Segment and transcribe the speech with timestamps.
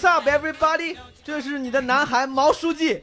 [0.00, 0.96] Hey, what's up, everybody？
[1.22, 3.02] 这是你的男孩毛书记。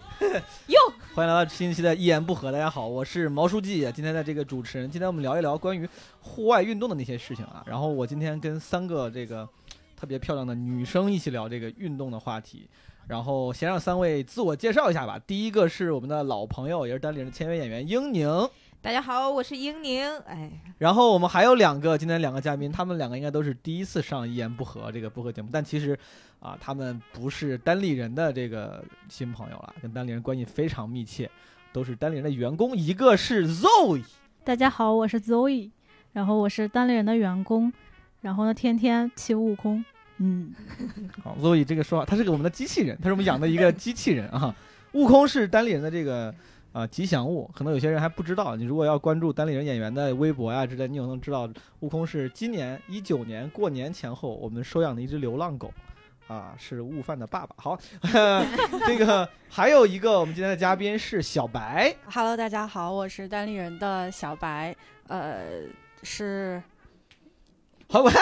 [0.65, 0.75] 哟，
[1.13, 2.49] 欢迎来到新一期的《一言不合》。
[2.51, 3.81] 大家好，我是毛书记。
[3.91, 5.87] 今天的这个主持人，今天我们聊一聊关于
[6.21, 7.63] 户外运动的那些事情啊。
[7.67, 9.47] 然后我今天跟三个这个
[9.95, 12.67] 特别漂亮的女生一起聊这个运动的话题。
[13.07, 15.19] 然后先让三位自我介绍一下吧。
[15.19, 18.27] 第一个是我们的老朋友，也是单立人的签约演员英宁。
[18.81, 20.17] 大家好，我是英宁。
[20.21, 25.97] 哎，然后我们还有两个，今天两个嘉宾，他们两个应该都是第一次上《一言不合》这个播客节目，但其实
[26.39, 31.29] 啊，他们不是单立人的这个新朋友了，跟单立人关系非常密切，
[31.71, 32.75] 都是单立人的员工。
[32.75, 34.03] 一个是 Zoe，
[34.43, 35.71] 大家好，我是 Zoe，
[36.13, 37.71] 然后我是单立人的员工，
[38.21, 39.83] 然后呢，天天骑悟空。
[40.17, 40.53] 嗯，
[41.23, 44.55] 好，Zoe 这个说法，他是个我们的机器人，他是我们养的一个机器人啊。
[44.93, 46.33] 悟空是单立人的这个。
[46.73, 48.55] 啊，吉祥物可能有些人还不知道。
[48.55, 51.49] 你如果要关注单立人演员的微博呀之类，你有能知道
[51.79, 55.73] 悟空是今年一九年过年前后我们收养的一只流浪狗，
[56.27, 57.55] 啊，是悟饭的爸爸。
[57.57, 57.79] 好，
[58.85, 61.95] 这个还有一个我们今天的嘉宾是小白。
[62.13, 64.75] Hello，大家好，我是单立人的小白，
[65.07, 65.61] 呃，
[66.03, 66.61] 是。
[67.89, 68.11] 好，我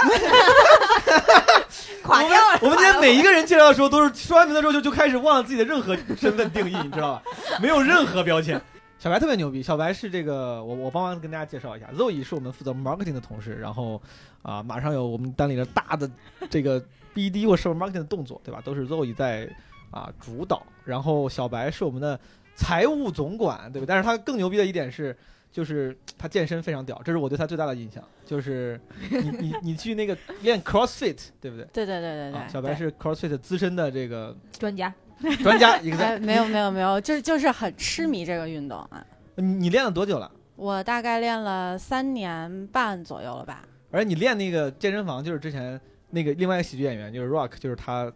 [2.03, 2.59] 垮掉了。
[2.61, 7.23] 我们今天每一个人介绍的时候，都是说完名字之后就就开始忘了自己的任何身份定义，你知道吧？
[7.59, 8.61] 没有任何标签。
[8.99, 13.99] 小白特别牛逼，小白是这个，我我帮忙跟大家介绍一下，Zoe 是我们负责 marketing 的同事，然后
[14.43, 16.07] 啊，马上有我们单里的大的
[16.47, 16.79] 这个
[17.15, 18.61] BD 或者 marketing 的动作，对吧？
[18.63, 19.49] 都是 Zoe 在
[19.89, 20.61] 啊主导。
[20.83, 22.19] 然后小白是我们的
[22.55, 23.85] 财务总管，对吧？
[23.87, 25.15] 但是他更牛逼的一点是。
[25.51, 28.03] 就是他健身非常屌，这是我对他最大的印象。
[28.25, 28.77] 就是
[29.09, 31.65] 你你你去那个练 CrossFit，对不对？
[31.71, 32.41] 对对对对对。
[32.51, 34.93] 小白是 CrossFit 资深的这个专家，
[35.41, 35.97] 专家一个。
[36.19, 39.01] 没有没有没有，就是就是很痴迷这个运动啊。
[39.35, 40.29] 你你练了多久了？
[40.57, 43.63] 我大概练了三年半左右了吧。
[43.91, 45.79] 而且你练那个健身房，就是之前
[46.15, 48.11] 那个另外一个喜剧演员，就是 Rock，就是他。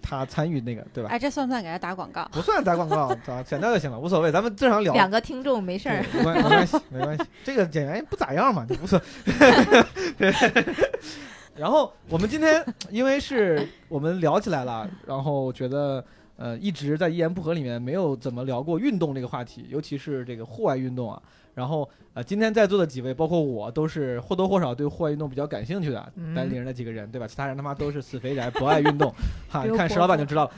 [0.00, 1.10] 他参与那个，对吧？
[1.10, 2.26] 哎，这算不算给他打广告？
[2.32, 4.32] 不算打广告，剪掉就行了，无所谓。
[4.32, 4.94] 咱们正常聊。
[4.94, 7.24] 两个听众没事儿，没关没关系，没关系。
[7.44, 8.98] 这个演员不咋样嘛，就无所。
[11.54, 16.02] 然后我们今天因为是我们聊起来了，然后觉得
[16.36, 21.20] 呃一直在一言不合里面没有怎么聊过运动这个话题，尤其是这个户外运动啊。
[21.58, 27.26] 然后呃，今天在座的几位，包括我，都是或多或少对户外运动比较感兴趣的单立人的几个人，对吧？
[27.26, 29.12] 其他人他妈都是死肥宅，不爱运动。
[29.50, 30.50] 哈，你看石老板就知道了。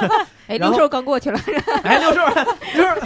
[0.48, 1.38] 哎，六兽刚过去了。
[1.84, 2.18] 哎，六叔，
[2.74, 3.00] 六叔，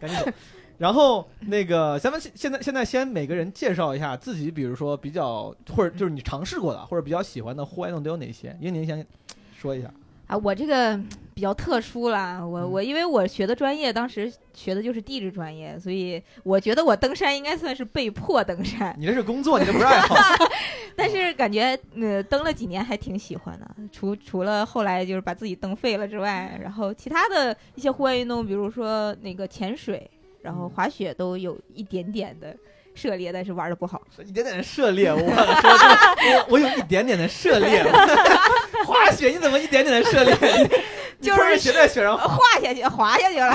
[0.00, 0.32] 赶紧走。
[0.78, 8.56] 然后那个，咱们现现在现在先每个人介绍一下自己，比如说比较或者就是你尝试过的或者比较喜欢的户外运动都有哪些？
[8.58, 9.06] 因为您先
[9.54, 9.90] 说一下。
[10.26, 10.98] 啊，我这个
[11.34, 18.94] 比较特殊啦，我我因为我学的专业当时学的就是地质专业，所以我觉得我登山应该算是被迫登山。
[18.98, 20.16] 你这是工作，你这不是爱好。
[20.96, 30.08] 但是感觉呃登了几年还挺喜欢的，除除了后来就是把自己蹬废了之外，然后其他的一些户外运动，比如说那个潜水，
[30.40, 32.56] 然后滑雪都有一点点的。
[32.94, 34.00] 涉猎，但是玩的不好。
[34.24, 37.84] 一点点的涉猎，我说我我有一点点的涉猎。
[38.86, 40.34] 滑雪你怎么一点点的涉猎？
[41.20, 43.54] 就是雪在雪上滑下去，滑下去了。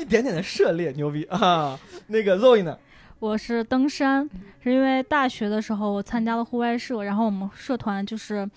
[0.00, 1.78] 一点点的涉猎，牛逼啊！
[2.06, 2.78] 那个 Zoe 呢？
[3.18, 4.28] 我是登山，
[4.64, 8.48] 是因为大学的时候我参加了户外社，然后我们社团就是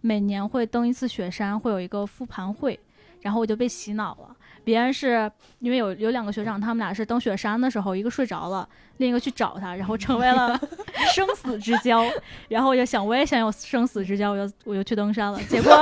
[0.00, 2.78] 每年会登一次雪山，会有一个复盘会，
[3.22, 4.36] 然后我就被洗脑了。
[4.64, 8.68] 别人是因为有有两个学长，他们俩是登雪山的时候，一个睡着了，
[8.98, 10.58] 另一个去找他，然后成为了
[11.14, 12.04] 生死之交。
[12.48, 15.40] 然后我就想，我也想有生死之交，我就我就去登山了。
[15.48, 15.72] 结果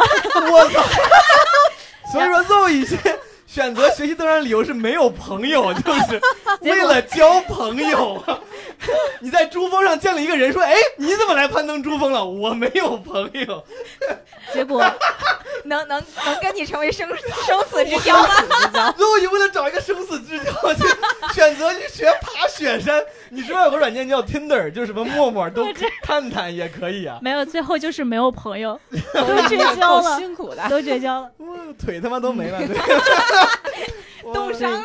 [0.52, 0.82] 我操！
[2.12, 2.96] 所以说，这么一些
[3.52, 6.20] 选择学习登山理由是没有朋友，就是
[6.62, 8.22] 为了交朋友。
[9.18, 13.64] 你在珠峰上见了一个人，说：“哎，你怎么来攀登珠峰了？”我没有朋友。
[14.54, 14.82] 结果
[15.64, 18.94] 能能能跟你成为生生死之交吗？
[18.96, 20.82] 如果你为了找一个生死之交去
[21.34, 25.66] 选择去学爬雪山，你知道有个软件叫 Tinder，就是什么陌陌都
[26.02, 27.18] 探探也可以啊。
[27.20, 28.80] 没有，最后就是没有朋友，
[29.12, 31.30] 都绝交了，辛苦的，都绝交了，
[31.78, 32.58] 腿他妈都没了，
[34.32, 34.84] 冻伤了。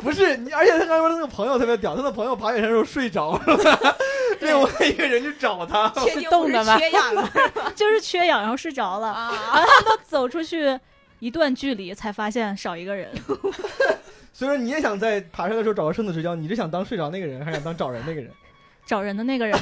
[0.00, 3.96] 不是你，而且他刚才说那个朋友特别屌，他的朋友爬雪山时候睡着了，
[4.40, 6.78] 另外一个人去找他，是冻的吗？
[6.78, 7.30] 缺氧了，
[7.76, 9.08] 就是缺氧，然后睡着了。
[9.08, 10.78] 啊，然后他们都走出去
[11.18, 13.10] 一段距离，才发现少一个人。
[14.32, 18.30] 所以说，你也想在爬山的时候找个生死之交，你是想当睡着那个人，还是想当找人那个人？
[18.86, 19.58] 找人的那个人。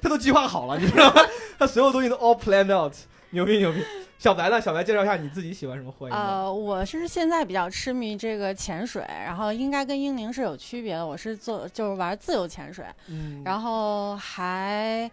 [0.00, 1.22] 他都计划好了，你知道吗？
[1.58, 2.94] 他所有东西都 all planned out，
[3.30, 3.84] 牛逼牛逼。
[4.22, 4.60] 小白呢？
[4.60, 11.04] 小白介绍一下你自己喜欢什么户外呃，我是现在比较痴迷这个潜水，然后应该跟英宁是有区别的。
[11.04, 15.10] 我是做就是玩自由潜水，嗯，然后还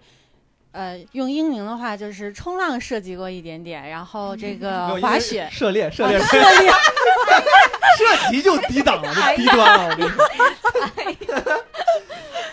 [0.73, 6.71] 呃，用英宁的话就是冲浪涉及过一点点，然后这个滑雪，涉猎涉猎啊涉猎，
[7.97, 10.23] 涉及就低档了，就低端了，我跟你说。
[10.23, 11.57] 啊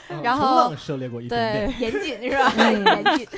[0.25, 1.71] 然后涉猎过一点点。
[1.79, 2.51] 对，严谨是吧？
[2.57, 3.29] 嗯严谨。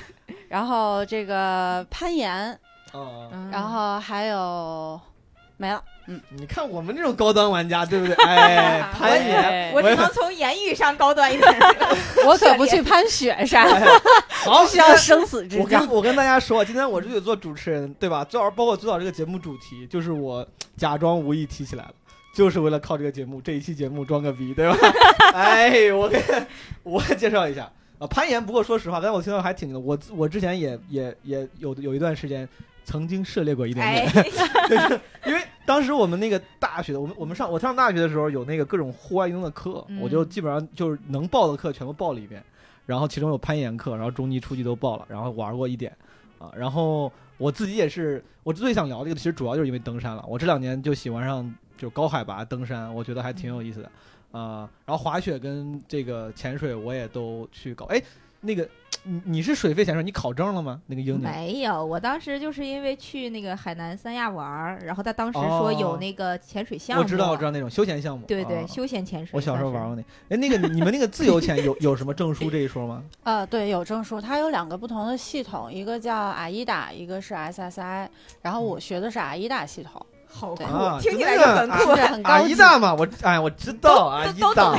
[0.48, 2.56] 然后这个攀岩，啊，
[2.94, 5.00] 嗯然后还有
[5.56, 8.14] 没了，嗯你看我们这种高端玩家，对不对？
[8.24, 11.48] 哎，攀岩，哎我只能从言语上高端一点。
[12.26, 13.66] 我可不去攀雪山，
[14.28, 15.88] 好，需要生死之交我跟。
[15.88, 18.24] 我跟大家说，今天我是得做主持人，对吧？
[18.24, 20.46] 最好包括最早这个节目主题，就是我
[20.76, 21.94] 假装无意提起来了，
[22.34, 24.76] 就是为了靠这个节目这一期节目装个逼，对吧？
[25.34, 26.22] 哎，我给
[26.82, 28.44] 我介绍一下啊，攀岩。
[28.44, 32.48] 不过说实话，刚才我听到还挺的，我我之前也也也有有一段时间
[32.88, 34.24] 曾经涉猎过一点点，
[34.78, 40.00] 哎， 因为当时我们那个大学，我们我们上我上大学的时候有那个各种户外运动的课，嗯。
[40.00, 42.42] 我就基本上就是能报的课全部报了一遍，
[42.86, 45.94] 然后其中有攀岩课，然后中级、初级都报了，然后玩过一点
[46.38, 53.90] 啊，然后我自己也是，我最想聊这个，其实主要就是因为登山了，我这两年就喜欢上就高海拔登山，我觉得还挺有意思的
[54.30, 58.00] 啊、然后滑雪跟这个潜水我也都去搞，哎，
[58.40, 58.66] 那个
[59.10, 60.78] 你你是水费潜水，你考证了吗？
[60.86, 69.30] 那个英语没有，我当时就是因为去那个海南三亚玩儿，然后他当时哦说有那个潜水项目，我知道我知道那种休闲项目，对对，啊休闲潜水。
[69.34, 73.02] 我小时候玩过那，哎，那个你们那个自由潜有有什么证书这一说吗？
[73.24, 78.06] 呃，对，有证书，它有两个不同的系统，一个叫阿依达，一个是 SSI，
[78.42, 81.96] 然后我学的是阿依达系统，好酷，啊听起来那个就很酷。
[81.96, 82.52] 是很阿高级。
[82.52, 84.74] 依大嘛，我哎我知道阿依都达，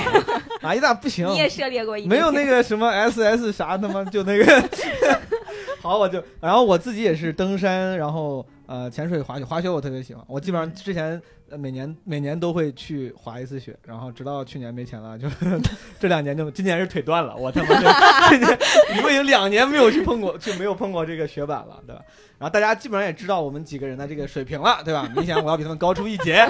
[0.62, 1.28] 阿依大不行。
[1.30, 4.46] 你，也涉猎过一没有那个什么 SS 啥他妈就那个，
[5.82, 11.22] 好我就然后我自己也是登山，然后呃潜水、滑雪，滑雪我特别喜欢，我基本上之前。
[11.58, 15.28] 每年每年都会去滑一次雪，然后直到去年没钱了，就
[16.00, 17.92] 这两年就今年是腿断了，我他妈的
[18.30, 18.60] 今年
[18.94, 22.04] 你们已经两年没有去碰过，就没有碰过这个雪板了，对吧？
[22.38, 25.12] 然后大家基本上也知道我们几个人的这个水平了，对吧？
[25.16, 26.48] 明显我要比他们高出一截。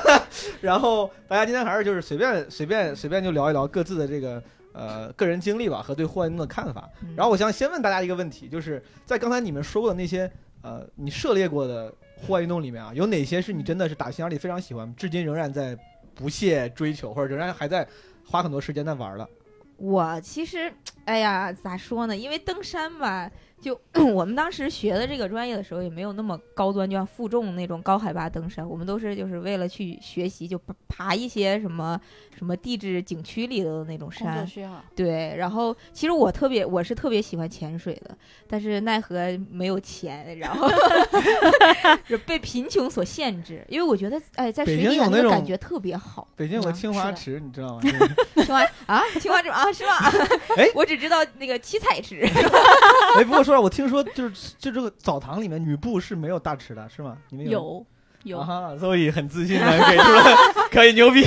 [0.62, 4.42] 然后大家今天还是就是随便随便随便就聊一聊各自的这个
[4.78, 6.88] 呃个人经历吧和对户外运动的看法。
[7.02, 10.30] 嗯然后我想先问大家一个问题，就是在刚才你们说过的那些
[10.62, 15.76] 呃你涉猎过的户外运动里面啊，有哪些是你真的是打心眼里非常喜欢，至今仍然在
[16.14, 17.86] 不懈追求，或者仍然还在
[18.24, 19.28] 花很多时间在玩的？
[19.76, 20.72] 我其实，
[21.04, 22.16] 哎呀，咋说呢？
[22.16, 23.78] 因为登山吧，就
[24.14, 28.68] 我们当时学的这个专业的时候，也没有那么高端，就像负重那种高海拔登山。
[28.68, 32.00] 我们都是就是为了去学习，就爬爬一些什么
[32.36, 34.46] 什么地质景区里的那种山。
[34.94, 38.16] 对，然后其实我特别，我是特别喜欢潜水的，
[38.48, 40.68] 但是奈何没有钱，然后
[42.08, 43.64] 就被贫穷所限制。
[43.68, 46.26] 因为我觉得，哎，在北水里的京有那种个感觉特别好。
[46.36, 47.82] 北京有个嗯清华池，你知道吗？
[48.44, 50.12] 青蛙啊，青蛙这啊是吧？
[50.56, 52.20] 哎我只知道那个七彩池。
[53.16, 57.16] 哎，不过我听说就是就这个澡堂里面女部是没有大池的，是吗？
[57.30, 57.86] 你们有
[58.24, 58.44] 有
[58.78, 60.24] 所以很自信的给出了，
[60.70, 61.20] 可以牛逼，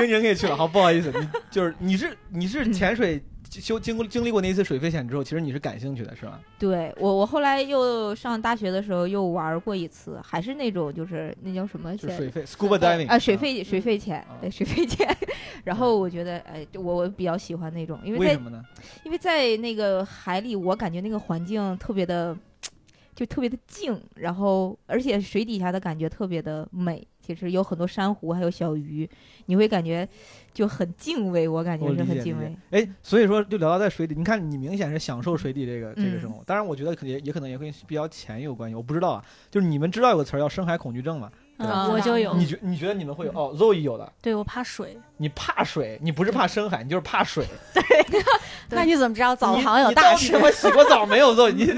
[0.00, 0.54] 英宁可以去了。
[0.54, 6.40] 好，不好意思，你就是你是你是潜水修经过经历过那一次水费险之后，其实你是感兴趣的，是吧？
[6.58, 15.08] 对我，我后来又上大学的时候又玩过一次，还是那种就是那叫什么潜就水肺 scuba diving 啊，水费水肺潜啊，对水费钱。
[15.64, 18.62] 然后我觉得，哎，我我比较喜欢那种，因为在为什么呢？
[19.04, 22.36] 因为在那个海里，我感觉那个环境特别的，
[23.14, 27.06] 就特别的静，然后而且水底下的感觉特别的美。
[27.34, 29.08] 其实有很多珊瑚，还有小鱼，
[29.46, 30.08] 你会感觉
[30.54, 32.56] 就很敬畏，我感觉是很敬畏。。
[32.70, 36.42] 哎，所以说就聊到在水底，你看你明显是享受水底这个这个嗯生活。
[36.44, 39.24] 当然，我觉得可能也也可能也会比较浅有关系，我不知道啊。
[39.50, 41.30] 就是你们知道有个词儿叫深海恐惧症吗？
[41.58, 43.32] 我就有，你觉你觉得你们会有？
[43.32, 44.10] 哦，Zoe 有的。
[44.22, 47.44] 对我怕水，你怕水，你不是怕深海，你就是怕水。
[47.74, 47.82] 对
[48.70, 50.46] 那你怎么知道澡堂有大池你到底他？
[50.46, 51.68] 妈洗过澡没有？Zoe 你，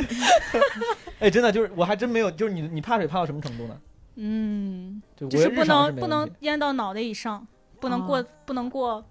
[1.20, 3.76] 哎，真的就是我还真没有，就是你你怕水怕到什么程度呢？
[4.16, 7.46] 嗯，就就是不能不能淹到脑袋以上，
[7.80, 9.04] 不能过哦不能过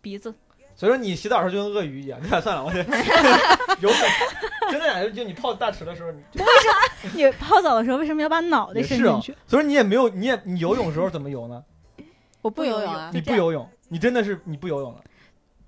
[0.00, 0.34] 鼻子。
[0.74, 2.18] 所以说你洗澡的时候就跟鳄鱼一样。
[2.22, 2.78] 你俩算了，我这
[3.80, 3.96] 有可
[4.70, 6.22] 真的呀，就你泡大池的时候，你
[7.14, 9.32] 你泡澡的时候为什么要把脑袋伸进去？。
[9.46, 11.62] 所以说你也没有，你也你游泳的时候怎么游呢？
[12.40, 15.04] 我不游泳啊你，不游泳，你真的是你不游泳了。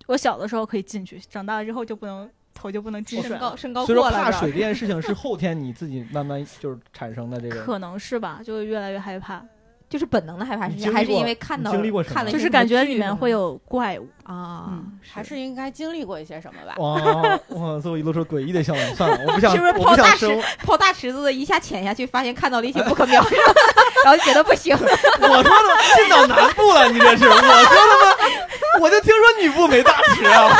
[0.07, 3.57] 我小的时候可以进去，长大了之后就不能头就不能进水身高了。
[3.57, 7.63] 身高过了，所以说怕水这件事情是后天你自己慢慢就是产生的这个。
[7.63, 9.43] 可能是吧，就越来越害怕，
[9.89, 14.07] 就是本能的害怕，还是因为看到经历过什么看了就是感觉里面会有怪物。
[14.25, 16.75] 啊嗯，还是应该经历过一些什么吧？
[16.79, 16.95] 哇
[17.59, 17.79] 哇！
[17.79, 18.95] 最后一露出诡异的笑容。
[18.95, 20.43] 算了，我不想，是不是我泡大池。
[20.65, 23.35] 泡大池子的一下潜下去，发现看到了一些不可描述，
[24.03, 24.75] 然后就觉得不行。
[25.21, 25.51] 我说的
[25.95, 27.27] 进到南部了，你这是？
[27.27, 28.17] 我说的吗，
[28.81, 30.59] 我就听说女部没大池啊。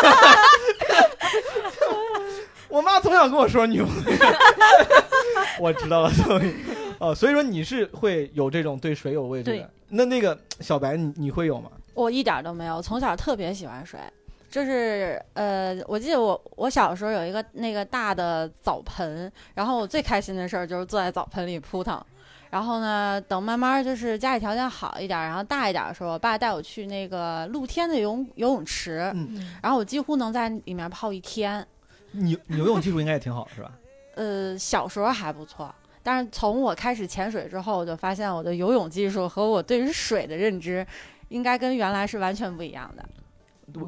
[2.75, 3.87] 我妈从小跟我说牛，
[5.61, 6.53] 我知道了，所以
[6.99, 9.71] 哦，所以说你是会有这种对水有畏惧的。
[9.91, 11.71] 那那个小白，你你会有吗？
[11.95, 14.01] 我一点儿都没有，从小特别喜欢水。
[14.51, 22.05] 就是呃，我记得我我小时候有一个那个大的澡盆，然后我最开心的事儿就是坐在澡盆里扑腾。
[22.51, 31.65] 然后呢，等慢慢就是家里条件好一点儿，然后大一点儿的时候，我爸带我去那个露天的游泳游泳池，嗯然后我几乎能在里面泡一天。
[32.17, 33.71] 你你游泳技术应该也挺好，是吧？
[34.15, 40.87] 呃，小时候还不错，但是从我开始潜水之后，我就发现我的游泳技术和我对于水的认知，
[41.29, 43.05] 应该跟原来是完全不一样的。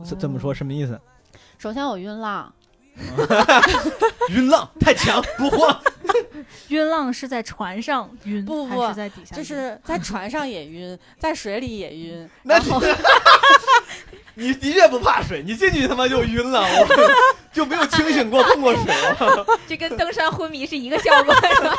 [0.04, 0.52] 怎怎么说？
[0.52, 1.00] 什么意思？
[1.58, 2.52] 首先我晕浪，
[4.30, 5.80] 晕浪太强，不慌。
[6.68, 9.36] 晕浪是在船上晕，不不是在底下？
[9.36, 12.80] 就是在船上也晕，在水里也晕，那然后
[14.38, 16.86] 你的确不怕水，你进去他妈就晕了，我
[17.52, 18.84] 就没有清醒过碰过水。
[19.66, 21.74] 这跟登山昏迷是一个效果，是吧？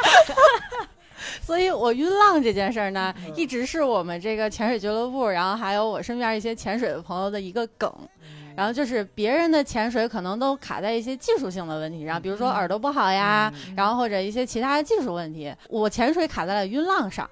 [1.42, 7.94] 所以我晕浪这件事儿呢，嗯一直是我们这个潜水俱乐部，然后还有我身边一些潜水的朋友的一个梗。
[8.56, 15.54] 然后就是别人的潜水可能都卡在一些技术性的问题上，比如说耳朵不好呀，嗯然后或者一些其他的技术问题。
[15.70, 17.30] 我潜水卡在了晕浪上，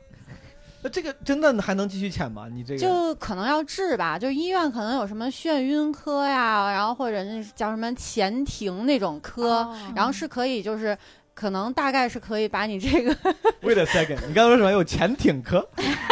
[0.85, 2.47] 那这个真的还能继续潜吗？
[2.47, 10.95] 你这个就可能要治吧，就医院可能有什么眩晕科呀，然后或者那叫什么潜艇那种科，哦然后是可以就是。
[11.35, 13.13] 可能大概是可以把你这个
[13.61, 14.71] Wait a second，你刚刚说什么？
[14.71, 15.67] 有潜艇科？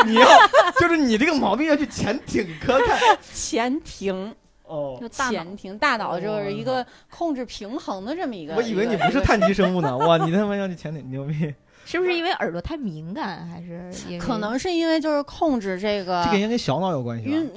[0.06, 0.27] 你要
[0.82, 3.00] 就是你这个毛病要去潜艇科看
[3.34, 4.98] 潜艇哦。
[5.00, 8.53] 就大脑潜艇大脑就是一个控制平衡的这么一个。
[8.56, 11.56] 我以为你不是碳基生物呢，哇，你他妈要去潜艇，牛逼！
[11.86, 17.32] 是不是因为耳朵太敏感，还是可能是因为就是控制这个这个应该跟小脑有关系吧？
[17.36, 17.52] 晕，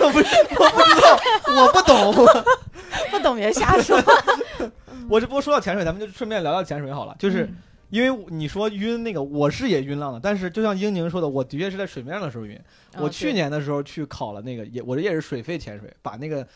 [0.00, 0.26] 我不是，
[0.58, 2.26] 我不知道，我不懂。
[3.10, 3.96] 不懂别瞎说。
[5.08, 7.14] 我这不过说到潜水，咱们就顺便聊聊潜水好了。
[7.18, 7.56] 就是嗯
[7.90, 12.58] 因为你说晕那个，我是也晕浪的，但是就像英宁说的，我的确是在水面上的时候晕。
[12.96, 16.46] 我去年的时候去考了那个，也我这也是水肺潜水，把那个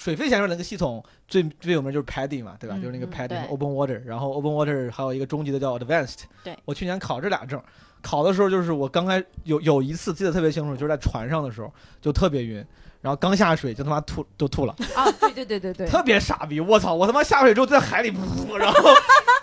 [0.00, 2.74] 水肺潜水那个系统最最有名就是 PADI 嘛，对吧？
[2.78, 6.20] 嗯就是那个嗯 PADI、对 Open Water，然后 Open Water 还有一个中级的叫 Advanced。
[6.42, 7.62] 对，我去年考这俩证，
[8.00, 12.64] 考的时候就是我刚开有有一次记得特别清楚，就是在船上的时候就特别晕，
[13.02, 14.74] 然后刚下水就他妈吐都吐了。
[14.96, 16.94] 啊，对对对对对， 特别傻逼，我操！
[16.94, 18.88] 我他妈下水之后在海里噗，然后，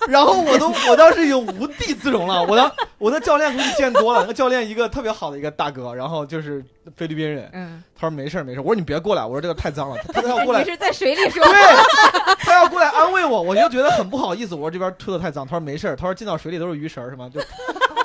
[0.08, 2.44] 然后我都我当时已经无地自容了。
[2.44, 6.64] 我的我的教练估计见多了，那教练一个特别好的一个大哥，然后就是
[6.96, 17.30] 菲律宾人，嗯，他说没事儿没事儿，我说你别过来，我说这个太脏了，他他要过来你，是在水里说，对，他要过来安慰我，我就觉得很不好意思，我说这边吐的太脏，他说没事儿，他说进到水里都是鱼食儿，是吗？
[17.34, 17.42] 就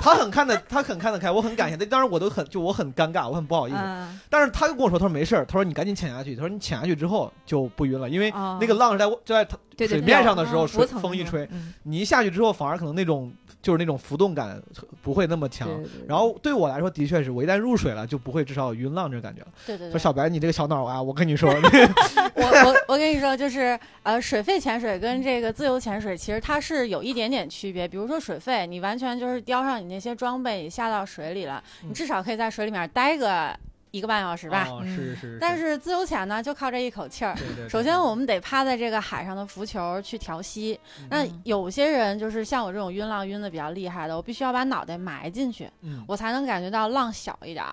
[0.01, 9.47] 他很看得他很看得开，我很感谢他，当然我都很就我很尴尬，我很不好意思，嗯，但是他又跟我说，他说没事儿，他说你赶紧潜下去，他说你潜下去之后就不晕了，因为哦那个浪是在就在
[9.87, 14.61] 对对水面上的时候，水风一吹，嗯你一下去之后，反而可能那种就是那种浮动感
[15.01, 15.67] 不会那么强。
[15.67, 19.47] 对对对然后对我来说，的确是我一旦入水了，就不会至少有晕浪这感觉了。
[19.65, 21.49] 对对对，说小白，你这个小脑啊，我跟你说，
[22.35, 27.87] 我我我跟你说，就是呃，水肺潜水跟这个自由潜水其实它是有一点点区别。
[27.87, 33.55] 比如说水肺，你完全就是叼上你那些装备，你下到水里了，嗯你至少可以在水里面待个
[33.93, 34.67] 一个半小时吧。
[34.71, 35.37] 哦，嗯是是。
[35.39, 37.35] 但是自由潜呢，就靠这一口气儿。
[37.35, 40.79] 对对对首先，我们得趴在这个海上的浮球去调息。
[41.11, 47.63] 那嗯有些人就是像我这种晕浪晕的比较厉害的，我必须要把脑袋埋进去，嗯，我才能感觉到浪小一点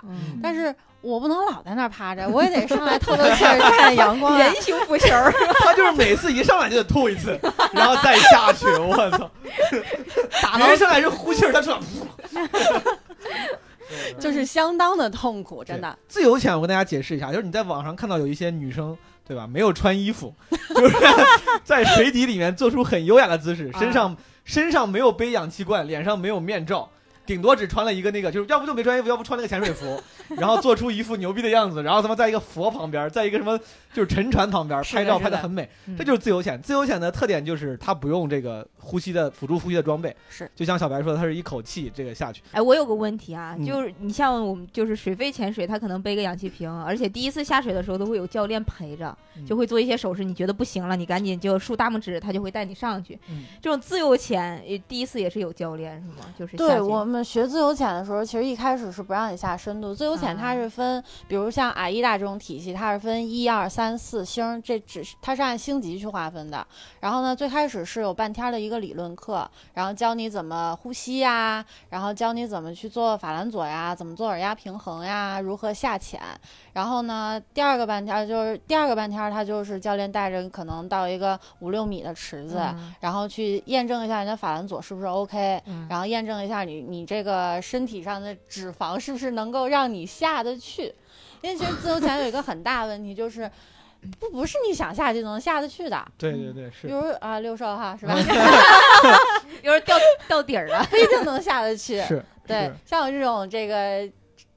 [0.42, 4.38] 但是我不能老在那儿趴着，我也得上来透透气儿，看 看阳光啊。
[4.40, 5.32] 人形浮球儿，
[5.64, 7.40] 他就是每次一上来就得吐一次，
[7.72, 9.30] 然后再下去，我操！
[10.42, 12.86] 打别人上来是呼气儿，他出来噗。
[14.18, 15.98] 就是相当的痛苦，真的。
[16.08, 19.46] 自由潜，我跟大家解释一下，就是你在网上看到有一些女生，对吧？
[19.50, 20.34] 没有穿衣服，
[20.74, 20.96] 就是
[21.64, 26.90] 在水底里面做出很优雅的姿势，身上身上没有背氧气罐，脸上没有面罩，
[27.30, 30.02] 顶多只穿了一个那个，就是要不就没穿衣服，要不穿那个潜水服，
[30.34, 33.56] 然后做出一副牛逼的样子，然后他妈在一个佛旁边，在一个什么
[33.94, 36.60] 就是沉船旁边拍照拍的很美，嗯这就是自由潜。
[36.60, 42.42] 自由潜的特点就是它不用这个呼吸的辅助呼吸的装备，是就像小白说的，它是一口气这个下去。
[42.50, 53.16] 哎，我有个问题啊，嗯就是你像我们就是水肺潜水，他可能背个氧气瓶，而且第一次下水的时候都会有教练陪着，嗯就会做一些手势，你觉得不行了，你赶紧就竖大拇指，他就会带你上去。
[53.28, 56.26] 嗯这种自由潜，呃第一次也是有教练是吗？
[56.38, 59.94] 就是下对我们们学自由潜的时候，其实一开始是不让你下深度。
[59.94, 66.66] 自由潜它啊是分，比如像阿依达这种体系，它是分一二三四星，这只是它是按星级去划分的。
[66.98, 76.18] 然后呢，最开始是有半天的一个理论课，然后教你怎么呼吸呀，然后教你怎么去做法兰佐呀，怎么做耳压平衡呀，如何下潜。
[76.72, 90.94] 然后呢，第二个半天儿就是第二个半天儿，他就是教练带着可能到一个五六米的池子，嗯然后去验证一下你的法兰佐是不是 OK，、嗯然后验证一下你你这个身体上的脂肪是不是能够让你下得去。
[91.40, 93.50] 因为其实自由潜有一个很大问题，就是
[94.20, 96.06] 不不是你想下就能下得去的。
[96.16, 96.92] 对对对，是比。
[96.92, 98.14] 如啊，六兽哈是吧？
[99.64, 99.96] 有人掉
[100.28, 100.86] 掉底儿了。
[100.88, 102.00] 不 一定能下得去。
[102.02, 104.08] 是，对，像我这种这个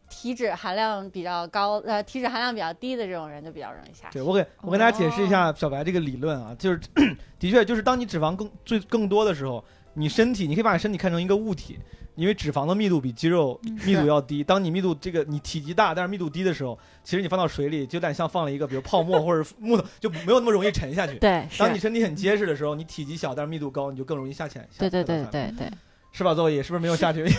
[0.08, 4.20] 体脂含量比较高，呃，体脂含量比较低的这种人就比较容易下去。
[4.20, 6.80] 对我给我跟大家解释一下小白这个理论啊，就是
[7.40, 11.80] 的确就是当你脂肪更最更多的时候，你身体你可以把你身体看成一个物体，
[12.16, 14.44] 因为脂肪的密度比肌肉嗯密度要低。
[14.44, 21.18] 当你密度这个你体积大但是密度低的时候，其实你放到水里就有点像放了一个比如泡沫或者木头，就没有那么容易沉下去。
[21.20, 24.62] 对，当你身体很结实的时候，你体积小但是密度高，你就更容易下潜。
[24.72, 25.72] 下对对对对对，
[26.12, 26.34] 是吧？
[26.34, 27.20] 邹毅是不是没有下去？
[27.20, 27.32] 因 为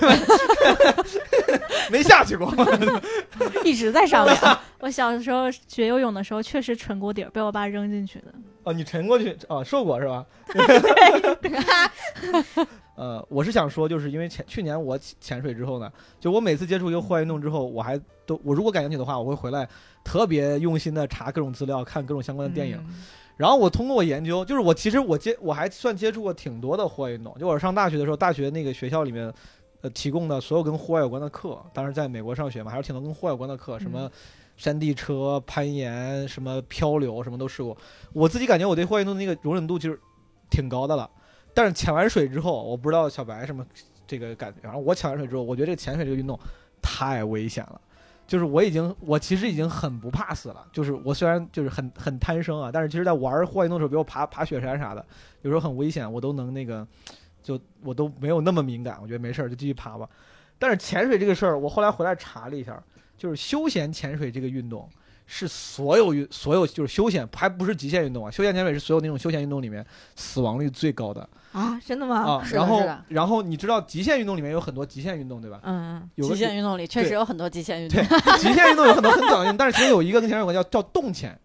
[1.90, 2.52] 没下去过。
[3.64, 4.36] 一直在上面。
[4.80, 8.26] 我小的时候学游泳的时候确实沉过底儿，被我爸扔进去的。
[8.64, 10.24] 哦，你沉过去哦，受过是吧？
[12.94, 19.68] 呃，我是想说，就是因为前去年我潜潜水之后呢，就我每次接触一个户外运动之后，我还都我如果感兴趣的话，我会回来
[20.02, 22.76] 特别用心的查各种资料，看各种相关的电影。
[22.88, 22.94] 嗯
[23.36, 27.36] 然后我通过我研究，就是我其实我接我还算接触过挺多的户外运动。
[27.36, 29.34] 就我上大学的时候，大学那个学校里面，
[29.80, 34.10] 呃，提供的所有跟户外有关的课，当时在美国上学嘛，还是挺多跟户外有关的课，什么嗯
[34.56, 37.76] 山地车、攀岩、什么漂流，什么都试过。
[38.12, 39.98] 我自己感觉我对户外运动的那个容忍度其实
[40.48, 41.10] 挺高的了。
[41.54, 43.64] 但是潜完水之后，我不知道小白什么
[44.06, 46.38] 这个感觉，反正我潜完水之后，我觉得这个潜水这个运动
[46.82, 47.80] 太危险了。
[48.26, 50.66] 就是我已经，我其实已经很不怕死了。
[50.72, 55.04] 就是我虽然就是很很贪生啊，但是其实在玩户外运动的时候，比如爬爬雪山啥的，
[55.42, 56.86] 有时候很危险，我都能那个，
[57.42, 60.08] 就我都没有那么敏感，我觉得没事儿就继续爬吧。
[60.58, 62.82] 但是潜水这个事儿，我后来回来查了一下，
[63.18, 64.88] 就是休闲潜水这个运动
[65.26, 68.30] 是所有运所有就是休闲，还不是极限运动啊。
[68.30, 69.84] 休闲潜水是所有那种休闲运动里面
[70.16, 72.16] 死亡率最高的啊，真的吗？
[72.18, 72.44] 啊。
[72.44, 75.60] 是的然后是的然后你知道极限运动里面有很多极限运动对吧？
[75.62, 78.38] 嗯有个极限运动里确实有很多极限运动对。
[78.38, 81.38] 极限运动有很多很短的运动，但是其实有一个跟前面有关叫叫洞潜，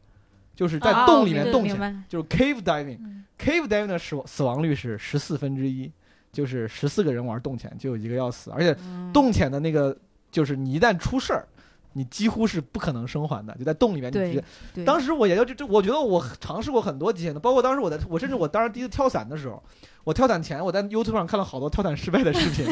[0.56, 2.98] 就是在啊洞里对面洞潜，就是 cave diving。
[3.00, 5.89] 嗯 cave diving 的死死亡率是十四分之一，
[6.30, 9.95] 就是十四个人玩洞潜就有一个要死，而且嗯洞潜的那个
[10.30, 11.48] 就是你一旦出事儿，
[11.93, 14.12] 你几乎是不可能生还的，就在洞里面。
[14.12, 14.41] 对，
[14.86, 19.62] 当时我研究这这，我觉得我尝试过很多极限的，包括当时我在我甚至我当时第一次跳伞的时候，
[20.04, 22.65] 我跳伞前我在 YouTube 上看了好多跳伞失败的视频，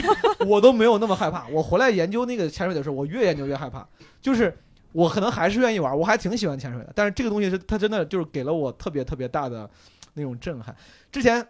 [0.48, 1.48] 我都没有那么害怕。
[1.50, 3.86] 我回来研究那个潜水的时候，我越研究越害怕，
[4.22, 4.56] 就是
[4.92, 9.70] 我可能还是愿意玩，我还挺喜欢潜水的，但是这个东西是它真的就是给了我特别特别大的
[10.14, 10.76] 那种震撼。
[11.12, 11.42] 之前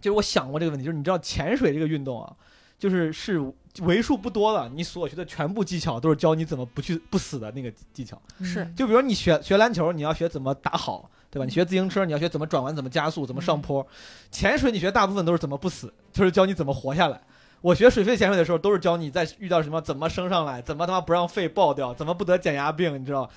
[0.00, 2.32] 就是我想过这个问题，就是你知道潜水这个运动啊，
[2.80, 3.40] 就是是
[3.82, 8.20] 为数不多的，你所学的全部技巧都是教你怎么不去不死的那个技巧。
[8.42, 11.44] 是嗯就比如你学学篮球，你要学怎么打好，对吧？
[11.44, 13.86] 你学自行车，你要学怎么转弯、怎么加速、怎么上坡。
[14.32, 17.20] 潜水你学大部分都是怎么不死，就是教你怎么活下来。
[17.60, 23.28] 我学水肺潜水的时候，都是教你在遇到什么怎么升上来，怎么他妈不让肺爆掉，怎么不得减压病，你知道？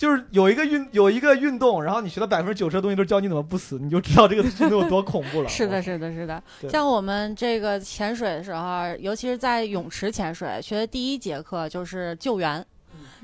[0.00, 5.48] 就是有一个运有一个运动，然后你学了百分之九十的东西都是教你怎么不死，你就知道这个运动有多恐怖了。
[5.50, 6.42] 是的，是的，是的。
[6.70, 12.64] 像我们这个潜水的时候，尤其是在泳池潜水，学的第一节课就是救援，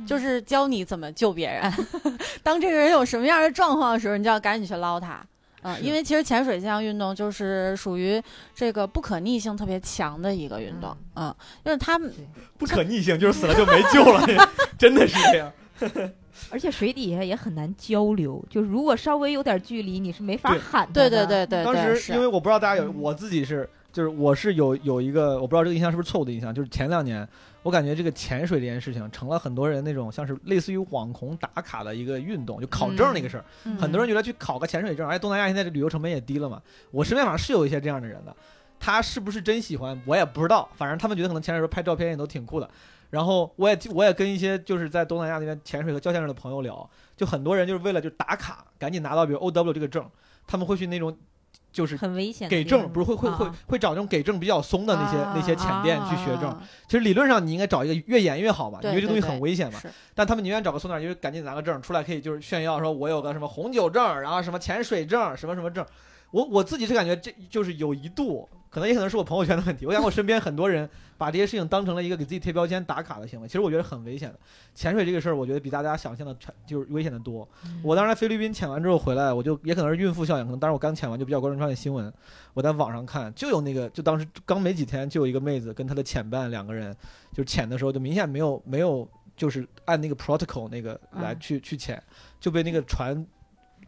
[0.07, 1.73] 就是教你怎么救别人。
[2.45, 5.25] 当这个人有什么样的状况的时候，你就要赶紧去捞他。
[5.63, 8.23] 嗯，是因为其实潜水这项运动就是属于
[8.55, 11.35] 这个不可逆性特别强的一个运动，嗯，
[11.65, 12.13] 就是他们
[12.59, 14.27] 不可逆性，就是死了就没救了，
[14.79, 15.51] 真的是这样。
[16.51, 21.11] 而且水底下也很难交流，就如果稍微有点距离，你是没法喊的对。
[21.11, 27.27] 对对对当，时因为我不知道大家有，嗯我自己是就是我是有有一个我不知道这个印象是不是错误的印象，就是前两年
[27.63, 38.37] 我感觉这个潜水这件事情成了很多人那种像是类似于网红打卡的一个运动，就考证那个事儿，嗯很多人觉得去考个潜水证，而且东南亚现在这旅游成本也低了嘛，我身边反正是有一些这样的人的，
[38.79, 42.69] 他是不是真喜欢我也不知道，反正他们觉得可能潜水时候拍照片也都挺酷的。
[43.11, 50.05] 然后我也我也跟一些就是在东南亚那边潜水和教潜水的朋友聊，就很多人就是为了就打卡，赶紧拿到比如 O W 这个证，
[50.47, 51.17] 他们会去那种
[51.73, 52.65] 就是很危险给。
[52.65, 56.51] 证不是会会会啊会找那种给证比较松的那些那些潜店去学证。
[56.51, 59.81] 啊其实理论上你应该找一个越严越好吧，因为这东西很危险嘛。
[60.15, 65.85] 但他们宁愿找个松点儿，就是赶紧拿个证出来，可以就是炫耀说我有个什么红酒证，然后什么潜水证，什么什么证。
[66.33, 69.87] 我我自己是感觉这就是有一度，可能也可能是我朋友圈的问题。
[69.87, 74.39] 我感觉我身边很多人把这些事情当成了一个给自己贴标签、打卡的行为，其实我觉得很危险的。
[74.75, 77.49] 潜水这个事儿，我觉得比大家想象的全就是危险的多。
[77.83, 82.13] 我当时在菲律宾潜完之后回来，我就也可能是孕妇效应，可能当时我刚潜完就比较关注这样的新闻。
[82.53, 86.95] 我在网上看，就有那个，就当时刚没几天，就有一个妹子跟她的潜伴两个人，
[87.33, 92.03] 就是潜的时候就明显没有没有就是按那个 protocol 那个来嗯去、去潜，
[92.41, 93.27] 就被那个船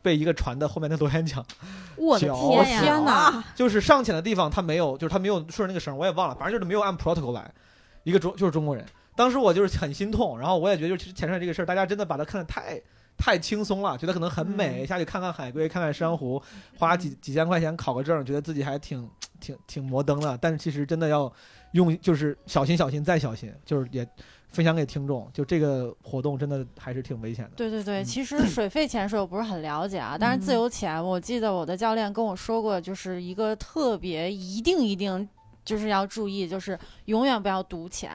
[0.03, 1.45] 被一个船的后面的螺旋桨
[1.97, 2.81] 我的天呀！
[2.81, 7.51] 天哪啊就是上潜的地方他没有，就是他没有顺着那个绳，我也忘了，反正就是没有按 protocol 来。
[8.05, 8.85] 一个中就是中国人，
[9.15, 12.81] 当时我就是很心痛，然后我也觉得就是潜水这个事儿，大家真的把它看得太
[13.19, 16.41] 太轻松了，觉得可能很美，嗯下去看看海龟，看看珊瑚，
[16.79, 19.07] 花几几千块钱考个证，觉得自己还挺
[19.41, 20.39] 挺挺摩登的。
[20.41, 21.31] 但是其实真的要
[21.73, 24.09] 用就是小心小心再小心，就是也
[24.49, 27.53] 分享给听众，就这个活动真的还是挺危险的。
[27.57, 35.29] 对对对，嗯其实水肺潜水我不是很了解啊，但是自由潜，我记得我的教练跟我说过，就是一个特别一定一定
[35.65, 38.11] 就是要注意，就是永远不要赌潜，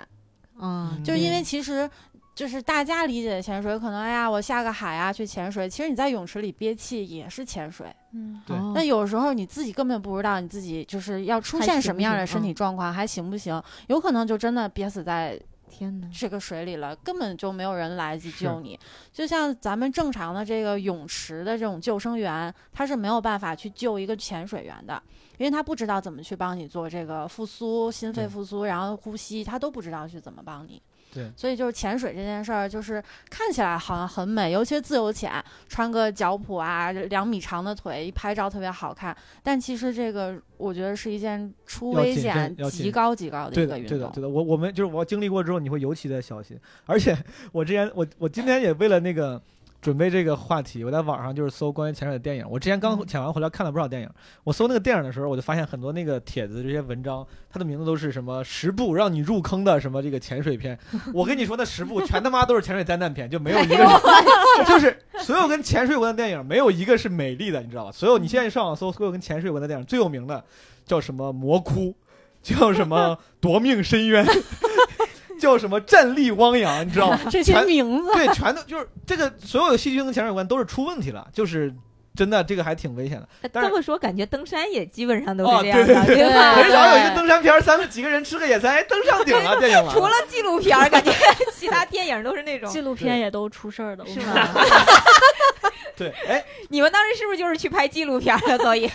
[0.59, 1.89] 嗯，就是因为其实。
[2.35, 7.85] 就是大家理解的潜水，可能哎呀，我下个海啊去潜水，其实你在泳池里憋气也是潜水。
[8.11, 13.61] 嗯，对哦那有时候你自己根本不知道你自己就是要出现什么样的身体嗯状况，还行不行？
[13.85, 15.39] 有可能就真的憋死在
[15.75, 18.79] 天哪，这个水里了，根本就没有人来去救你。
[19.11, 25.01] 就像咱们正常的这个泳池的这种救生员，他是没有办法去救一个潜水员的，
[25.39, 30.79] 因为他不知道怎么去帮你做这个复苏、心肺复苏，然后呼吸，他都不知道去怎么帮你。
[31.13, 35.31] 对所以就是潜水这件事儿，就是看起来好像很美，尤其是自由潜，
[35.69, 39.15] 穿个脚蹼啊，两米长的腿，一拍照特别好看。
[39.41, 44.13] 但其实这个我觉得是一件出危险极高极高的，一个运对的，动。
[44.13, 44.29] 对的。
[44.29, 46.59] 我我们就是我经历过之后，你会尤其的小心。
[46.85, 47.17] 而且
[47.51, 49.41] 我之前我我今天也为了那个
[49.83, 52.45] 准备这个话题，我在网上就是搜关于潜水的电影。
[52.49, 54.09] 我之前刚嗯潜完回来看了不少电影，
[54.45, 60.79] 我搜那个电影的时候，我就发现很多那个帖子这些文章，它的名字都是什么十部让你入坑的什么这个潜水片。
[61.13, 63.75] 我跟你说，那十部全他妈都是潜水灾难片，就没有一个
[64.65, 67.91] 是，就是所有跟潜水有关的电影，没有一个是美丽的，你知道吧？
[67.91, 70.41] 所有你现在上网搜所有跟潜水有关的电影，最有名的
[70.85, 71.93] 叫什么魔窟，
[72.41, 74.25] 叫什么夺命深渊。
[75.43, 77.19] 叫什么战力汪洋，你知道吗？
[77.29, 81.73] 这些全名字，对，全都就是这个所有的戏剧跟潜水有关都是出问题了，就是
[82.15, 83.27] 真的这个还挺危险的。
[83.51, 85.95] 但这么说感觉登山也基本上都哦是这样的？
[86.53, 91.11] 很少有一个登山片，三个几个人吃个野餐，哎，登上顶了，电影完除了纪录片，感觉
[91.53, 94.33] 其他电影都是那种纪录片也都出事儿的，是吗？
[95.95, 98.57] 对， 哎，你们当时是不是就是去拍纪录片儿了？
[98.59, 98.87] 所以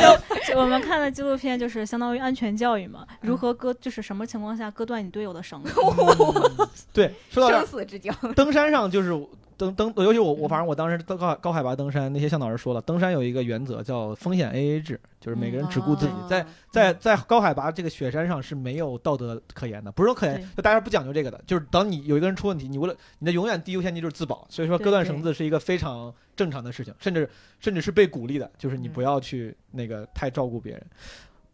[0.48, 5.72] 就我们看的纪录片就是相当于安全教育嘛，如何割，就是什么情况下割断你队友的绳子。
[5.78, 9.12] 嗯 对，说到这儿生，死之交，登山上就是
[9.56, 30.86] 登登，尤其我我反正我当时高高海拔登山，那些向导师说了，登山有一个原则叫风险 AA 制，就是每个人只顾自己，哦在在在高海拔这个雪山上是没有道德可言的，不是说可言对，就大家不讲究这个的，就是当你有一个人出问题，你为了你的永远第一优先级就是自保，所以说割断绳子是一个非常正常的事情，甚至甚至是被鼓励的，就是你不要去那个太照顾别人。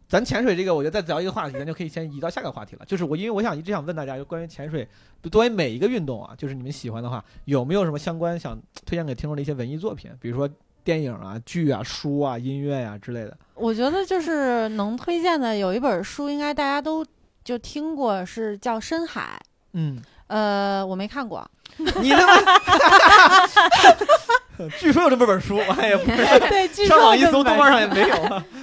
[0.07, 2.85] 咱潜水这个，我觉得再聊一个话题，咱就可以先移到下个话题了。
[2.85, 4.87] 就是我，因为我想一直想问大家，就关于潜水，
[5.31, 10.47] 作为每一个运动啊，就是你们喜欢的话，有没有什么相关想推荐给听众的一些文艺作品，比如说
[10.83, 13.37] 电影啊、剧啊、书啊、音乐呀、之类的？
[13.55, 17.05] 我觉得就是能推荐的有一本书，应该大家都
[17.43, 19.41] 就听过，是叫《深海》。
[19.73, 21.45] 嗯，呃，我没看过，
[21.77, 22.33] 你他妈，
[24.79, 28.43] 据说有这么本书，我也不知道，对，据上网一搜，豆瓣上也没有啊。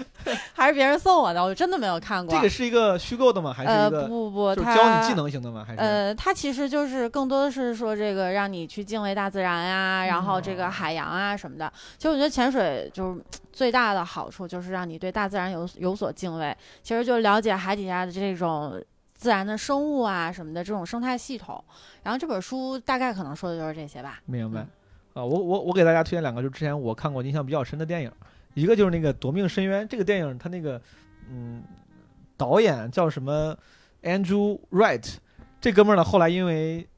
[0.53, 2.35] 还是别人送我的，我真的没有看过。
[2.35, 3.55] 这个是一个虚构的吗？
[3.57, 5.65] 还是呃一个不不不，就是教你技能型的吗？
[5.67, 11.73] 还是呃，它其实就是更多的是说这个让你去敬畏大自然呀、然后这个海洋啊什么的。
[11.97, 18.79] 其实我觉得潜水就是最大的好处就是让你对大自然有有所敬畏，其实就了解海底下的这种
[19.21, 21.63] 自然的生物啊什么的这种生态系统。
[22.03, 24.19] 然后这本书大概可能说的就是这些吧。
[24.25, 24.67] 明白嗯
[25.13, 25.25] 啊？
[25.25, 28.11] 我我我给大家推荐两个，就是之前我看过印象比较深的电影，
[28.55, 30.81] 一个就是那个《夺命深渊》这个电影，它那个
[31.29, 31.63] 嗯
[32.39, 33.55] 导演叫什么
[34.03, 35.17] Andrew Wright，
[35.61, 36.89] 这哥们儿呢后来因为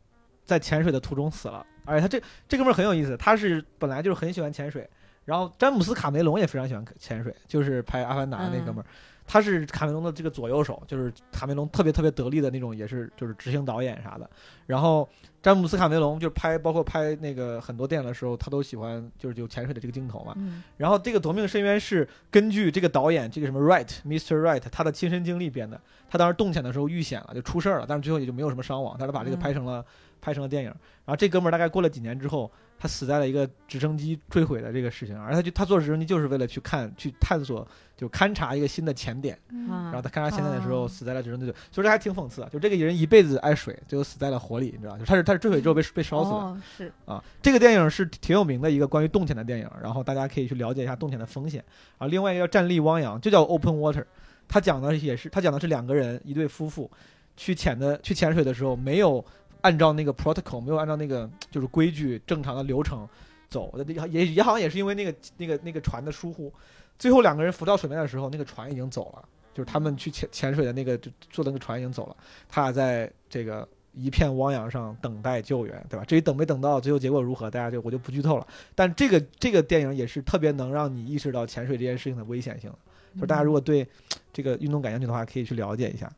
[0.44, 4.88] 在潜水的途中死了，而且他这这哥们儿很有意思，他是本来就是很喜欢潜水，
[5.24, 8.87] 然后詹姆斯卡梅隆也非常喜欢潜水，就是拍《阿凡达》那哥们儿。
[9.26, 14.28] 他是卡梅隆的这个左右手，就是卡梅隆特别特别得力的那种，也是就是执行导演啥的。
[14.66, 15.08] 然后
[15.42, 20.35] 詹姆斯卡梅隆就是拍，包括拍那个很多电影的时候，他都喜欢就是有潜水的这个镜头嘛。
[20.37, 24.40] 嗯然后这个《夺命深渊》是根据这个导演这个什么 Wright，Mr.
[24.40, 25.80] Wright 他的亲身经历编的。
[26.08, 28.96] 他当时洞潜的时候遇险了，就出事儿了，但是最后也就没有什么伤亡。
[28.98, 29.85] 但是把这个嗯拍成了、
[30.20, 30.68] 拍成了电影。
[31.04, 32.50] 然后这哥们儿大概过了几年之后，
[32.83, 37.64] 他死在了一个直升机坠毁的这个事情，而他就他坐直升机就是为了去看去探索，
[37.97, 39.38] 就勘察一个新的潜点。
[39.71, 42.49] 啊然后他勘察潜点的时候哦死在了直升机里，所以这还挺讽刺的。
[42.49, 46.37] 就这个人一辈子爱水，最后死在了火里，你知道他是他是坠毁之后被 被烧死的。
[46.37, 51.64] 哦，是啊，这个电影是挺有名的一个关于洞潜的电影，然后大家可以去了解一下洞潜的风险。
[51.99, 54.05] 啊，另外一个叫《站立汪洋》，就叫 Open Water，
[54.49, 56.90] 他讲的也是，他讲的是两个人，一对夫妇
[57.37, 59.25] 去潜的去潜水的时候，没有
[59.62, 63.09] 按照那个 protocol，没有按照那个就是规矩正常的流程
[63.48, 63.72] 走，
[64.11, 66.53] 也也好像也是因为那个那个那个船的疏忽，
[66.98, 70.98] 最后两个人浮到水面的时候，那个船已经走了，就是他们去潜潜水的那个
[71.31, 72.16] 坐的那个船已经走了，
[72.48, 76.05] 他俩在这个一片汪洋上等待救援，对吧？
[76.05, 78.46] 至于等没等到，最后结果如何，大家就我就不剧透了。
[78.75, 82.70] 但这个这个电影也是特别能让你意识到潜水这件事情的危险性，
[83.14, 83.87] 就是大家如果对
[84.33, 86.11] 这个运动感兴趣的话，可以去了解一下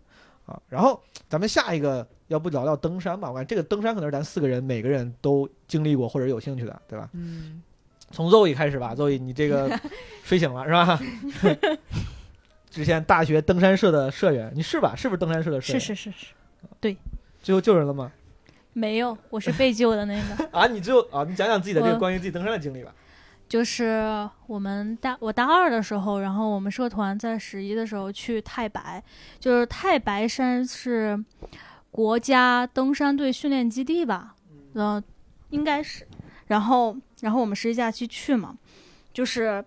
[0.46, 0.60] 啊。
[0.68, 3.28] 然后咱们下一个，要不聊聊登山吧？
[3.28, 7.08] 我感觉这个登山可能是咱四个人每个人都经历过或者有兴趣的，对吧？
[7.12, 7.62] 嗯，
[8.10, 9.70] 从 Zoe 开始吧，Zoe 你这个
[10.24, 11.00] 睡醒了是吧？
[12.70, 14.94] 之前大学登山社的社员，你是吧？
[14.96, 15.80] 是不是登山社的社员？
[15.80, 16.96] 是是是是，
[17.40, 18.10] 最后救人了吗？
[18.72, 20.48] 没有，我是被救的那个。
[20.50, 22.92] 啊，你就啊，你讲讲自己的这个关于自己登山的经历吧。
[23.48, 29.02] 就是我们大我大二的时候，然后我们社团在十一的时候去太白，
[29.38, 31.22] 就是太白山是
[31.90, 34.34] 国家登山队训练基地吧？
[34.74, 35.02] 嗯，
[35.50, 36.06] 应该是。
[36.46, 38.56] 然后，然后我们十一假期去嘛，
[39.12, 39.64] 就是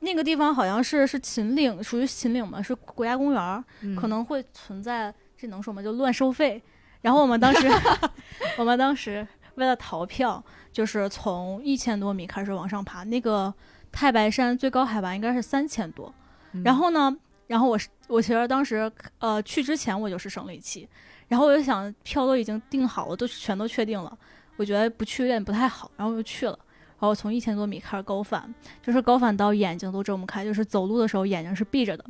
[0.00, 5.82] 那个地方好像是是秦岭，属于秦岭嘛，是国家公园，嗯可能会存在这能说吗？
[5.82, 6.62] 就乱收费。
[7.02, 7.68] 然后我们当时，
[8.58, 13.04] 我们当时为了逃票，就是从一千多米开始往上爬。
[13.04, 13.52] 那个
[13.90, 16.12] 太白山最高海拔应该是三千多。
[16.52, 17.14] 嗯然后呢，
[17.46, 20.88] 然后我是我其实当时呃去之前我就是生理期，
[21.28, 24.16] 然后我就想票都已经订好了，都全都确定了，
[24.56, 26.58] 我觉得不去有点不太好，然后我就去了。
[27.00, 28.52] 然后从一千多米开始高反，
[28.82, 32.04] 就是高反到眼睛都睁不开，就是走路的时候眼睛是闭着的。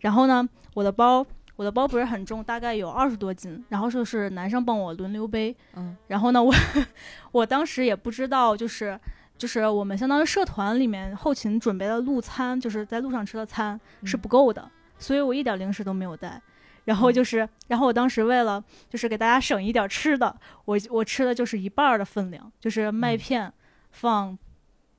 [0.00, 1.24] 然后呢，我的包
[1.62, 5.56] 我的包不是很重，大概有二十多斤，然后就是男生帮我轮流背。
[5.76, 6.52] 嗯然后呢，我
[7.30, 8.98] 我当时也不知道，就是
[9.38, 16.42] 就是我们相当于社团里面后勤准备的路餐，就是在路上吃的餐是不够的，所以我一点零食都没有带。
[16.86, 23.52] 然后就是，然后我当时为了就是给大家省一点吃的，我我吃的就是一半儿的分量，就是麦片
[23.92, 24.36] 放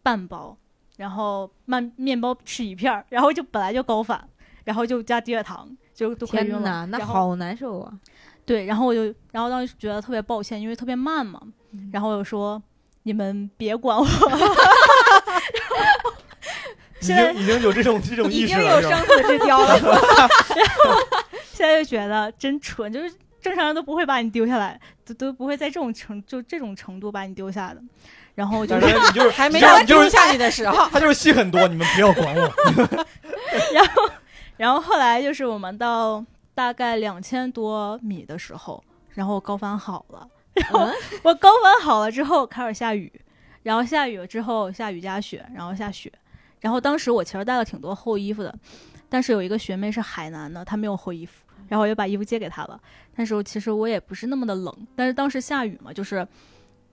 [0.02, 0.58] 半包，
[0.96, 4.26] 然后面面包吃一片儿，然后就本来就高反，
[4.64, 6.60] 然后就加低血糖，就都快晕了。
[6.60, 7.92] 天哪，那好难受啊！
[8.46, 11.40] 对，然后我就，然后当时觉得特别抱歉，因为特别慢嘛，
[11.92, 12.62] 然后我就说
[13.04, 14.06] 你们别管我，
[17.00, 18.58] 已现在经已经有这种这种意已经？
[18.60, 19.80] 有生死之交了。
[21.54, 27.82] 现在就觉得真蠢，就是正常人都不会把你丢下来，都都不会在这种程就这种程度把你丢下的。
[28.36, 30.90] 然后就但是，你就是还没到丢下你的时候。
[30.90, 32.42] 他就是戏很多，你们不要管我。
[33.72, 34.10] 然后
[34.58, 43.12] 然后后来就是我们到大概两千多米的时候，然后高反好了，然后嗯我高反好了之后开始下雨，
[43.64, 46.12] 然后下雨了之后下雨加雪，然后下雪，
[46.60, 48.54] 然后当时我其实带了挺多厚衣服的，
[49.10, 52.80] 但是有一个学妹是海南的，她没有厚衣服，然后我就把衣服借给她了。
[53.16, 56.28] 那时候其实我也不是那么的冷，但是当时下雨嘛，就是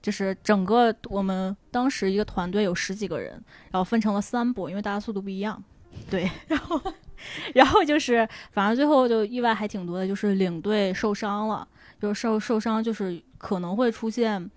[0.02, 3.32] 就是整个我们当时一个团队有十几个人，
[3.70, 5.62] 然后分成了三波，因为大家速度不一样，
[6.10, 6.80] 对，然后
[7.54, 11.66] 然后就是反正最后就意外还挺多的，就是领队受伤了，
[12.00, 14.50] 就是受受伤就是可能会出现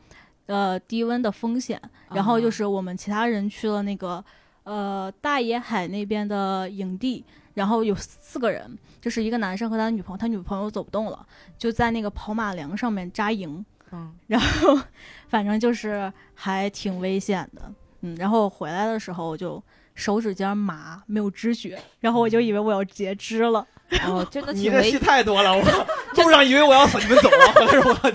[0.45, 2.51] 呃低温的风险，然后就啊。
[2.51, 4.23] 是我们其他人去了那个
[4.63, 7.23] 呃大野海那边的营地，
[7.53, 11.25] 然后有四个人，就是一个男生和他的女朋友，他女朋友走不动了，
[11.57, 14.79] 就在那个跑马梁上面扎营，嗯 然后
[15.27, 17.71] 反正就是还挺危险的，
[18.01, 19.61] 嗯，然后回来的时候就
[19.95, 23.65] 手指尖麻，没有知觉，然后我就以为我要截肢了，
[24.05, 25.61] 哦， 真的你的戏，太多了，我
[26.23, 28.11] 路上以为我要死，你们走了，后来我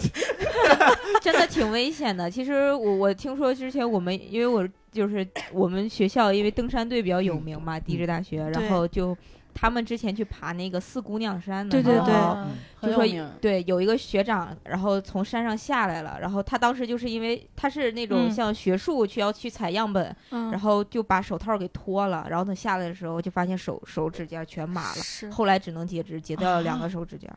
[1.20, 2.30] 真的挺危险的。
[2.30, 9.16] 其实我我听说之前我们因为我就是我们学校因为登山队比较有名嘛，地质大学，然后就
[9.60, 12.04] 他们之前去爬那个四姑娘山的对对对。
[12.04, 13.04] 时候嗯就说
[13.40, 18.30] 对，有一个学长，然后从山上下来了，然后他当时就是因为他是那种嗯。
[18.30, 27.34] 像学术去要去采样本，嗯，然后就把手套给脱了，然后他下来的时候就发现手手指甲全麻了，是，后来只能截肢，截掉了两个手指甲，对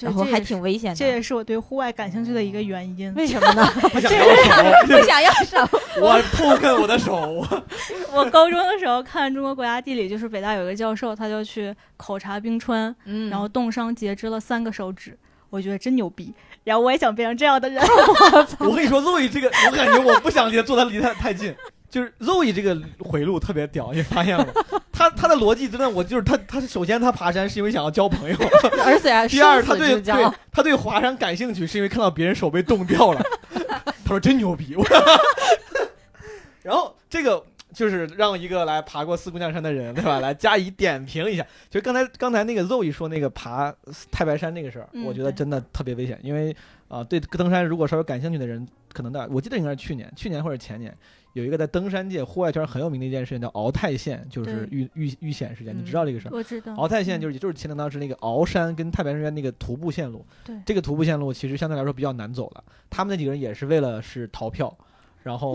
[0.00, 0.96] 然后还挺危险的。
[0.96, 3.12] 这也是我对户外感兴趣的一个原因。
[3.14, 3.64] 为什么呢？
[3.92, 5.58] 不想要手，不想要手。
[6.00, 7.14] 我痛恨我的手。
[7.14, 7.64] 我
[8.12, 15.18] 我高中的时候看中国国家地理，就是北大有一个教授，他就去考察冰川，嗯然后冻伤截肢了三个手指。
[15.50, 16.30] 我觉得真牛逼，
[16.62, 17.82] 然后我也想变成这样的人。
[18.58, 21.54] 我跟你说，Zoe 这个，我感觉我不想离他坐他离他太近。
[21.90, 24.52] 就是 Zoe 这个回路特别屌，你发现了吗？
[24.92, 28.36] 他他的逻辑真的，我就是他他首先他爬山是因为想要交朋友，
[28.84, 30.14] 而且还第二他对对。
[30.52, 33.22] 他对华山感兴趣是因为看到别人手被冻掉了，
[34.04, 34.74] 他说真牛逼。
[34.76, 34.84] 我
[36.62, 41.46] 然后这个就是让一个来爬过四姑娘山的人，对吧，来加以点评一下。
[41.70, 43.72] 就刚才刚才那个 Zoe 说那个爬
[44.10, 46.54] 太白山那个事儿，嗯我觉得真的特别危险，因为
[46.88, 50.96] 啊、对登山如果稍微感兴趣的人，可能的我记得应该是去年，去年或者前年。
[51.34, 55.76] 有一个在登山界、户外圈很有名的一件事情，叫鳌泰线，就是遇遇遇险事件。
[55.76, 56.32] 你嗯知道这个事儿？
[56.32, 62.64] 我知道，鳌泰线就是也就是前两当时那个鳌山跟太白山那个徒步线路，对这个徒步线路其实相对来说比较难走的。
[62.90, 64.74] 他们那几个人也是为了是逃票，
[65.28, 65.54] 然后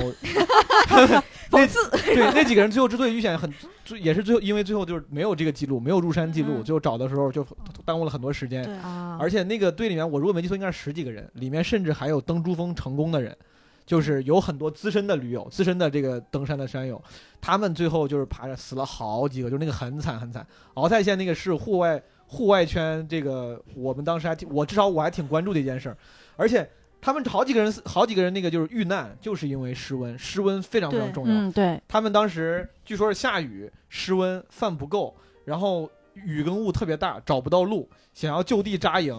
[1.49, 3.51] 讽刺，对那几个人最后之所以遇险很，
[3.99, 7.43] 也是最后因为最后就是没有这个记录，没有入山记录，嗯最后找的时候就
[7.83, 8.63] 耽误了很多时间。
[8.63, 13.35] 对，啊，而且那个队里面，我如果没记错，应该是十几个人，里面甚至还有登珠峰成功的人，
[13.83, 17.01] 就是有很多资深的驴友、资深的这个登山的山友，
[17.41, 20.45] 他们最后就是爬着死了好几个，就那个很惨很惨。
[20.75, 25.97] 敖泰县那个是户外户外圈，这个我们当时还挺，我至少我还挺关注的一件事儿，
[26.35, 26.67] 而且
[27.03, 31.33] 他们好几个人好几个人那个就是遇难，就是因为失温，失温非常非常重要。
[31.33, 35.13] 嗯，对，他们当时据说是下雨、失温、饭不够，
[35.43, 39.15] 然后雨跟雾特别大，找不到路，想要就地扎营。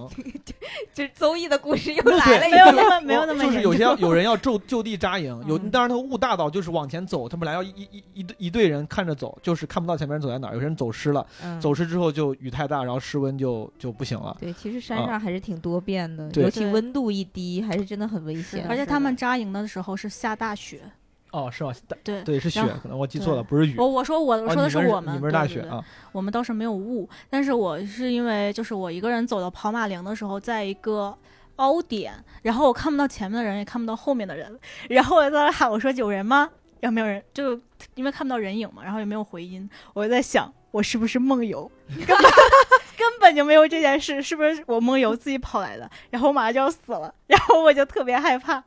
[0.92, 5.70] 这邹毅的故事又来了一没有，那么没有那么就是有些重有人要就就地扎营， 有嗯。
[5.70, 11.60] 当然他雾大到就是往前走，他本来要一一一一队一队人看着走，就是看不到前面人走在哪儿，有些人走失了，嗯。
[11.60, 14.36] 走失之后就雨太大，然后室温就就不行了。
[14.40, 16.44] 对，其实山上还是挺多变的，对。
[16.44, 18.66] 尤其温度一低，还是真的很危险。
[18.68, 20.80] 而且他们扎营的时候是下大雪，
[21.34, 21.72] 哦，是吗？
[22.04, 22.22] 对。
[22.22, 23.74] 对，是雪，可能我记错了，不是雨。
[23.76, 25.84] 我我说我哦我说的是我们，你们是大雪啊？
[26.12, 31.16] 我们倒是没有雾，但是我是因为就是我一个人走到跑马岭的时候，在一个
[31.56, 36.48] 凹点，然后我看不到前面的人，也看不到后面的人，然后我在那喊我说有人吗？
[36.80, 37.58] 然后没有人，就
[37.94, 41.70] 因为看不到人影嘛，然后也没有回音，我就在想我是不是梦游，
[42.06, 42.30] 根本
[42.98, 45.90] 根本就没有这件事，是不是我梦游自己跑来的？
[46.10, 48.62] 然后我马上就要死了，然后我就特别害怕，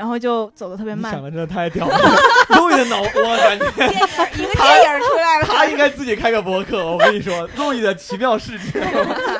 [0.00, 1.94] 然后就走的特别慢你想，的真的太屌了，
[2.56, 6.86] 肉的脑，波感觉电影一个电影出来了，他应该自己开个博客。
[6.86, 8.80] 我跟你说，肉的奇妙世界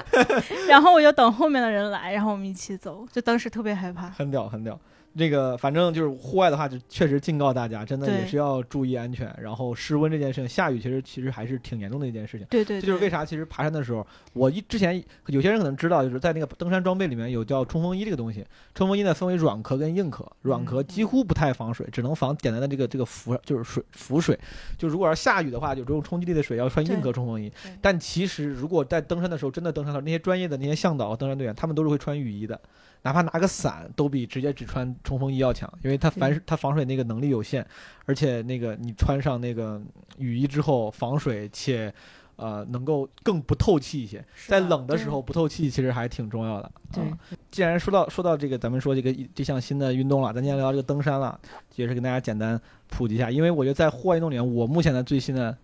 [0.68, 4.10] 然后我就等后面的人来，然后我们一起走，就当时特别害怕。
[4.10, 4.78] 很屌，很屌。
[5.16, 9.34] 这个反正就是户外的话，就确实警告大家，真的也是要注意安全。
[9.40, 12.46] 然后失温这件事情，下雨其实其实还是挺严重的一件事情。
[12.48, 18.46] 对对，对这就是为啥，其实爬山的时候，我一之前有些人可能知道，就是在那个登山装备里面有叫冲锋衣这个东西。
[18.74, 24.38] 冲锋衣呢分为软壳跟硬壳，软壳几乎不太防水，只能防简单的这个这个浮就是水浮水。
[24.78, 27.50] 就如果要下雨的话，有这种冲击力的水要穿硬壳冲锋衣。
[27.80, 32.60] 但其实如果在登山的时候真的登山的时候，那些专业的那些向导、登山队员，他们都是会穿雨衣的。
[33.02, 37.66] 哪怕拿个伞，都比直接只穿冲锋衣要强，因为它防它防水那个能力有限，
[38.06, 39.80] 而且那个你穿上那个
[40.18, 41.92] 雨衣之后防水且。
[42.36, 46.72] 呃，能够更不透气一些，在冷的时候不透气其实还挺重要的。
[46.90, 47.18] 对啊
[47.50, 51.38] 既然说到说到这个，咱们说这个这项新的运动了，咱今天聊这个登山了，
[51.76, 52.58] 也是跟大家简单
[52.88, 53.30] 普及一下。
[53.30, 55.54] 因为我觉得在户外运动里面，我目前的最新的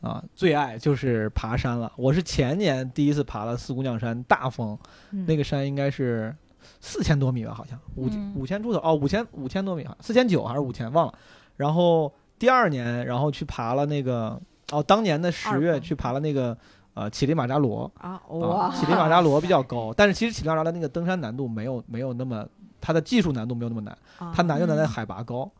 [0.00, 1.92] 啊最爱就是爬山了。
[1.96, 4.78] 我是前年第一次爬了四姑娘山大峰，
[5.10, 6.34] 嗯那个山应该是
[6.84, 11.14] 四千多米吧，好像五嗯五千出头哦，五千五千多米，四千九还是五千忘了。
[11.56, 14.38] 然后第二年，然后去爬了那个
[14.72, 16.58] 哦，当年的十月去爬了那个
[16.94, 17.88] 呃乞力马扎罗。
[17.98, 22.44] 啊，啊哇，乞力马扎罗比较高，但是其实乞力马扎罗那个登山难度没有没有那么，
[22.82, 25.50] 它的技术难度没有那么难，啊它难就难在嗯海拔高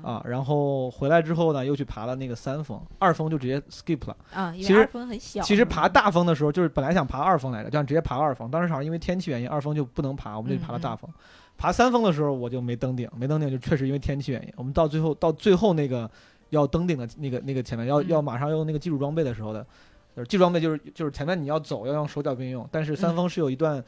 [0.00, 0.22] 啊。
[0.24, 4.16] 然后回来之后呢，又去爬了那个三峰，二峰就直接 skip 了。
[4.32, 11.10] 啊，其实二峰很小，其实爬大峰的时候，就是本来想爬二峰来着，就想直接爬二峰，当时好像因为天气原因，二峰就不能爬，我们就去爬了大峰。
[11.56, 14.52] 爬三峰的时候我就没登顶，没登顶就确实因为天气原因。
[14.54, 16.08] 我们到最后到最后那个
[16.50, 19.66] 要登顶的那个那个前面要嗯要马上用那个技术装备的时候的，
[20.14, 23.82] 就是技术装备就是就是前面你要走要用手脚并用，但是三峰是有一段。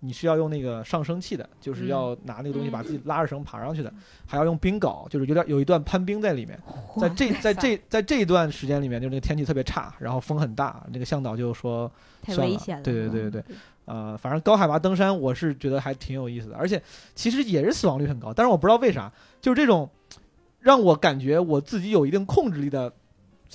[0.00, 3.92] 你是要用那个上升器的，就是要拿那个东西把自己拉着绳爬上去的，
[4.26, 6.58] 还要用冰镐，就是有点有一段攀冰在里面。
[7.00, 11.90] 在这在这在这一段时间里面，就是那个天气特别差，然后风很大，那个向导就说
[12.22, 13.56] 太危险了，对对对对对
[13.86, 16.82] 呃，反正高海拔登山，我是觉得还挺有意思的，而且
[17.14, 19.88] 其实也是死亡率很高，但是我不知道为啥，就是这种
[20.58, 22.92] 让我感觉我自己有一定控制力的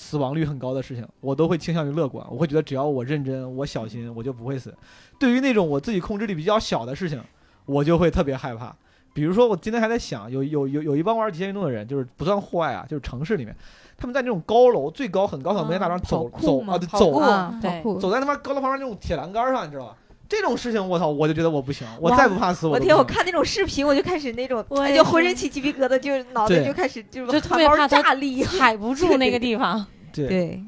[0.02, 4.74] 死亡率很高的事情，我都会倾向于乐观，我会觉得只要我认真，我小心，我就不会死。
[5.20, 7.22] 对于那种我自己控制力比较小的事情，
[7.66, 8.76] 我就会特别害怕。
[9.14, 13.56] 比如说，我今天还在想，有有有有一帮玩极限运动的人，就是不算户外啊，就是城市里面，
[13.96, 19.98] 他们在那种高楼最高很高很高那大上走走啊，对走酷啊，对，走在他妈高楼旁边那种铁栏杆上，你知道吧？
[20.32, 22.96] 这种事情，我操，我就觉得我不行，我再不怕死我天！
[22.96, 28.46] 我看那种视频，我就开始那种，我就浑身起鸡皮疙瘩，就脑袋就开始就就特别怕它炸裂。
[28.46, 29.86] 踩不住那个地方。
[30.14, 30.64] 对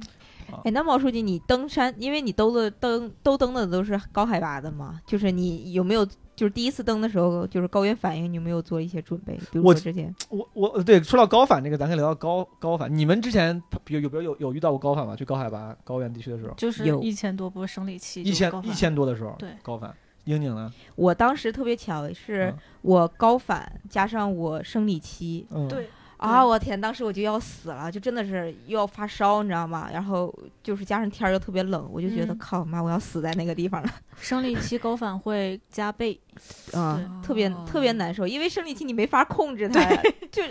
[0.66, 6.05] 哎，那毛书记，你登山，因为你兜的登都登的都是高海拔的嘛，就是你有没有
[6.36, 9.34] 就是第一次登的时候，就是高原反应，你有没有做一些准备？
[9.51, 12.93] 比如说之前我我对说到高反这个，咱可以聊到高高反。
[12.95, 15.15] 你们之前比如有比如有有遇到过高反吗？
[15.15, 19.93] 去高海拔高原地区的时候，就是有一千多波生理期，一千一千多的时候，对高反。
[20.25, 20.71] 英宁呢？
[20.95, 25.89] 我当时特别巧，是嗯我高反加上我生理期嗯，对
[26.24, 29.89] 啊，我天，当时我就要死了，就真的是又要发烧，你知道吗？
[29.91, 33.89] 然后就是加上天儿又特别冷，我就觉得嗯靠妈，我要死在那个地方了。
[34.21, 36.17] 生理期高反会加倍，
[36.74, 39.84] 嗯，特别哦特别难受，因为生理期你没法控制它，
[40.32, 40.41] 就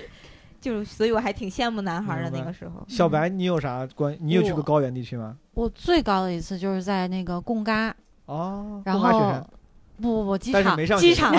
[0.61, 2.85] 就所以我还挺羡慕男孩儿的那个时候。
[2.87, 4.15] 小白，你有啥关？
[4.21, 5.37] 你有去过高原地区吗？
[5.55, 7.95] 我最高的一次就是在那个贡嘎，
[8.27, 9.47] 哦，然贡嘎雪后山
[10.01, 11.33] 不不不，机场 机场机场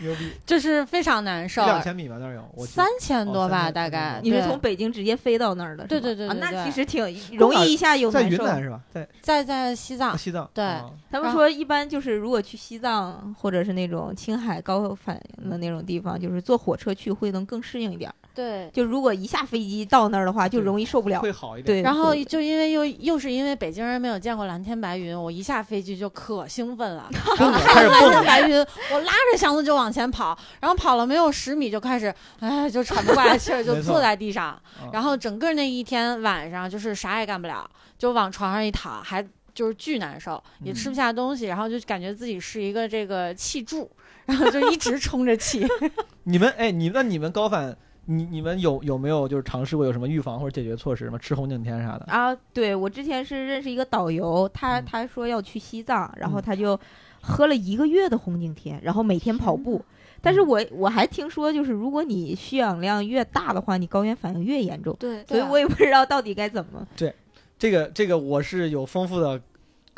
[0.00, 2.44] 牛逼，就是非常难受，两千米吧，那儿有。
[2.54, 4.20] 我三千多吧，哦大概。
[4.22, 5.88] 你是从北京直接飞到那儿的是吧？
[5.88, 7.02] 对对对啊，那其实挺
[7.36, 8.42] 容易一下有在难受。
[8.44, 8.80] 云南是吧？
[8.92, 10.48] 在在在西藏，西藏。
[10.54, 18.14] 对哦他们说一般就是如果去西藏或者是那种青海高反应的那种地方，就是坐火车去会能更适应一点儿。
[18.38, 18.70] 对。
[18.72, 21.20] 就如果一下飞机到那儿的话，就容易受不了。
[21.20, 21.78] 会好一点。
[21.78, 28.56] 对，然后就因为又又是因为北京人没有见过蓝天白云，我一下飞机就可兴奋了， 然后看着蓝天白云，
[28.92, 37.68] 我拉着箱子就往前跑，然后跑了没有十米就开始，哎，就喘不过来气儿，就坐在地上，嗯然后整个那一天晚上就是啥也干不了，
[37.98, 39.20] 就往床上一躺，还
[39.52, 43.90] 就是巨难受，也吃不下东西，然后就感觉自己是一个这个气柱，
[44.26, 45.66] 然后就一直 充着气。
[46.24, 47.76] 你们哎，你那你们高反，
[48.10, 51.04] 你你们有有没有就是尝试过有什么预防或者解决措施？
[51.04, 52.06] 什么吃红景天啥的？
[52.06, 56.78] 啊，对我之前是认识一个导游，他嗯他说要去西藏，然后嗯他就
[57.20, 59.84] 喝了一个月的红景天，然后每天跑步。
[60.22, 66.84] 但是我我还听说，就是如果你需氧量越大的话，你高原反应越严重，对所以我也不知道到底该怎么。
[66.96, 67.14] 对
[67.58, 69.38] 这个这个我是有丰富的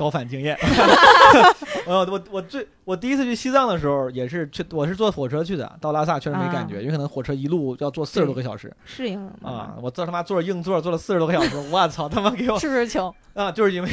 [0.01, 0.57] 高反经验。
[1.85, 9.75] 我我我最我第一次去西藏的时候也是去，我是坐火车去的，到拉萨确实没感觉，啊因为可能火车一路要坐四十多个小时适应了嘛啊！
[9.83, 13.15] 我坐他妈坐着硬座坐了四十多个小时，我操他妈给我是不是穷？
[13.35, 13.53] 啊！
[13.53, 13.91] 就是因为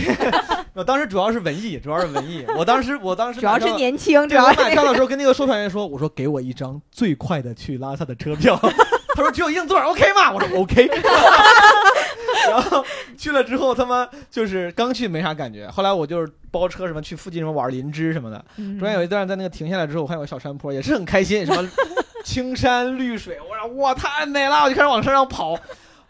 [0.74, 2.46] 我当时主要是文艺，主要是文艺。
[2.58, 8.58] 我当时我当时主要是年轻，主要是买票的时候跟那个售票员说，我说给我一张最快的去拉萨的车票。
[9.16, 10.32] 他说只有硬座，OK 吗？
[10.32, 10.88] 我说 OK。
[12.50, 12.86] 然后
[13.18, 18.44] 去了之后，他妈就是刚去没啥感觉，后来我就是包车什么去附近什么玩林芝什么的。
[18.58, 21.70] 嗯中间有一段在那个停下来之后，我看有个小山坡，也是很开心，什么
[22.24, 25.58] 青山绿水，我说哇太美了，我就开始往山上跑，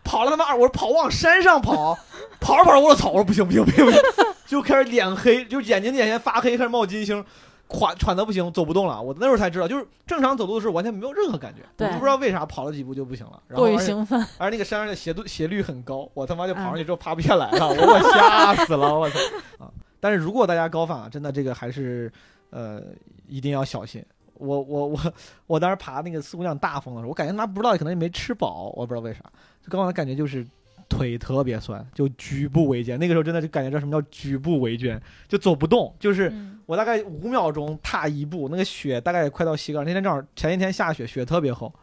[0.04, 1.98] 跑了他妈二，我说跑往山上跑，
[2.40, 4.02] 跑着跑着我说操，我说不行不行不行不行，
[4.48, 7.24] 就开始脸黑，就眼睛眼前发黑，开始冒金星。
[7.70, 9.02] 喘喘的不行，走不动了。
[9.02, 13.42] 我那时候才知道，就是正常走路的时候完全没有任何感觉，我对就不知道为啥跑了几步就不行了。
[13.48, 19.20] 然后过于而且兴奋，而那个山上的斜度斜率很高，我他妈就跑上去嗯之后爬不下来了，我我吓死了，我操
[19.60, 19.72] 啊！
[20.00, 22.12] 但是如果大家高反啊，真的这个还是
[22.52, 22.82] 呃
[23.28, 24.04] 一定要小心。
[24.40, 25.00] 我我我
[25.48, 29.20] 我当时爬那个四姑娘大峰的时候，我感觉他妈不知道可能也没吃饱，我不知道为啥，
[29.64, 30.46] 就高反的感觉就是
[30.90, 32.98] 腿特别酸，就举步维艰。
[33.00, 39.80] 那个时候真的就感觉到什么叫举步维艰，就走不动，就是嗯我大概五秒钟踏一步，那个雪大概也快到膝盖。
[39.80, 41.74] 那天正好前一天下雪，雪特别厚，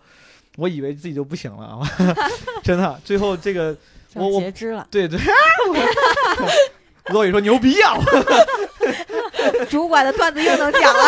[0.56, 1.80] 我以为自己就不行了啊，
[2.62, 3.00] 真的。
[3.04, 3.76] 最后这个
[4.14, 4.86] 我我截肢了。
[4.90, 5.18] 对对，
[7.12, 7.96] 罗宇说牛逼啊！
[9.68, 11.00] 主管的段子又能讲了。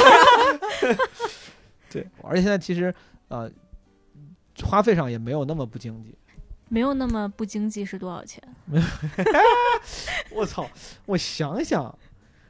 [1.90, 2.94] 对，而且现在其实
[3.28, 3.50] 呃
[4.62, 6.14] 花费上也没有那么不经济。
[6.68, 8.42] 没有那么不经济是多少钱？
[10.30, 10.68] 我操！
[11.06, 11.96] 我想想，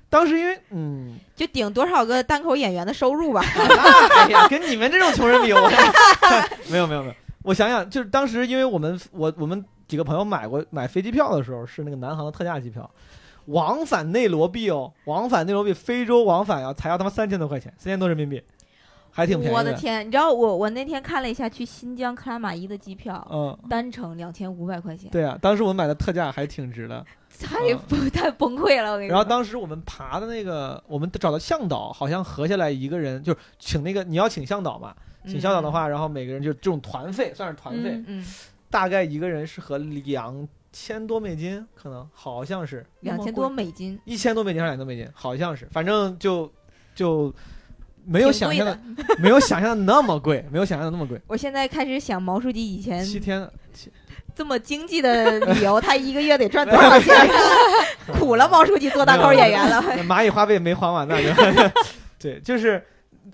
[0.08, 3.42] 当时因为嗯，就顶多少个单口演员的收入吧。
[3.54, 5.60] 哎呀，跟你们这种穷人比，我
[6.70, 7.14] 没有没有没有。
[7.42, 12.90] 我想想，就是当时因为我们我我们几个朋友买过买飞机票的时候，是那个南航的特价机票，
[13.46, 18.42] 往返内罗毕哦，往返内罗毕非洲往返要才要他妈三千多块钱，三千多人民币，
[19.16, 27.02] 还挺便宜我的天，你知道我我那天看了一下去新疆克拉玛依的机票，嗯，单程两千五百块钱，对啊，当时我们买的特价还挺值的。
[27.40, 28.92] 太不 太崩溃了。
[28.92, 29.14] 我跟你说。
[29.14, 34.94] 然后当时我们爬的那个，我们找到向导，好像合下来一个人就是请那个你要请向导嘛，
[35.26, 38.26] 请向导的话，然后每个人就这种团费算是团费，嗯嗯，
[38.70, 42.84] 大概一个人是合两千多美金，可能好像是。
[43.00, 46.50] 两千多美金，一千多美金还是两千多美金，好像是，反正就
[46.94, 47.34] 就
[48.06, 49.16] 没有想象的的。
[49.18, 51.20] 没有想象的那么贵，没有想象的那么贵。
[51.26, 53.90] 我现在开始想毛书记以前七天，七
[54.34, 57.14] 这么经济的旅游， 他一个月得赚多少钱？
[58.18, 59.82] 苦了毛书记做大口演员了。
[60.04, 61.28] 蚂蚁花呗没还完呢，就
[62.18, 62.82] 对，就是。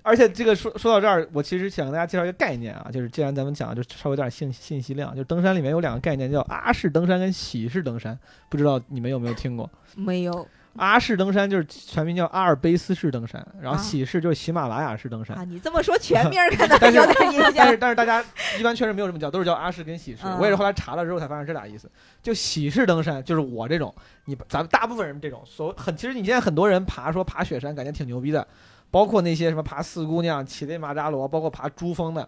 [0.01, 8.17] 而且这个说说到这儿，我其实想跟大家介绍一个概念啊，就是既然咱们讲，就稍微有点信信息量，就登山里面有两个概念，叫阿式登山跟喜式登山，
[8.49, 9.69] 不知道你们有没有听过？
[9.95, 10.45] 没有
[10.75, 15.37] 阿式登山就是全名叫阿尔卑斯式登山，然后啊喜式就是喜马拉雅式登山。
[15.37, 17.77] 啊，你这么说全 名可能 但是有点印象但是。
[17.77, 18.23] 但是大家
[18.59, 20.21] 一般确实没有这么叫，都是叫阿式跟喜式。
[20.23, 21.89] 嗯我也是后来查了之后才发现这俩意思。
[22.21, 23.93] 就喜式登山就是我这种，
[24.25, 28.47] 你咱们大部分人这种所很，其实你现在很多人爬说爬雪山感觉挺牛逼的，
[28.89, 32.27] 包括那些什么爬四姑娘、乞力马扎罗，包括爬珠峰的。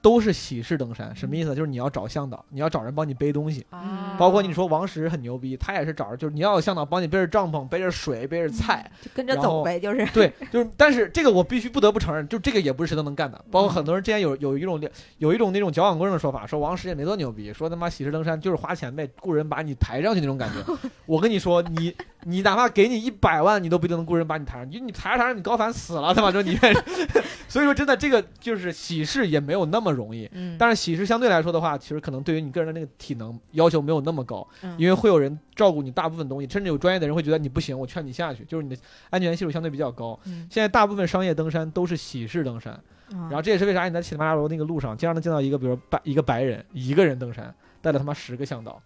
[0.00, 1.54] 都是喜事登山，什么意思？
[1.54, 3.66] 就是你要找向导，你要找人帮你背东西。
[3.70, 13.44] 啊包括你说王石很牛逼，他也是找着，就是你要有向导帮你背着帐篷、背着水、背着菜，就跟着走呗，就是对，就是，但是这个我必须不得不承认， 就这个也不是谁都能干的。
[13.50, 14.80] 包括很多人之前有有一种
[15.18, 20.88] 有一种那种矫枉过正的说法，说王石也没多牛逼，说他妈喜事登山就是花钱呗，雇人把你抬上去那种感觉。
[21.06, 21.94] 我跟你说，你
[22.24, 26.76] 你哪怕给你一百万，你都不一定能雇人把你抬上去，你抬着抬着你高反死了，他妈说你愿意。
[27.48, 30.28] 所以说真的这个就是喜事也没有那么容易。
[30.32, 38.76] 嗯，但是喜事相对来说的话，其实可能对于你个人的那个体能要求没有那么高，嗯因为会有人照顾你大部分东西，甚至有专业的人会觉得你不行，我劝你下去，就是你的
[39.10, 40.18] 安全系数相对比较高。
[40.26, 42.78] 嗯现在大部分商业登山都是喜事登山，
[43.10, 48.82] 然然后这也是为啥你在乞力马拉雅那个路上经常能见到一个，比如说白一个白人一个人登山，带了他妈十个向导，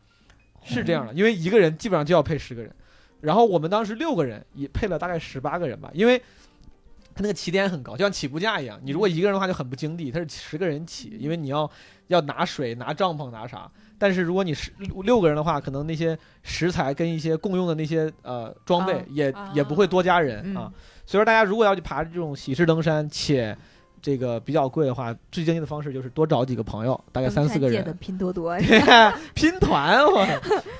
[0.63, 2.73] 是这样的，因为一个人基本上就要配十个人，
[3.23, 6.19] 然后我们当时六个人也配了大概十八个人吧，因为
[7.15, 11.71] 他那个起点很高，就像起步价一样，你如果一个人的话就很不经济，他是十个人起，因为你要
[12.09, 13.71] 要拿水、拿帐篷、拿啥。
[13.99, 14.73] 但是如果你是
[15.05, 20.73] 六个人的话，可能那些食材跟一些共用的那些呃装备啊也、啊也不会多加人嗯啊。
[21.07, 23.57] 所以说大家如果要去爬这种喜事登山，且
[24.03, 28.59] 这个比较贵的话，最经济的方式就是多找几个朋友，大概三四个人的，拼多多，
[29.33, 30.27] 拼团，我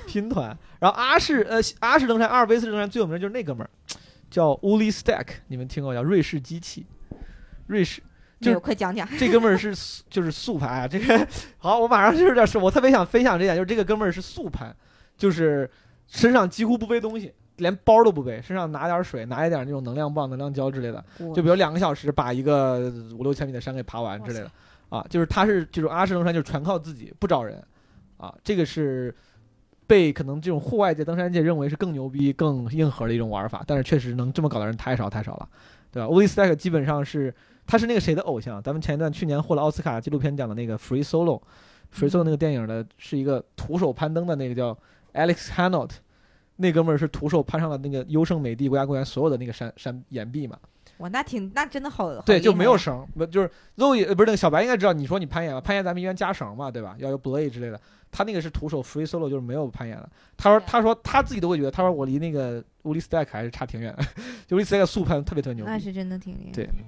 [0.05, 0.55] 拼团。
[0.79, 3.69] 然后阿式呃阿式登山，阿尔卑斯登山最有名的就是那哥们儿，
[4.29, 6.85] 叫 Uli Stack，你们听过叫瑞士机器，
[7.65, 8.03] 瑞士。
[8.41, 9.07] 就没有，快讲讲。
[9.17, 9.73] 这哥们儿是
[10.09, 11.25] 就是速攀啊，这个
[11.57, 14.75] 好，我马上就是要说，我特别想分享这点，就是这个哥们儿是速攀，
[15.15, 15.69] 就是
[16.07, 24.51] 身上几乎不背东西，连包都不背，身上拿点水，拿一点那种能量棒、能量胶之类的，就比如两个小时把一个五六千米的山给爬完之类的，
[24.89, 27.63] 啊，就是他是这种阿什登山，就是全靠自己，不找人，
[28.17, 29.13] 啊，这个是
[29.85, 35.47] 被可能这种户外界、登山界认为是更牛逼、更硬核的一种玩法，但是确实能这么搞的人太少太少了，
[35.91, 37.33] 对吧？o l i Stack 基本上是
[37.67, 41.41] 他是那个谁的偶像，咱们前一段去年获了奥斯卡纪录片奖的那个 Free Solo。
[41.93, 44.75] Free Solo 那个电影的是一个徒手攀登的那个叫
[45.13, 45.91] Alex Honnold，
[46.55, 50.57] 那哥们儿是徒手攀上了那个优胜美地国家公园所有的那个山山岩壁嘛，
[50.97, 56.95] 哇，那挺那真的好，好对，就没有绳，不就是 Zoe 呃不是那个小白应该知道，你说你攀岩嘛，攀岩咱们一般加绳嘛，对吧？
[56.99, 57.79] 要有 belay 之类的，
[58.11, 60.09] 他那个是徒手 free solo，就是没有攀岩的。
[60.37, 64.03] 他说他说他自己都会觉得，他说我离那个 Uli Stack 还是差挺远的，
[64.47, 65.65] 就 Uli Stack 速攀特别特别牛。
[65.65, 66.51] 那是真的挺厉害。
[66.53, 66.83] 对嗯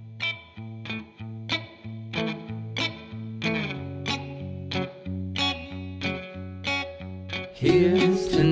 [7.57, 8.43] Here's to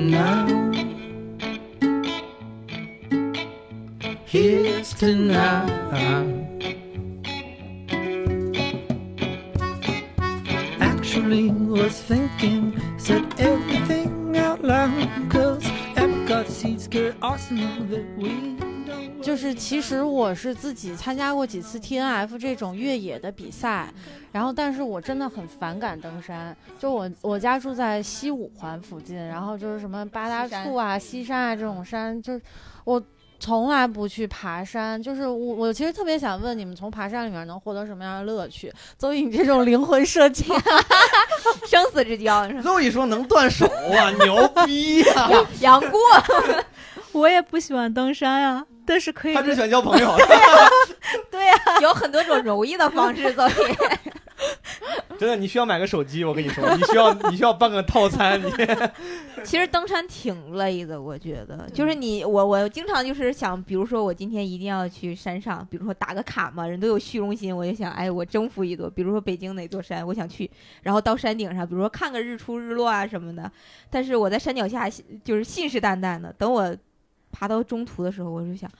[4.34, 5.64] Here's to now.
[10.80, 14.90] Actually, was thinking, said everything out loud.
[15.30, 15.62] Cause
[15.94, 23.88] Epcot seats get arsenal that we don't 就是其实我是自己参加过几次 T N F 这种越野的比赛，
[24.32, 26.54] 然后但是我真的很反感登山。
[26.80, 32.42] 就我我家住在西五环附近，然后就是什么八大处啊、西山啊这种山，就是
[32.82, 33.00] 我
[33.44, 35.00] 从来不去爬山。
[35.02, 38.72] 就是我我其实特别想问你们，从爬山里面能获得什么样的乐趣？
[38.96, 40.44] 邹颖这种灵魂设计，
[41.68, 45.28] 生死之交，是吧 Zoe 说能断手啊，牛逼呀、
[45.60, 46.00] 杨过，
[47.12, 50.16] 我也不喜欢登山呀、但是可以他只喜欢交朋友。
[51.30, 53.52] 对呀、有很多种容易的方式，所以
[55.18, 58.50] 真的，你需要买个手机，我跟你说，你需要 你需要办个套餐，你
[59.44, 70.50] 其实登山挺累的，我觉得，就是你我我经常就是想，比如说我今天一定要去山上，比如说打个卡嘛，人都有虚荣心，我就想，哎，我征服一座，比如说北京哪座山，我想去，
[70.82, 73.50] 然后到山顶上，比如说看个日出日落啊什么的，
[73.90, 74.88] 但是我在山脚下
[75.22, 76.76] 就是信誓旦旦的，等我
[77.30, 78.70] 爬到中途的时候，我就想。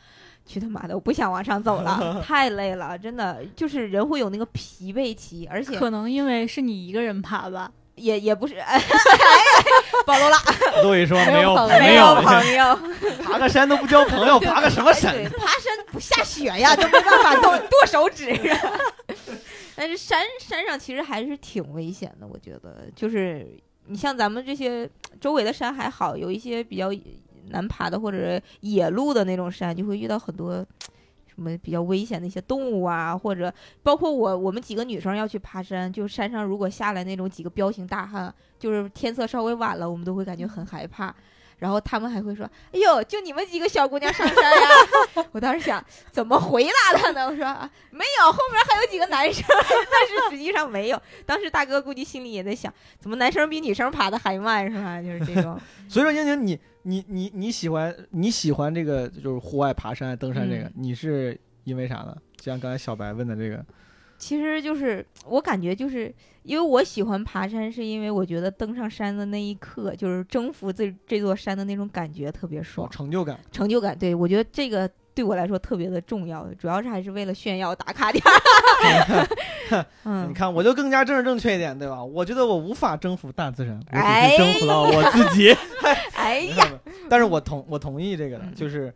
[0.46, 0.94] 去他妈的！
[0.94, 7.70] 我不想往上走了， 太累了，真的就是人会有那个疲惫期，而且可能因为是你一个人爬吧。
[7.96, 8.76] 也也不是， 哎，
[10.04, 10.36] 暴露了，
[10.82, 12.78] Zoe 说没有有朋友没有朋友，
[13.22, 15.14] 爬个山都不交朋友，爬个什么山？
[15.38, 18.36] 爬山不下雪呀，都没办法剁剁手指。
[19.76, 23.46] 但是山山上其实还是挺危险的，我觉得，就是
[23.86, 24.90] 你像咱们这些
[25.20, 26.90] 周围的山还好，有一些比较
[27.48, 30.64] 难爬的或者野路的那种山，就会遇到很多。
[31.26, 41.12] 什么比较危险的一些动物啊，或者包括我我们几个女生要去爬山，就山上如果下来那种几个彪形大汉，就是天色稍微晚了，我们都会感觉很害怕。
[41.64, 45.24] 然后他们还会说：“哎呦，就你们几个小姑娘上山呀？
[45.32, 47.24] ”我当时想，怎么回答他呢？
[47.26, 49.42] 我说：“啊没有，后面还有几个男生。
[49.48, 51.02] ”但是实际上没有。
[51.24, 55.00] 当时大哥估计心里也在想，怎么男生比女生爬的还慢是吧？
[55.00, 55.58] 就是这种。
[55.88, 62.14] 所以说，英宁，你你你你喜欢你喜欢这个就是户外爬山、登山这个，嗯你是因为啥呢？
[62.36, 63.64] 就像刚才小白问的这个，
[64.18, 66.12] 其实就是我感觉就是
[66.42, 73.38] 因为我喜欢爬山，是因为我觉得登上山的那一刻，就是征服这这座山的那种感觉特别爽，成就感。
[73.52, 73.96] 成就感。
[73.98, 78.22] 对我觉得这个对我来说特别的重要，主要是还是为了炫耀打卡点
[80.28, 82.02] 你，看，我就更加政治正确一点，对吧？
[82.02, 85.56] 我觉得我无法征服大自然，我只哎是征服了我自己。
[86.14, 88.92] 哎呀，但是我同我同意这个就是，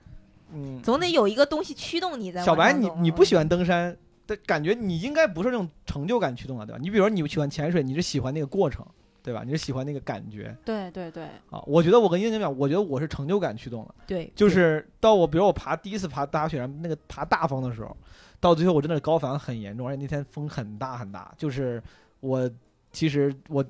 [0.53, 3.97] 嗯，总得有一个东西驱动你在小白，你你不喜欢登山
[4.29, 6.79] 的感觉，你应该不是那种成就感驱动的，对吧？
[6.81, 8.87] 你比如说你喜欢潜水，你是喜欢那个过程，
[9.23, 9.43] 对吧？
[9.45, 11.61] 你是喜欢那个感觉对对对，啊。
[11.67, 17.97] 我觉得我跟英姐讲，我觉得我是成就感驱动的，对，就是到我比如我爬第一次爬大雪山那个爬大峰的时候，
[18.39, 21.83] 到最后我真的是高反很严重，而且那天风很大很大，就是
[22.21, 22.49] 我
[22.93, 23.65] 其实我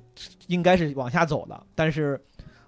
[0.47, 2.19] 应该是往下走的，但是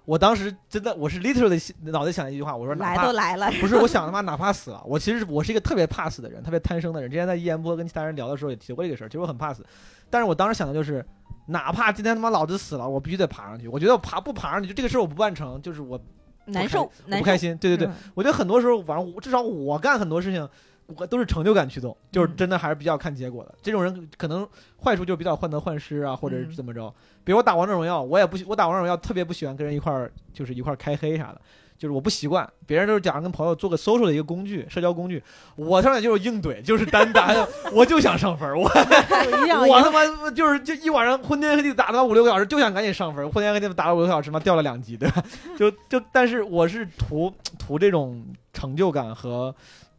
[0.04, 7.10] 我当时真的我是 literally 脑袋想一句话，我说来怕都来了， 不是，我想他妈哪怕死了，我其实我是一个特别怕死的人，特别贪生的人。
[7.10, 9.64] 之前在一言播跟其他人聊的时候也提过这个事儿，其实我很怕死，
[10.10, 11.04] 但是我当时想的就是，
[11.46, 13.68] 哪怕今天他妈老子死了，我必须得爬上去。
[13.68, 16.00] 我觉得我爬不爬上去，就这个事儿我不办成，就是我
[16.46, 17.16] 难受，我。
[17.18, 17.56] 不开心。
[17.58, 20.48] 对对对，嗯我觉得很多时候，反正至少我干很多事情，
[20.86, 23.54] 我都是成就感驱动，就是嗯真的还是比较看结果的。
[23.62, 24.46] 这种人可能
[24.82, 26.92] 坏处就是比较患得患失啊，或者是嗯怎么着。
[27.24, 31.40] 比如我打王者荣耀，我也不喜我打王者荣耀特别不喜欢跟人一块儿就是一块儿开黑啥的。
[31.78, 35.20] 就是我不习惯，别人都是假如跟朋友做个 social 的一个工具，社交工具，
[35.56, 37.34] 我上来就是硬怼，就是单打，
[37.74, 38.70] 我就想上分儿，我
[39.66, 45.24] 我他妈就是就一晚上昏天黑地打他妈五六个小时，就想赶紧上分儿，昏天黑地打了五六个小时嘛，掉了两级，对吧？
[45.58, 49.52] 就就但是我是图图这种成就感和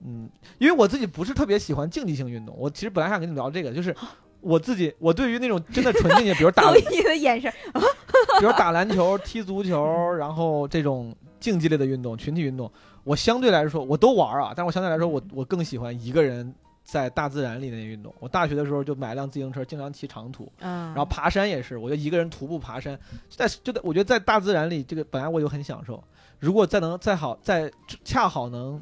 [0.05, 3.95] 嗯，因为我自己不是特别喜欢竞技性运动，我其实本来想跟你聊这个，就是
[4.41, 7.51] 我自己我对于那种真的纯竞技，比如 打你的眼神，
[8.39, 12.69] 比如打篮球、踢足球，然后这种竞技类的运动、群体运动，
[13.03, 18.13] 我相对来说我都玩啊，但是我相对来说我我更喜欢一个人在大自然里的那运动。
[18.19, 22.99] 我大学的时候就买辆自行车，经常骑长途，嗯，然后爬山也是，我就一个人徒步爬山，
[23.29, 26.03] 就在就在我觉得在大自然里，这个本来我就很享受，
[26.39, 27.71] 如果再能再好再
[28.03, 28.81] 恰好能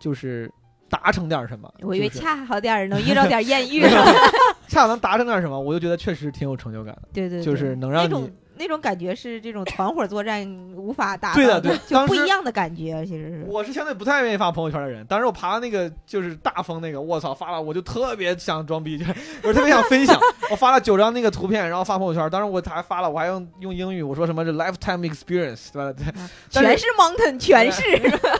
[0.00, 0.50] 就是
[0.88, 4.18] 达成点什么，我以为就是恰好点儿能遇到点艳遇什么的。
[4.66, 7.08] 恰好能达成点什么，我就觉得确实挺有成就感的。
[7.12, 8.28] 对对，对就是能让你那种
[8.60, 10.46] 那种感觉是这种团伙作战
[10.76, 13.46] 无法达到对的对就不一样的感觉，其实是。
[13.48, 20.20] 我是相对不太愿意发朋友圈的人，当时我爬那个就是大风那个，我操，发了我就特别想装逼，就是我特别想分享，
[20.52, 25.92] 我发了九张那个图片，然后发朋友圈，当时我还发了，我还用用英语，我说什么是 lifetime experience，对吧？
[25.96, 26.04] 对，
[26.52, 27.80] 是全是 mountain，全是。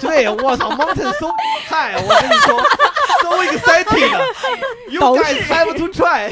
[0.01, 1.29] 对，我操，mountain so
[1.71, 2.61] high，我跟你说
[3.23, 6.31] ，so exciting，you guys have to try。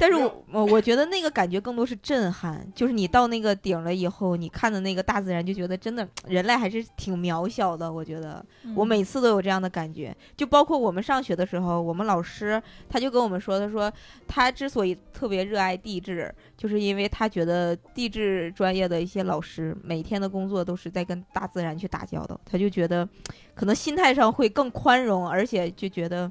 [0.00, 7.92] 但是我我我觉得那个感觉更多是震撼，就是你到那个顶了以后，你看的那个大自然，就觉得真的人类还是挺渺小的。
[7.92, 8.42] 我觉得
[8.74, 13.92] 我每次都有这样的感觉，就包括我们上学的时候，我们老师他就跟我们说，他说
[14.26, 23.06] 他之所以特别热爱地质，就是因为他觉得地质专业的一些老师每天的工作都是在跟大自然去打交道，他就觉得
[23.54, 26.30] 可能心态上会更宽容，而且就觉得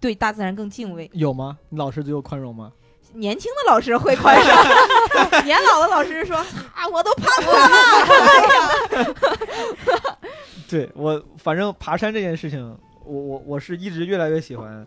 [0.00, 1.10] 对大自然更敬畏。
[1.12, 1.58] 有吗？
[1.68, 2.72] 你老师最后宽容吗？
[3.14, 4.46] 年轻的老师会宽容，
[5.44, 6.36] 年老的老师说
[6.74, 7.68] 啊，我都爬过了。
[10.68, 14.84] 对我，反正爬山这件事情，我我我是一直越来越喜欢，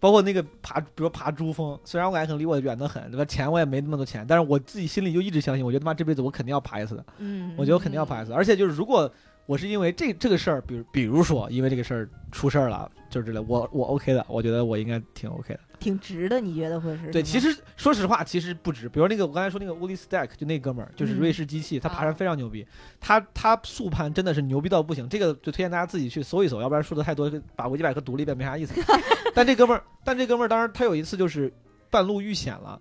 [0.00, 3.24] 包括那个爬，比如爬珠峰，虽然我感觉可能离我远得很，对吧？
[3.24, 9.08] 钱我也没那么多钱，但是我自己心里就一直相信，我觉得他妈这辈子我肯定要爬一次的，嗯，我觉得我肯定要爬一次，而且就是如果
[9.46, 15.60] 我是因为这这个事儿，比如比如说因为这个事儿出事儿了，就是之类，我我 OK 的，我觉得我应该挺 OK 的。
[15.78, 17.12] 挺值的，你觉得会是？
[17.12, 18.88] 对，其实说实话，其实不值。
[18.88, 22.66] 比如那个我刚才说那个 wuli Stack，就那哥们儿，就是嗯瑞士机器，他爬山啊非常牛逼。
[22.98, 28.74] 他他速攀真的是牛逼到不行，这个就推荐大家自己去搜一搜，要不然说的太多，把维基百科读了一遍没啥意思。
[29.34, 31.52] 但这哥们儿，但这哥们儿当时他有一次就是
[31.90, 32.80] 半路遇险了。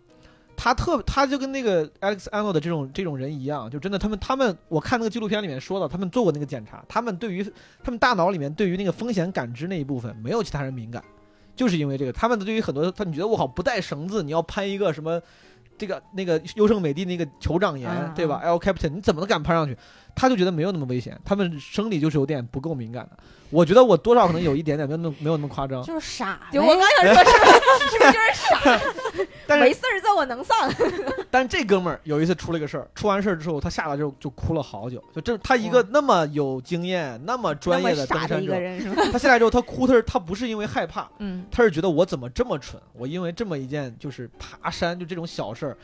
[0.57, 7.43] 他特他就跟那个 Alex a n o 的这种这种人一样，就真的他们他们我看那个纪录片里面说的，他们做过那个检查，他们对于
[7.83, 11.03] 他们大脑里面对于那个风险感知那一部分没有其他人敏感，
[11.55, 15.21] 就是因为这个，他们对于很多他你觉得我好不带绳子，你要攀一个什么
[15.77, 19.77] 这个那个优胜美地那个酋长岩，嗯对吧？L Captain 你怎么能敢攀上去？
[20.15, 23.17] 他就觉得没有那么危险，他们生理就是有点不够敏感的。
[23.55, 25.81] 我觉得我多少可能有一点点，没有那么没有那么夸张。
[25.81, 26.37] 就是傻。
[26.51, 29.25] 就我刚想说，是不是是不是就是傻？
[29.47, 30.55] 但是没事儿，这我能上。
[31.31, 35.01] 但是这哥们儿有一次出了个事儿，出完事儿之后，他下来之后就哭了好久。
[35.13, 39.11] 就这他一个那么有经验、那么专业的登山者傻的一个，人？
[39.13, 45.77] 他下来之后他哭，他是他不是因为害怕，嗯，他是觉得我怎么这么蠢，我因为这么一件就是爬山就这种小事儿。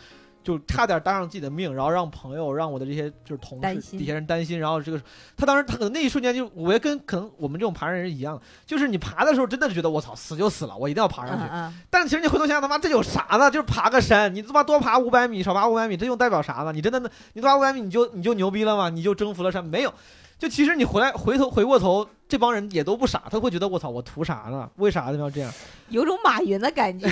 [0.43, 5.01] 就差点搭上自己的命，然后让朋友、让我的这些就是同事底下人担心，然后这个
[5.37, 11.43] 他当时他可能那一瞬间就，我也跟可能我们这种爬山人一样，就是你爬的时候真的觉得我操死就死了，我一定要爬上去。
[11.51, 13.51] 嗯但其实你回头想想，他妈这有啥呢？
[13.51, 16.71] 就是爬个山，你他妈多爬五百米，少爬五百米，这又代表啥呢？
[16.71, 16.99] 你真的
[17.33, 18.89] 你多爬五百米，你就你就牛逼了吗？
[18.89, 19.63] 你就征服了山？
[19.63, 19.93] 没有。
[20.41, 24.67] 就其实你回来回头回过头，这帮人也都不傻，他会觉得我操，我图啥呢？
[24.77, 25.53] 为啥要这样？
[25.89, 27.07] 有种马云的感觉。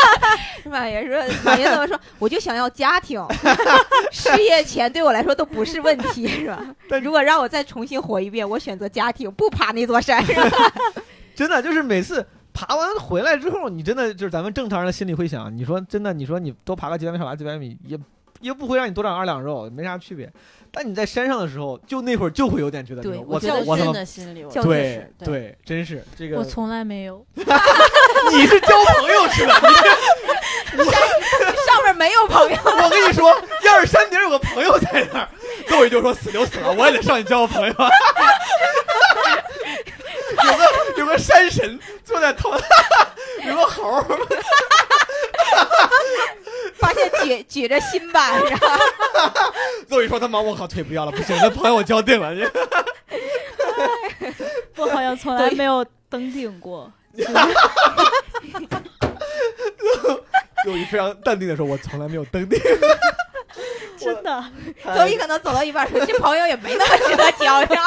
[0.68, 1.98] 马云说：“马云怎么说？
[2.18, 3.24] 我就想要家庭，
[4.12, 6.62] 事业钱对我来说都不是问题，是吧？
[6.90, 10.50] 但如果让我再重新活一遍，我选择家庭，不爬那座山，是吧？
[11.34, 17.98] 真的就是每次爬完回来之后，你真的就是咱们正常人的心里会想，你说真的，你说你多爬个几百米，少爬几百米，也
[18.40, 20.30] 也不会让你多长二两肉，没啥区别。
[20.70, 27.24] 但你在山上的时候，就那会儿就会有点觉得，对你我觉得我的心理，我较觉得对对，对，真是这个我从来没有。
[28.32, 29.54] 你是交朋友去了，
[31.66, 32.56] 上面没有朋友。
[32.64, 33.34] 我跟你说，
[33.64, 35.28] 要是山顶有个朋友在那儿，
[35.66, 37.74] 各位就说死就死了，我也得上去交个朋友。
[40.44, 40.64] 有个
[40.98, 42.52] 有个山神坐在头，
[43.44, 44.04] 有个猴儿，
[46.78, 48.78] 发现举举着新版， 是吧？
[49.88, 52.34] 窦宇说他妈我靠腿不要了，不行，那朋友我交定了。
[54.76, 56.90] 我 好像从来没有登顶过。
[60.64, 62.58] 肉一非常淡定的说，我从来没有登顶。
[63.98, 64.44] 真的，
[64.82, 67.82] 所以可能走到一半说：“这朋友也没那么值得交呀。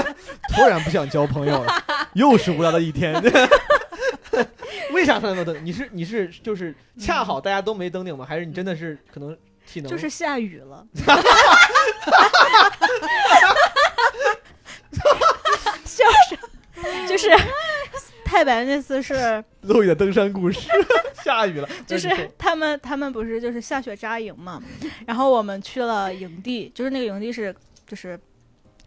[0.54, 3.14] 突然不想交朋友了，又是无聊的一天。
[4.92, 5.64] 为啥上来没有登？
[5.64, 8.24] 你是你是就是恰好大家都没登顶吗？
[8.28, 10.84] 还是你真的是可能体能就是下雨了。
[15.84, 16.36] 笑啥？
[17.06, 17.28] 就是
[18.30, 20.60] 太白那次是，露雨的登山故事？
[21.24, 22.08] 下雨了，就是
[22.38, 24.62] 他们他们不是就是下雪扎营嘛，
[25.04, 27.52] 然后我们去了营地，就是那个营地是
[27.86, 28.18] 就是。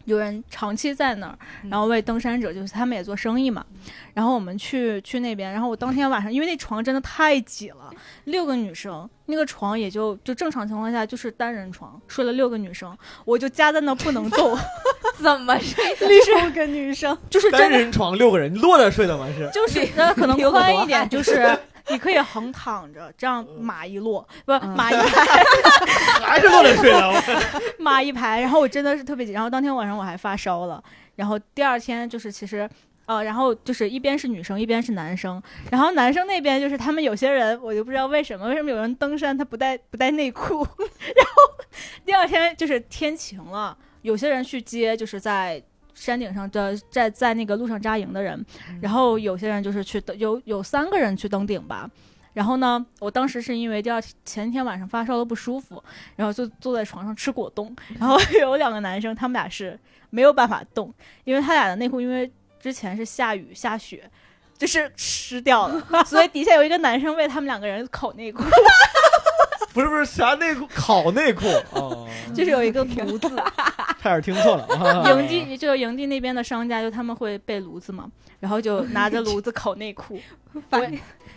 [0.04, 1.38] 有人长期在那儿，
[1.70, 3.64] 然后为登山者，就是他们也做生意嘛。
[4.12, 7.90] 然后我们去去那边，然后我当天晚上，因为那床真的太挤了，
[8.24, 14.56] 六个女生，那个床也就就正常情况下就是单人床，睡了六个女生，我就夹在那不能动，
[15.18, 15.84] 怎么睡？
[16.06, 19.26] 六个女生，就是单人床六个人，你落着睡的吗？
[19.36, 21.58] 是就是那可能宽一点， 就是
[21.88, 25.44] 你可以横躺着，这样马一落，不嗯码一排，
[26.24, 27.62] 还是落着睡的？
[27.78, 28.40] 马一排。
[28.40, 30.82] 然后我真的是特别紧，然后当天晚上我还发烧了，
[31.16, 32.68] 然后第二天就是其实。
[33.06, 35.38] 呃，然后就是一边是女生，一边是男生，
[35.70, 40.66] 然后男生那边就是他们有些人，我就不知道为什么，为什么有人登山他不带不带内裤，
[41.14, 41.64] 然后
[42.02, 45.62] 第二天就是天晴了，有些人去接就是在
[45.94, 48.44] 山顶上的在在那个路上扎营的人，
[48.80, 51.90] 然后有些人就是去登，有有三个人去登顶吧。
[52.32, 55.80] 然后呢，我当时是因为第二天前一天晚上发烧的不舒服，
[56.16, 57.74] 然后就坐在床上吃果冻。
[57.98, 59.78] 然后 有两个男生，他们俩是
[60.10, 60.92] 没有办法动，
[61.22, 62.28] 因为他俩的内裤因为
[62.58, 64.10] 之前是下雨下雪，
[64.58, 68.42] 就是湿掉了， 所以底下有一个男生为他们两个人口内裤，
[69.74, 73.28] 不是不是啥内裤，烤内裤哦， 就是有一个炉子。
[74.00, 74.64] 差点听错了。
[74.76, 78.08] 啊 营地就营地那边的商家，就他们会备炉子嘛，
[78.38, 80.18] 然后就拿着炉子烤内裤。
[80.70, 80.78] 发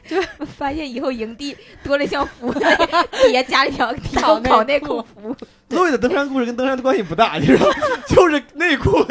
[0.08, 0.22] 就
[0.56, 5.36] 发现以后营地多了一项服务，底下加了一条烤内裤服务。
[5.70, 7.66] 路易的登山故事跟登山的关系不大，你知道，
[8.08, 9.04] 就是内裤。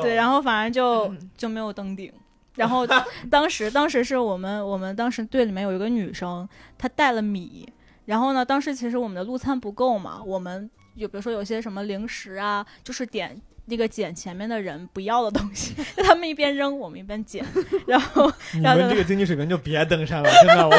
[0.00, 2.10] 对，然后反正就嗯就没有登顶。
[2.54, 2.86] 然后
[3.30, 6.48] 当 时当时是我们我们当时队里面有一个女生，
[6.78, 7.68] 她带了米。
[8.06, 17.42] 然后呢，当时其实我们的路餐不够嘛，我们有比如说有些什么零食啊，就是点那个捡前面的人不要的东西，就 他们一边扔，我们一边捡。
[17.86, 20.68] 然后 你们这个经济水平就别登山了，真的。
[20.68, 20.74] 我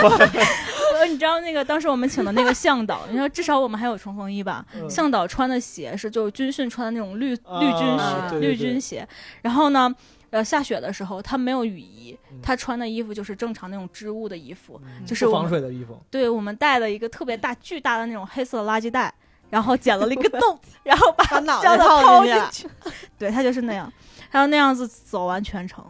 [0.97, 4.63] 呃，你知道那个当时我们请的那个向导，你说至少我们还有冲锋衣吧？
[4.75, 9.05] 嗯向导穿的鞋是就是军训穿的那种绿啊绿军鞋、绿军鞋。
[9.41, 9.93] 然后呢，
[10.35, 19.13] 呃下雪的时候，他没有雨衣嗯，他穿的衣服就是正常那种织物的衣服，嗯就是防水的衣服，对我们带了一个特别大巨大的那种黑色的垃圾袋，
[19.49, 22.69] 然后剪了一个 洞，然后把把脑袋套套进去
[23.17, 23.91] 对他就是那样，
[24.29, 25.85] 他要那样子走完全程。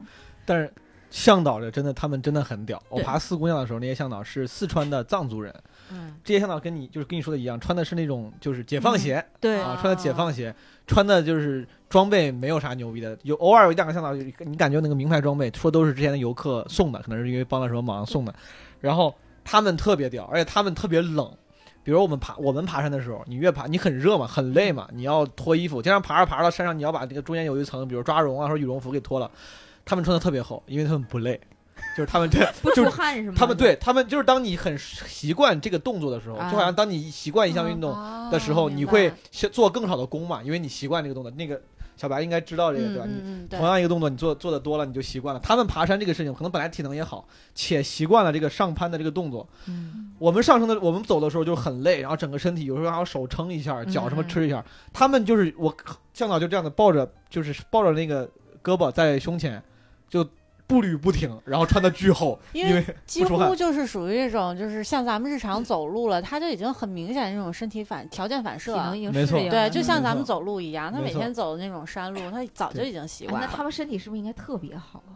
[0.46, 0.72] 但是
[1.10, 2.80] 向导这真的，他们真的很屌。
[2.89, 5.52] 我爬四姑娘的时候，那些向导是四川的藏族人，
[5.92, 10.54] 嗯，这些向导跟你就是跟你说的一样，穿的是那种就是解放鞋、对，啊，穿的解放鞋，
[10.88, 18.34] 穿的就是装备没有啥牛逼的，有偶尔有一两个向导，你感觉那个名牌装备，说都是之前的游客送的，可能是因为帮了什么忙送的。
[18.80, 19.14] 然后
[19.44, 21.32] 他们特别屌，而且他们特别冷。
[21.84, 29.30] 比如我们爬我们爬山的时候，你越爬你很热嘛，很累嘛，你要脱衣服，经常爬着爬着到山上，你要把这个中间有一层，比如抓绒啊或者羽绒服给脱了。
[29.86, 31.40] 他们穿的特别厚，因为他们不累，
[31.96, 33.36] 就是他们这 不出就是汗是吗？
[33.38, 41.32] 他们对他们就是当你很习惯这个动作的时候，啊就好像当你习惯一项运动哦的时候，你会先做更少的功嘛，因为你习惯这个动作。
[41.32, 41.62] 那个
[41.98, 43.06] 小白应该知道这个对吧？
[43.08, 45.40] 你同，样一个动作，你做做的多了，你就习惯了。
[45.42, 49.48] 他们爬山这个事情，可能本来体能也好，且习惯了这个上攀的这个动作。
[49.68, 54.64] 嗯，我们上升的，我们走的时候就很累，然后整个身体有时候还要手撑一下，脚什么吃一下。
[54.92, 55.74] 他们就是我
[56.14, 58.28] 向导就这样的抱着，就是抱着那个
[58.62, 59.64] 胳膊在胸前，
[60.10, 60.28] 就
[60.68, 68.97] 步履不停，然后穿的巨厚，因因为几乎就是属于这种，就是像咱们日常走路了，他就已经很明显这种身体反条件反射体能。
[68.97, 73.45] 已经没错对，适应了就像咱们走路一样，他每天走的那种山路，他早就已经习惯了。
[73.45, 75.13] 哎那他们身体是不是应该特别好啊？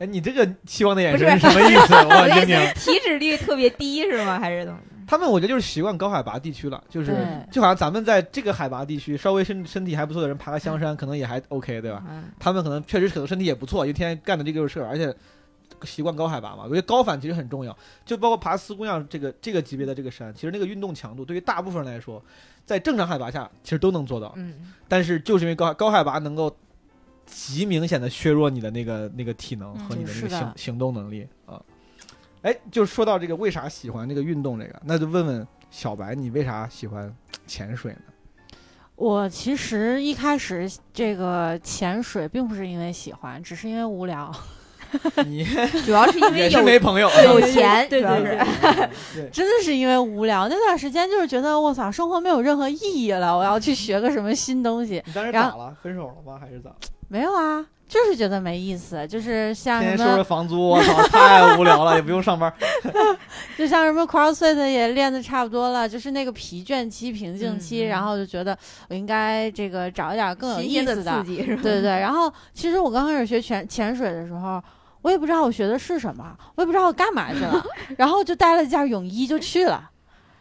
[0.00, 1.94] 哎，你这个期望的眼不是神是什么意思？
[2.10, 2.66] 我我的意听听。
[2.74, 4.40] 思是体脂率特别低是吗？
[4.40, 4.78] 还是怎么？
[5.06, 12.02] 他们我觉得就是习惯高海拔地区了，就是对就好像咱们在这个海拔地区，稍微身身体还不错的人爬个香山，可能也还 OK，对吧？
[12.08, 15.14] 嗯他们可能确实可能身体也不错，因为天天干的这个事儿，而且
[15.82, 16.64] 习惯高海拔嘛。
[16.64, 22.22] 我觉得高反其实很重要，就包括爬四姑娘这个这个级别的这个山，其实那个运动强度对于大部分人来说，
[22.64, 26.54] 在正常海拔下其实都能做到，嗯，但是就是因为高高海拔能够
[27.26, 31.60] 极明显的削弱你的那个那个体能和你的那个行行动能力啊。
[32.44, 37.10] 哎，就说到这个为啥喜欢这个运动这个，那就问问小白，你为啥喜欢
[37.46, 38.00] 潜水呢？
[38.96, 44.30] 我其实一开始这个潜水并不是因为喜欢，只是因为无聊。
[45.26, 45.42] 你
[45.86, 48.22] 主要是因为也是有没朋友，有钱，对对
[49.14, 55.02] 对，真的是因为无聊，那段时间就是觉得我操，生活没有任何意义了，我要去学个什么新东西。
[55.06, 55.74] 你当时咋了？
[55.82, 56.38] 分手了吗？
[56.38, 56.70] 还是咋？
[57.08, 62.52] 没有啊，就是觉得没意思，就是像天天收拾，房租，我操，太无聊了， 也不用上班。
[63.56, 68.56] 就像什么 CrossFit 也练的差不多了，就是那个疲倦期、瓶颈期，嗯嗯然后就觉得
[68.88, 71.62] 我应该这个找一点更有意思的刺，激是吧？
[71.62, 74.60] 对对对，然后其实我刚开始学潜潜水的时候，
[75.02, 77.64] 我也不知道我学的是什么，我也不知道我干嘛去了，
[77.96, 79.90] 然后就带了一件泳衣就去了，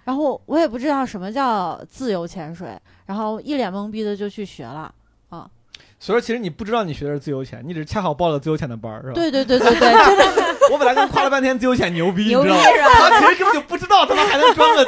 [0.05, 4.91] 然后我也不知道什么叫自由潜水，然后一脸懵逼的就去学了。
[6.03, 9.13] 所以说，其实你不知道你学的是自由潜，你只是恰好报了自由潜的班儿，是吧？
[9.15, 10.25] 对对对对对， 真的
[10.69, 12.61] 我本来跟夸了半天自由潜牛逼，你知道吗？
[13.09, 14.85] 他其实根本就不知道，他妈还能装个，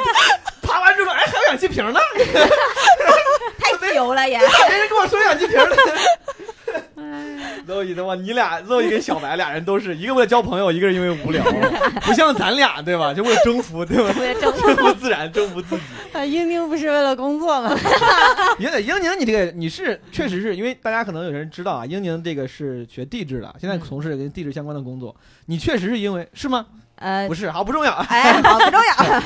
[0.60, 1.98] 爬完之后，哎，还有氧气瓶呢，
[3.58, 4.36] 太牛了也。
[4.68, 5.74] 没人跟我说氧气瓶呢。
[7.66, 11.44] Zoe 的话，你俩 Zoe 跟小白俩人都是一个为了交朋友，一个是因为无聊，
[12.02, 13.12] 不像咱俩对吧？
[13.12, 14.14] 就为了征服对吧？
[14.20, 15.82] 为了征征服自然，征服自己。
[16.12, 17.76] 啊，英宁不是为了工作吗？
[18.58, 25.14] 英英宁，你这个你是确实是因为大家可能有人知道啊，英宁这个是学地质的，现在嗯从事跟地质相关的工作。
[25.46, 26.66] 你确实是因为是吗？
[26.96, 27.92] 呃不，是，好不重要。
[28.08, 29.20] 哎，好不重要。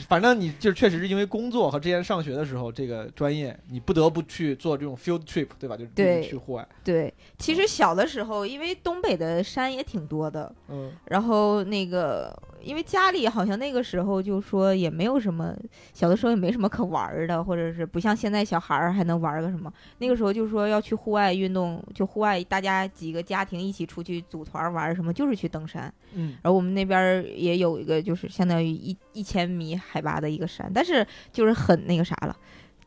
[0.08, 5.76] 反正你就是确实是因为工作和之前上学的时候这个专业，你不得不去做这种 field trip，对吧？
[5.76, 6.66] 就是对去户外。
[6.84, 15.54] 对，其实小的时候，因为东北的山也挺多的，嗯，然后那个，因为家里好像那个时候就说也没有什么，
[15.92, 19.72] 小的时候也没什么可玩儿的，或者是不像现在小孩儿还能玩儿个什么。
[19.98, 25.92] 那个时候就说要去户外运动，就户外大家几个家庭一起出去组团玩儿什么，就是去登山。
[26.14, 32.36] 嗯，然后我们那边儿也有一个，就是相当于一一千米海拔的一个山，但是就是很那个啥了。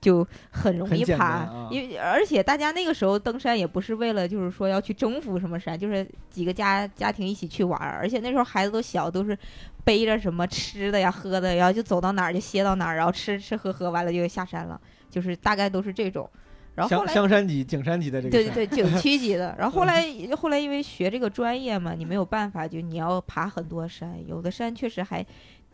[0.05, 9.35] 就很容易爬，啊因为而且大家那个时候登山也不是为了就是说要去征服什么山，就是几个家家庭一起去玩儿，而且那时候孩子都小，都是
[9.83, 14.79] 背着什么吃的呀、喝的，然后就走到哪儿就歇到哪儿，然后吃吃喝喝完了就下山了，
[15.09, 16.29] 就是大概都是这种。
[16.75, 19.55] 然后后香来香山级、景山级的这个对对对，景区级的。
[19.57, 25.25] 然后后来后来因为学这个专业嘛，你没有办法，就你要爬很多山，有的山确实还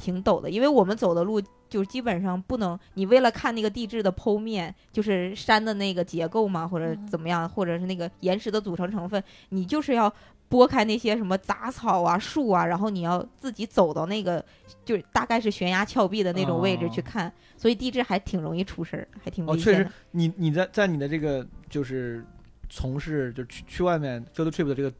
[0.02, 1.40] 挺陡的，因为我们走的路
[1.70, 10.12] 就基本上不能，你为了看那个地质的剖面，就是山的那个结构嘛，或者嗯怎么样，或者是那个岩石的组成成分，你就是要。
[10.52, 14.44] 拨开那些什么杂草啊、树啊，然后你要自己走到那个，
[14.84, 22.22] 就是大概是悬崖峭壁的那种位置去哦看，所以地质还挺容易出事儿，还挺哦，确实危险。，你你在在你的这个就是
[22.70, 24.92] 从事就去去外面 field trip 的这个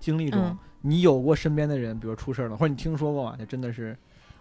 [0.00, 3.36] 经历中，嗯你有过身边的人，比如出事儿了，或者你听说过吗？
[3.38, 3.96] 就真的是有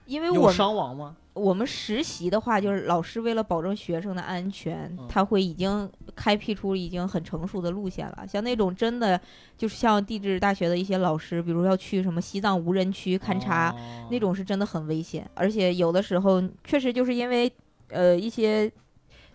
[0.10, 1.16] 因为我伤亡吗？
[1.34, 8.28] 我们实习的话，就是老师为了保证学生的安全，嗯他会已经开辟出已经很成熟的路线了。
[8.28, 9.20] 像那种真的
[9.56, 17.50] 就是像地质大学的一些老师，比如要去什么西藏无人区勘察，哦那种是真的很危险，而且有的时候确实就是因为
[17.90, 18.70] 呃一些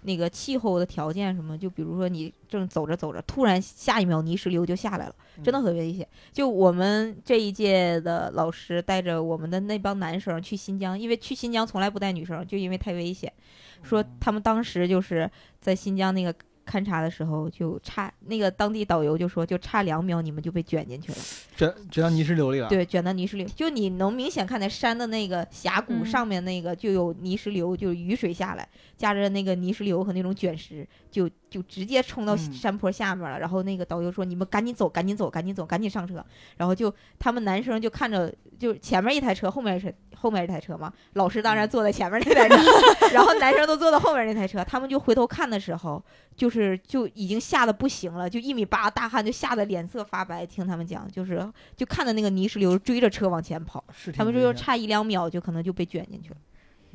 [0.05, 6.07] 那个气候的条件什么，就比如说你正走着走着，突然下一秒泥石流就下来了，真的很危险。
[6.33, 13.33] 就我们这一届的老师带着我们的那帮男生去新疆，因为去新疆从来不带女生，就因为太危险，
[13.83, 15.31] 说他们当时就是
[15.61, 16.35] 在新疆那个。
[16.65, 21.19] 勘察的时候就差那个当地导游就说就差两秒你们就被卷进去了，
[21.57, 33.39] 卷卷到泥石流里了。，对，卷到泥石流，就你能明显看见山的那个峡谷嗯上面那个就有泥石流，就是雨水下来，夹着那个泥石流和那种卷石，就就直接冲到嗯山坡下面了。
[33.39, 36.25] 然后那个导游说：“你们赶紧走，赶紧走，赶紧走，赶紧上车。”
[36.57, 42.57] 然后就他们男生就看着，就前面一台车，后面是后面一台车嘛，老师当然坐在前面那台车，
[43.13, 44.65] 然后男生都坐到后面那台车。
[44.65, 46.03] 他们就回头看的时候，
[46.37, 50.45] 就是就已经吓得不行了，就一米八大汉就吓得脸色发白。
[50.45, 53.83] 听他们讲，就是就看着那个泥石流追着车往前跑，
[54.17, 56.37] 他们说就差一两秒就可能就被卷进去了。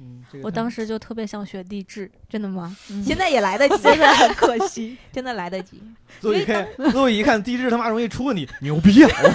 [0.01, 2.73] 嗯，这个我当时就特别想学地质，真的吗？
[2.89, 4.97] 嗯现在也来得 及，现在很可惜。
[5.11, 5.81] 真的来得及。
[6.21, 9.09] 最后一看，所以一看地质他妈容易出问题，牛逼啊！
[9.23, 9.33] 我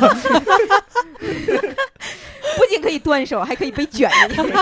[2.56, 4.52] 不仅可以断手，还可以被卷进去。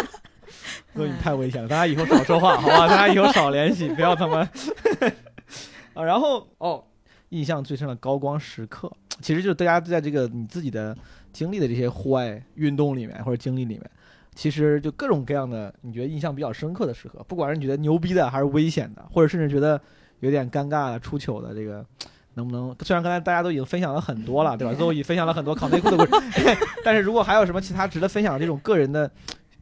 [0.94, 2.88] 所以你太危险了，大家以后少说话，好吧？
[2.88, 4.48] 大家以后少联系，不要他妈
[5.94, 6.04] 啊。
[6.04, 6.84] 然后哦，
[7.30, 8.90] 印象最深的高光时刻，
[9.20, 10.96] 其实就是大家在这个你自己的
[11.32, 13.90] 经历的这些户外运动里面或者经历里面，
[14.34, 19.80] 其实就各种各样的你觉得印象比较深刻的时刻，不管是你觉得牛逼的还是危险的，或者甚至觉得
[20.20, 21.84] 有点尴尬的、出糗的这个。
[22.34, 22.74] 能不能？
[22.80, 24.72] 虽然刚才大家都已经分享了很多了，对吧？
[24.72, 26.40] 最后也分享了很多考内裤的故事，
[26.82, 29.10] 但是如果还有什么其他值得分享的这种个人的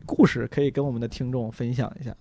[0.07, 2.14] 故事，可以跟我们的听众分享一下。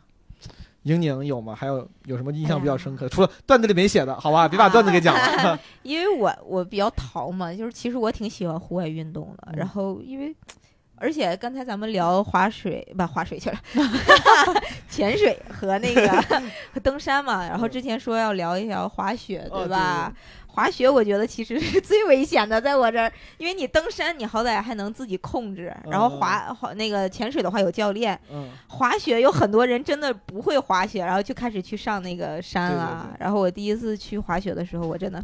[0.90, 1.54] 英宁有吗？
[1.56, 3.10] 还有有什么印象比较深刻的？
[3.10, 5.58] 除了段子里没写的，好吧，别把段子给讲了。
[5.84, 9.50] 因为我我比较淘嘛，就是其实我挺喜欢户外运动的。
[9.52, 10.36] 嗯然后因为，
[10.96, 13.58] 而且刚才咱们聊划水不划水去了，
[14.90, 16.08] 潜水和那个
[16.74, 17.48] 和登山嘛。
[17.48, 20.12] 然后之前说要聊一聊滑雪，哦吧？
[20.52, 33.16] 滑雪我觉得其实是 最危险的，在我这儿，因为你登山你好歹还能自己控制，然后滑滑那个潜水的话有教练，嗯，滑雪有很多人真的不会滑雪，然后就开始去上那个山了。
[33.20, 35.24] 然后我第一次去滑雪的时候，我真的。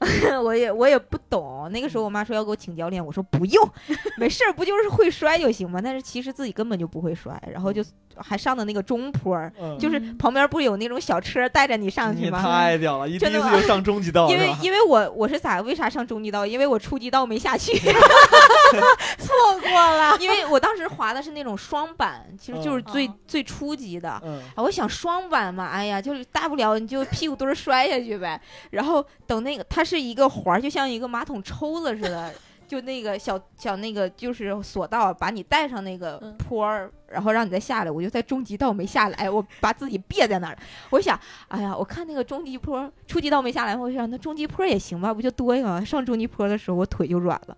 [0.42, 3.68] 我也我也不懂，那个时候我妈说要给我请教练，我说不用，
[4.18, 5.80] 没事儿，不就是会摔就行吗？
[5.82, 7.84] 但是其实自己根本就不会摔，然后就
[8.16, 9.36] 还上的那个中坡
[9.78, 12.40] 就是嗯旁边不是有那种小车带着你上去吗？
[12.42, 16.46] 太屌了，一第真的吗一次就上中级道，因为因为我我是咋为啥上中级道？
[16.46, 17.76] 因为我初级道没下去，
[19.18, 20.16] 错过了。
[20.20, 24.20] 因为我当时滑的是那种双板，其实就是最、嗯最初级的。
[24.24, 28.40] 嗯啊，我想双板嘛，哎呀，就是大不了你就屁股墩儿摔下去呗。
[28.70, 32.32] 然后等那个，它是一个环儿，就像一个马桶抽子似的，
[32.68, 37.90] 就那个小小那个就是索道，把你带上那个嗯坡儿，然后让你再下来。
[37.90, 40.58] 我就在中级道没下来，我把自己别在那儿。
[40.90, 41.18] 我想，
[41.48, 45.82] 哎呀，我看那个中级坡、初级道没下来，我想那中级坡也行吧，不就多一个吗？
[45.82, 47.56] 上中级坡的时候，我腿就软了。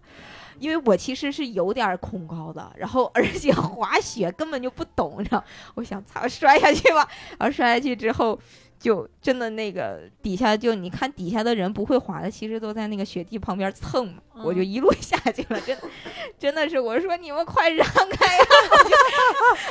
[0.60, 5.42] 因为我其实是有点儿恐高的，然后而且滑雪根本就不懂，你知道，
[5.74, 7.08] 我想操摔下去吧，
[7.38, 8.38] 然后摔下去之后，
[8.80, 15.82] 就真的那个底下就你看底下的人不会滑的，其实都在那个雪地旁边蹭嘛，嗯我就一路 下去了，真的
[16.38, 18.44] 真的是我说你们快让开呀！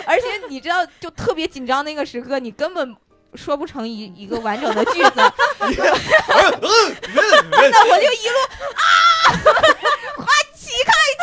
[0.06, 2.96] 而且你知道就特别紧张那个时刻，你根本。
[3.36, 5.12] 说不成一一个完整的句子，
[5.62, 5.84] 真的
[7.88, 8.40] 我就一路
[8.74, 8.82] 啊，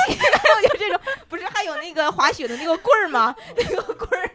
[0.07, 3.34] 开起开，我 就这种，不是还有那个滑雪的那个棍儿吗？
[3.57, 4.30] 那个棍儿，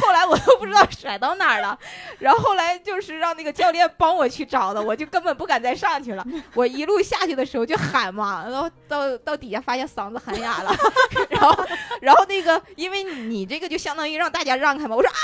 [0.00, 1.78] 后来我都不知道甩到哪儿了，
[2.18, 6.24] 然后后来就是让那个教练帮我去找的，我就根本不敢再上去了。
[6.54, 10.74] 我一路下去的时候就喊嘛，然后到到底下发现嗓子喊哑了，
[11.30, 11.66] 然后
[12.00, 15.16] 然后那个因为你这个就相当于让大家让开嘛，我说啊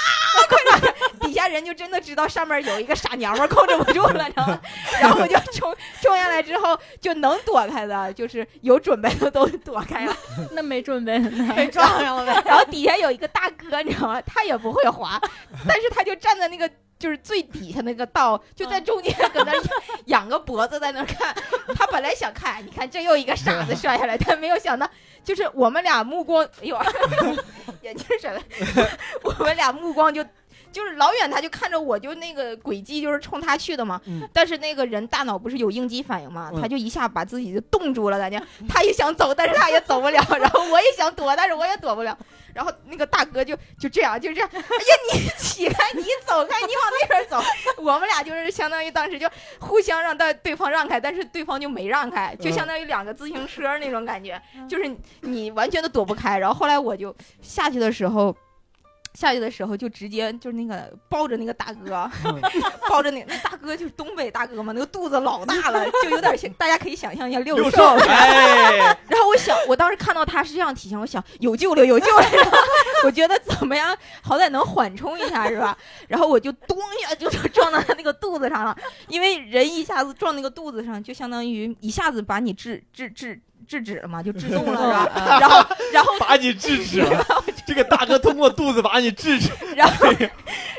[0.48, 4.52] 快让开，底下人就真的知道上面有一个傻娘们控制不住了，然后？
[5.00, 10.16] 然后我就冲冲下来之后就能躲开的，就是有准备的都躲开了。
[10.52, 11.30] 那没准备呢。
[11.56, 12.42] 被撞上了呗。
[12.46, 14.20] 然后底下有一个大哥，你知道吗？
[14.22, 15.20] 他也不会滑，
[15.66, 19.52] 但是他就站在那个就是最底下那个道，就在中间搁那
[20.06, 21.34] 仰个脖子在那看。
[21.74, 24.88] 他本来想看，你看这又一个傻子摔下来，但没有想到，
[25.24, 26.78] 就是我们俩目光，哎呦，
[27.82, 28.40] 眼镜甩了，
[29.22, 30.24] 我们俩目光就
[30.72, 34.00] 就是老远他就看着我，就那个轨迹就是冲他去的嘛。
[34.06, 42.16] 嗯但是那个人大脑不是有应激反应嘛，嗯他就一下把自己就冻住了，感觉他也想走，但是他也走不了，然后我也想躲，但是我也躲不了。
[42.54, 44.64] 然后那个大哥就就这样，就这样，哎呀，
[45.14, 47.40] 你起开，你走开，你往那边走。
[47.78, 49.26] 我们俩就是相当于当时就
[49.58, 56.38] 互相让对对方让开，但是对方就没让开，就相当于两个自行车那种感觉，就是你完全都躲不开。
[56.38, 58.34] 然后后来我就下去的时候。
[59.14, 62.40] 下去的时候就直接就是那个抱着那个大哥，嗯
[62.88, 67.84] 抱着那那大哥就是东北大哥嘛，那个肚子老大了，就有点像大家可以想象一下六兽六兽，。
[68.08, 68.76] 哎，
[69.08, 72.24] 然后我想，我当时看到他是这样体型，我想有救了，有救了。
[73.04, 75.76] 我觉得怎么样，好歹能缓冲一下是吧？
[76.08, 78.76] 然后我就咚一下就撞到他那个肚子上了，
[79.08, 83.40] 因为人一下子撞那个肚子上，就相当于一下子把你制制制
[83.72, 85.08] 制止了嘛，就制动了 是吧？
[85.40, 87.24] 然后然后把你制止了。
[87.64, 89.50] 这个大哥通过肚子把你制止。
[89.74, 90.06] 然后，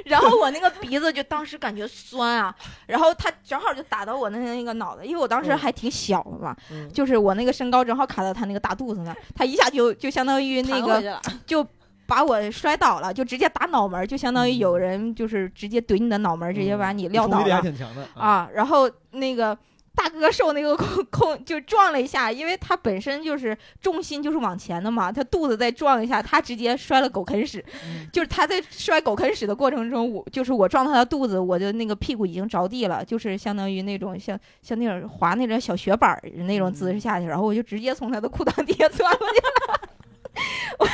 [0.06, 2.54] 然后我那个鼻子就当时感觉酸啊，
[2.86, 11.66] 然后他正好就打到我那那个脑袋，因为我当时嗯还挺小的嘛，嗯就是我那个身高正好卡到他那个大肚子那儿，他一下就就相当于那个就
[12.06, 18.06] 把我摔倒了，就直接打脑门，就相当于有人就是直接怼你的脑门儿，直接把你撂倒了挺强的。
[18.14, 19.58] 啊，然后那个。
[19.96, 27.64] 大哥受那个空空就撞了一下，因为他本身就是重心就是往前的嘛，他肚子再撞一下，他直接摔了狗啃屎。
[27.86, 39.90] 嗯 就是他在摔狗啃屎的过程中，我就是我撞他的肚子，我的那个屁股已经着地了，就是相当于那种像像那种滑那种小雪板儿那种姿势下去，然后我就直接从他的裤裆底下钻过去了。
[40.80, 40.86] 我，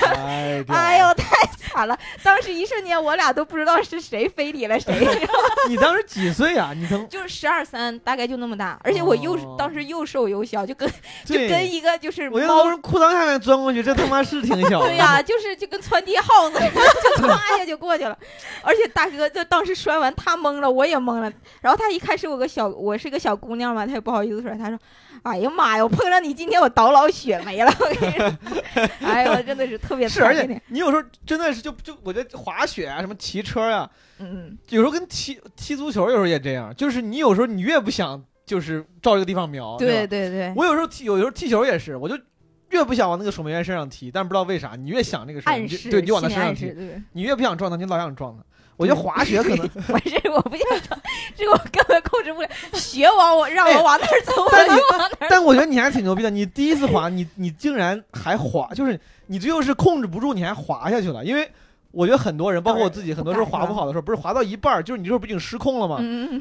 [0.68, 1.28] 哎呦，太
[1.70, 1.98] 惨了！
[2.24, 4.94] 当时一瞬间，我俩都不知道是谁非礼了谁，
[5.68, 6.74] 你当时几岁啊？
[6.76, 10.90] 你曾 就是十二三，大概就那么大，而且我又、哦当时又瘦又小，就跟
[11.26, 14.88] 就跟一个就是我从裤裆下面钻过去，这他妈是挺小的。
[14.88, 18.18] 对呀、就是就跟窜地耗子就 唰一下就过去了。
[18.62, 21.32] 而且大哥就当时摔完，他懵了，我也懵了。
[21.62, 24.80] 然后他一开始我个小，我是个小姑娘嘛，他也不好意思说，他说
[25.24, 33.90] ：“哎呀妈呀，我碰上你今天我倒老血霉了。”我跟你说，哎呦，真的是特别是，而且你有时候真的是就就我觉得滑雪啊，什么骑车啊，
[34.20, 42.18] 嗯，有时候跟踢踢足球有时候也这样，就是你有时候你越不想就是照这个地方瞄，对吧对对，我有时候踢，有时候踢球也是，我就
[42.70, 45.54] 越不想往那个守门员身上踢，但是不知道为啥，你越想那个事儿，
[45.90, 46.74] 对，你就往他身上踢。
[47.14, 48.44] 你越不想撞他，你老想撞他。
[48.80, 50.98] 我觉得滑雪可能， 不是，我不想说，
[51.36, 52.50] 这个我根本控制不了。
[52.76, 55.28] 雪往我让我往那儿走， 我但你就往哪儿。
[55.30, 56.30] 但我觉得你还挺牛逼的。
[56.30, 61.26] 你第一次滑，你你竟然还滑，就是你最后是控制不住，你还滑下去了。
[61.26, 61.52] 因为
[61.92, 65.98] 我觉得很多人，包括我自己，很多时候滑不好的时候，不是滑到一半儿，就是你这不已经失控了吗？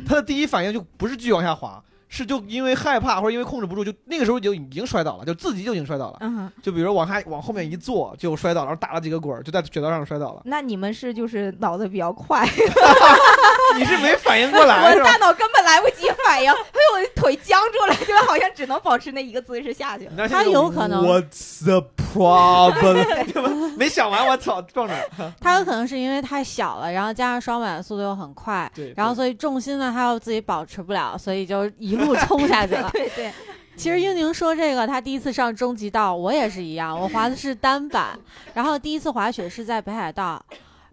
[0.06, 6.18] 他的第一反应就不是继续往下滑，是就因为害怕或者因为控制不住，就那个时候就已经摔倒了，就自己就已经摔倒了。
[6.20, 10.42] 嗯，就比如往下往后面一坐就摔倒了，然后打了几个滚儿，就在雪道上摔倒了。
[10.44, 12.44] 那你们是就是脑子比较快，
[13.76, 15.04] 你是没反应过来 我的？
[15.04, 16.58] 大脑根本来不及反应，哎呦，
[16.94, 20.08] 我的腿僵住了， 就好像只能保持那一个姿势下去。
[20.28, 23.76] 他有可能 What's the problem？
[23.76, 25.34] 没想完，我操，撞哪了。
[25.40, 32.88] 他有可能是因为太小了，然后加上双板速度又很快，对，然后所以重心呢他又自己保持不了，所以就一路冲下去了。
[32.94, 33.30] 对对，
[33.76, 38.18] 其实英宁说这个，他第一次上终极道，我也是一样，我滑的是单板，
[38.54, 40.42] 然后第一次滑雪是在北海道，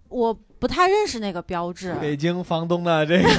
[0.10, 1.93] 我不太认识那个标志。
[2.01, 3.30] 北京房东的这个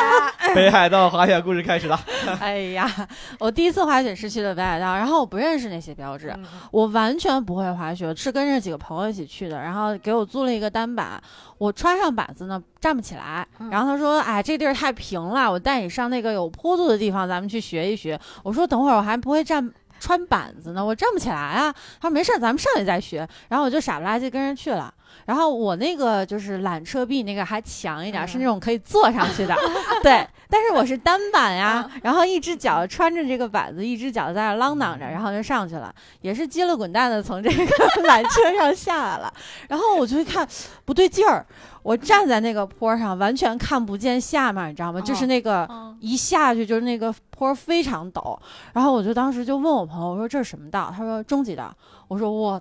[0.56, 2.00] 北海道滑雪故事开始了。
[2.40, 2.90] 哎呀，
[3.38, 11.22] 我第一次滑雪是去的北海道，然后我不认识那些标志，嗯我完全不会滑雪，是跟着几个朋友一起去的，然后给我租了一个单板，
[11.58, 18.18] 我穿上板子呢站不起来，嗯然后他说，哎，这地儿太平了，我带你上那个有坡度的地方，咱们去学一学。
[18.42, 19.70] 我说等会儿我还不会站。
[20.02, 21.70] 穿板子呢，我站不起来啊。
[22.00, 23.28] 他说没事儿，咱们上去再学。
[23.50, 24.90] 然后我就傻不拉几跟着去了。
[25.30, 29.54] 然后我那个就是缆车比那个还强一点，嗯是那种可以坐上去的。
[30.02, 37.64] 对，但是我是单板呀，然后一只脚穿着这个板子，一只脚在那啷当着，然后就上去了，也是叽了滚蛋的从这个
[38.08, 39.32] 缆车上下来了。
[39.68, 40.44] 然后我就一看
[40.84, 41.46] 不对劲儿，
[41.84, 45.00] 我站在那个坡上，完全看不见下面，你知道吗？
[45.00, 48.36] 就是那个嗯一下去就是那个坡非常陡，
[48.72, 50.92] 然后我就当时就问我朋友，我说这是什么道？
[50.96, 51.72] 他说中级道。
[52.08, 52.60] 我说我。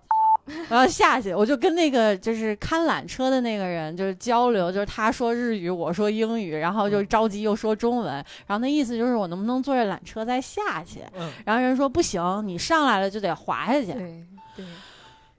[0.69, 8.13] 我要下去，我就跟那个就是看缆车的那个人就是交流，就是他说日语，我说英语，然后就着急又说中文，
[8.45, 10.99] 然后那意思就是我能不能坐着缆车再下去？
[11.17, 13.93] 嗯，然后人说不行，你上来了就得滑下去。
[13.93, 14.65] 对对，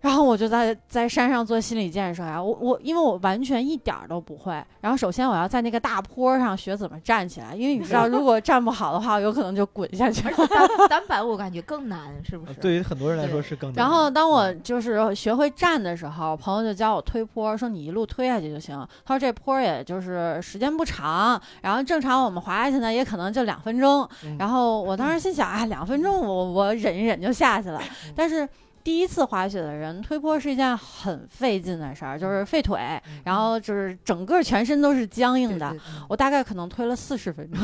[0.00, 4.52] 然后我就在在山上做心理建设呀，我我因为我完全一点儿都不会。
[4.80, 10.34] 然后首先我要在那个大坡上学怎么站起来，因为你知道， 如果站不好的话，有可能就滚下去了。
[10.48, 12.58] 单 单板我感觉更难，是不是？
[12.60, 13.76] 对于很多人来说是更难。
[13.76, 18.76] 然后当我就是学会站的时候，朋友就教我推坡，说你一路推下去就行。
[19.04, 24.08] 他说这坡也就是时间不长，然后正常我们滑下去呢，也可能就两分钟。
[24.24, 27.78] 嗯然后 我当时心想，哎，两分钟我我忍一忍就下去了。
[28.06, 28.48] 嗯但是
[28.82, 32.78] 第一次滑雪的人推坡是一件很费劲的事儿，就是费腿，
[33.24, 35.68] 然后就是整个全身都是僵硬的。
[35.70, 37.60] 对对我大概可能推了四十分钟，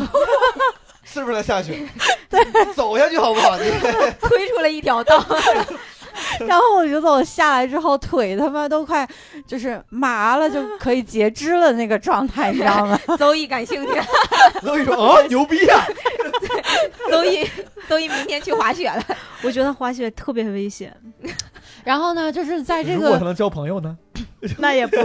[1.02, 1.88] 是不是下去？
[2.74, 3.56] 走下去好不好？
[3.58, 3.64] 你。
[4.20, 5.24] 推出了一条道，
[6.46, 9.06] 然后我觉得我下来之后腿他妈都快
[9.46, 12.98] 就是麻了，就可以截肢了那个状态，你知道吗？
[13.18, 13.92] 邹毅感兴趣，
[14.62, 15.84] 邹毅说啊，牛逼啊！
[17.10, 17.48] 邹毅
[17.88, 19.02] 邹毅明天去滑雪了。
[19.42, 20.94] 我觉得滑雪特别危险，
[21.84, 23.96] 然后呢，就是在这个如果他能交朋友呢？
[24.58, 24.96] 那也不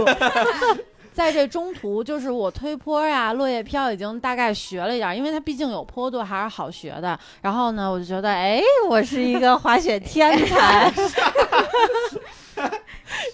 [1.12, 7.18] 在这中途，就是我推坡呀、落叶飘已经大概学了一点儿，因为它毕竟有坡度，还是好学的。
[7.42, 10.92] 然后呢，我就觉得，哎，我是一个滑雪天才。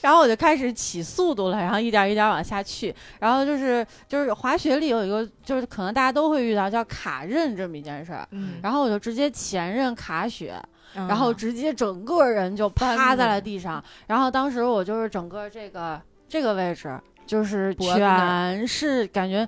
[0.01, 2.95] 然后我就开始起速度了，然后一点儿一点儿往下去。
[3.21, 8.27] 然后就是就是滑雪里有一个，就是可能大家都会遇到叫卡刃这么一件事儿。
[8.33, 10.55] 嗯，然后我就直接前刃卡雪，
[10.95, 13.83] 然嗯后直接整个人就趴在了了地上。
[14.07, 16.99] 然后当时我就是整个这个这个位置，
[17.29, 19.47] 就是全是感觉，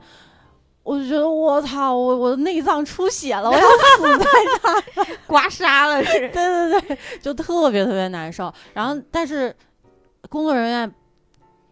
[0.85, 6.12] 我就觉得我操，我我的内脏出血了，我要死在刮痧了是。
[6.31, 8.55] 对对对，就特别特别难受。
[8.73, 9.52] 然后但是
[10.28, 10.93] 工作人员。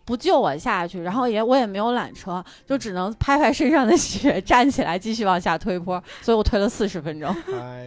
[0.09, 7.30] 不救我下去，然后也我也没有缆车，就只能拍拍身上的血，站起来继续往下推坡，所以我推了四十分钟。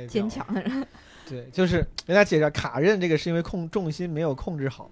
[0.08, 0.86] 坚强的人，
[1.28, 4.88] 对，就是给大家解释下，卡刃这个是因为控重心没有控制好，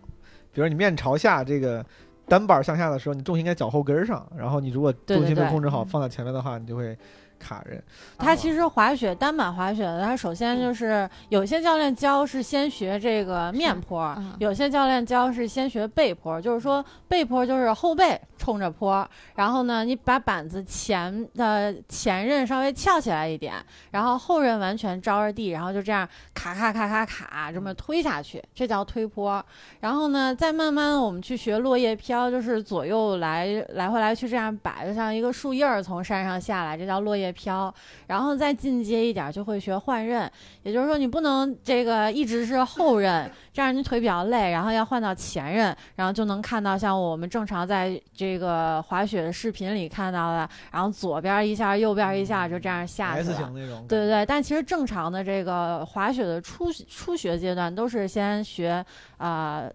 [0.51, 1.85] 比如你面朝下，这个
[2.29, 5.85] 单板向下的时候，你重心应该脚后跟儿上，然后你如果重心没控制好，嗯。
[5.87, 6.97] 放在前面的话，你就会
[7.39, 7.81] 卡人。
[8.17, 23.53] 他其实滑雪单板滑雪的，他首先就是有些教练教是先学这个面坡嗯，有些教练教是先学背坡，就是说背坡就是后背冲着坡，然后呢，你把板子前的前刃稍微翘起来一点，
[23.91, 29.43] 然后后刃完全着着地，然后就这样卡卡卡卡卡这么推下去，这叫推坡。
[29.79, 37.73] 然后呢，再慢慢地我们去学落叶飘，就是左右来来回来去这样摆，就像一个树叶儿从山上下来，这叫落叶飘。
[38.07, 40.29] 然后再进阶一点，就会学换刃，
[40.63, 53.37] 也就是说你不能这个一直是后刃，这样你腿比较累，然后要换到前刃，然后就能看到像我们正常在这个滑雪的视频里看到的，然后左边一下，右边一下，就这样下去 S 了。
[53.37, 58.83] 型那种，对对对，但其实正常的这个滑雪的初初学阶段都是先学
[59.17, 59.71] 啊、呃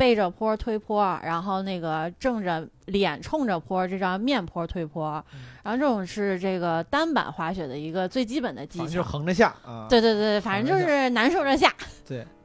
[0.00, 5.22] 背着坡推坡，然后那个正着脸冲着坡，这叫面坡推坡。
[5.34, 9.12] 嗯然后这种是这个单板滑雪的一个最基本的技反正就是巧。
[9.12, 9.86] 横着下啊。
[9.90, 11.70] 对对对，反正就是难受着下。
[12.08, 12.26] 对，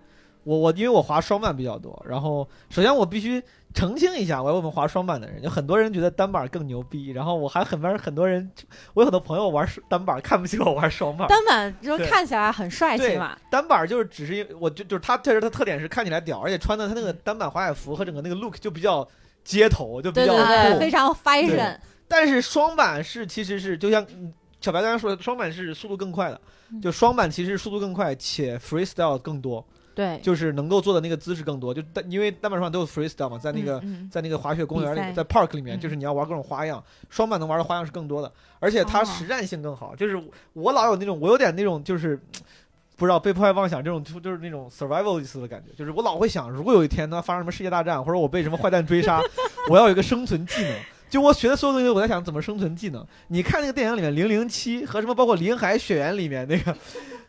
[0.45, 3.43] 我我因为我滑双板比较多，然后首先我必须
[3.73, 8.49] 澄清一下，我要问我们滑双板的人，有很多人觉得单板更牛逼，然后我还很多很多人，
[8.93, 11.27] 我有很多朋友玩单板看不起我玩双板。
[11.27, 13.35] 单板就对看起来很帅气嘛。
[13.49, 19.05] 单板就是只是因为我就就是它，确实它特点是看起来屌，而且穿的它那个单板滑雪服和整个那个 look 就比较
[19.43, 21.75] 街头，就比较酷非常 fashion。
[22.07, 24.31] 但是双板是其实是就像嗯
[24.61, 26.39] 小白刚才说的，双板是速度更快的，
[26.71, 29.65] 嗯就双板其实速度更快且 freestyle 更多，
[29.95, 31.73] 对，就是能够做的那个姿势更多。
[31.73, 39.95] 就但因为单板双板都有 freestyle 嘛，在那个、嗯在那个滑雪公园里，面在 park 里面，嗯就是你要玩各种花样，双板能玩的花样是更多的，而且它哦实战性更好。
[39.95, 40.21] 就是
[40.53, 42.19] 我老有那种，我有点那种就是。
[42.97, 49.21] 不知道被迫害妄想这种就就是那种 survival 意思的感觉，就是我老会想，如果有一天呢发生什么世界大战，或者我被什么坏蛋追杀，
[49.69, 50.71] 我要有一个生存技能。
[51.09, 53.05] 就我学的所有东西，我在想怎么生存技能。
[53.27, 56.73] 你看那个电影里面，《零零七》和什么包括《林海雪原》里面那个，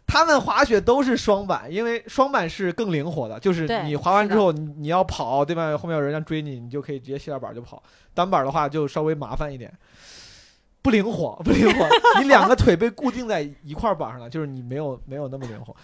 [0.06, 5.76] 他们滑雪都是双板，因为双板是更灵活的，就是对你滑完之后，你你要跑，对吧？
[5.76, 7.82] 后面有人要追你，你就可以直接卸掉板就跑。
[8.14, 9.72] 单板的话就稍微麻烦一点，
[10.80, 11.88] 不灵活，不灵活。
[12.22, 15.74] 你两个腿被固定在一块板上了，就是你没有没有那么灵活。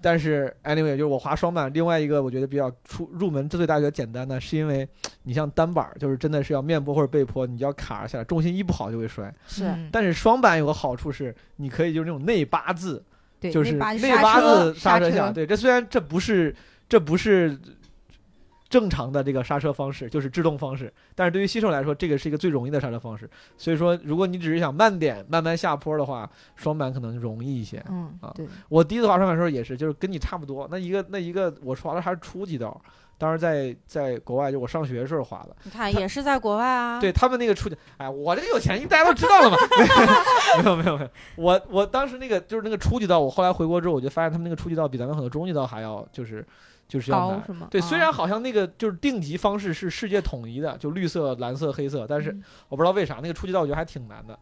[0.00, 4.86] 但是 anyway，就是我滑双板，另外一个我觉得比较出入门最最大比较简单的，是因为
[5.22, 9.32] 你像单板，就是真的是要面坡或者背坡，你要卡着下来，重心一不好就会摔。
[9.46, 13.02] 是嗯但是双板有个好处是，你可以就是那种内八字，
[13.40, 15.30] 对就是那八字刹车下。
[15.30, 16.54] 对，这虽然这不是
[16.88, 17.58] 这不是
[18.68, 23.30] 正常的这个刹车方式，就是制动方式，但是对于新手来说，这个是一个最容易的刹车方式。
[23.56, 27.82] 所以说，如果你只是想慢点、慢慢下坡的话，双板可能容易一些。
[27.88, 30.66] 嗯啊，对，我第一次滑双板的时候也是，就是跟你差不多。
[30.68, 32.80] 那一个那一个，我滑的还是初级道，
[33.18, 35.56] 当时在在国外，就我上学的时候滑的。
[35.64, 37.00] 你看也是在国外啊。
[37.00, 39.56] 对他们那个初级，哎，我这个有钱，大家都知道了嘛。
[40.62, 46.46] 没有没有没有，我我当时那个就是那个初级道，我后来回国之后，我就发现他们那个初级道比咱们很多中级道还要就是
[46.86, 47.40] 就是要难。
[47.40, 47.68] 高是吗？
[47.70, 54.38] 对，啊虽然好像那个就是定级方式是世界统一的，就绿色、蓝色、黑色，但是嗯我不知道为啥那个初级道我觉得还挺难的。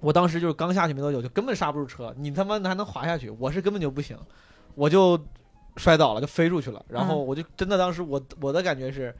[0.00, 4.16] 我当时就是刚下去没多久，就根本刹不住车，你他妈还能滑下去，我是根本就不行，
[4.76, 5.18] 我就
[5.78, 6.84] 摔倒了，就飞出去了。
[6.88, 9.14] 然后我就真的当时我我的感觉是，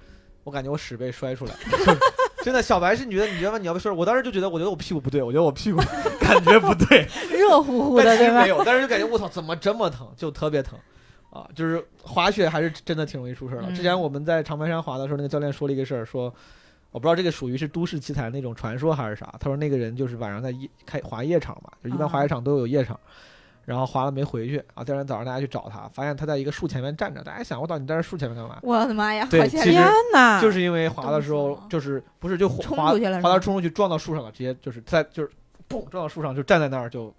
[0.45, 1.99] 我感觉我屎被摔出来，就 是
[2.43, 2.61] 真的。
[2.61, 5.81] 小白是你觉得你觉得你要被摔，我当时就觉得我觉得我屁股不对，我觉得我屁股
[6.21, 8.49] 感觉不对， 热乎乎的，对吧但其实没？
[8.49, 10.79] 有，但是就感觉我操，怎么这么疼，就特别疼。
[11.31, 13.69] 啊，就是滑雪还是真的挺容易出事儿的。
[13.69, 16.35] 嗯之前我们在长白山滑的时候，那个教练说了一个事儿，说
[16.91, 19.35] 我不知道这个属于是都市奇才那种传说还是啥。
[19.39, 22.99] 他说那个人就是晚上在夜开滑夜场嘛，就一般滑雪场都有夜场，
[23.69, 24.83] 然后滑了没回去啊。
[24.83, 27.23] 第二天早上大家去找他，发现他在一个树前面站着。
[27.23, 28.59] 大家想，我到，你在这树前面干嘛？
[28.63, 29.27] 我的妈呀！
[29.31, 29.47] 天
[30.11, 30.41] 哪！
[30.41, 35.31] 就是因为滑的时候就是不是就滑滑到冲出去撞到树上了，直接就是在就是
[35.69, 37.13] 嘣撞到树上，就站在那儿就呃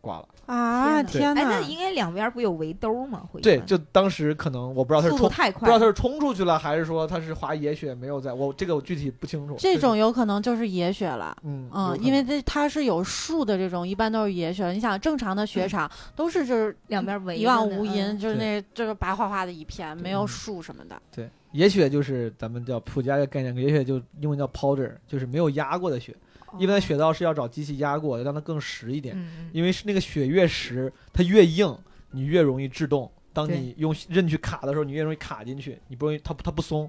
[0.00, 0.28] 挂了。
[0.46, 1.42] 啊，天哪！
[1.42, 3.22] 那应该两边不有围兜吗？
[3.30, 9.54] 会对，就当时可能我不知道他是冲太快不知道他是冲出去了，还是说他是滑野雪没有在，我这个我具体不清楚。
[9.58, 11.36] 这种有可能就是野雪了。
[11.44, 14.68] 嗯嗯，因为这它是有树的这种，一般都是野雪。
[14.72, 21.00] 你想正常的雪场都是就是两边围一望无垠，嗯就是那就是白花花的一片，没有嗯树什么的。
[21.14, 26.16] 对野雪就是咱们叫普加的概念，野雪就英文叫 powder，就是没有压过的雪。
[26.58, 29.16] 一般雪道是要找机器压过，让它更实一点，
[29.52, 31.76] 因为是那个雪越实，它越硬，
[32.10, 33.10] 你越容易制动。
[33.32, 36.88] 当你用刃去卡的时候，你越容易卡进去，你不容易它它不松。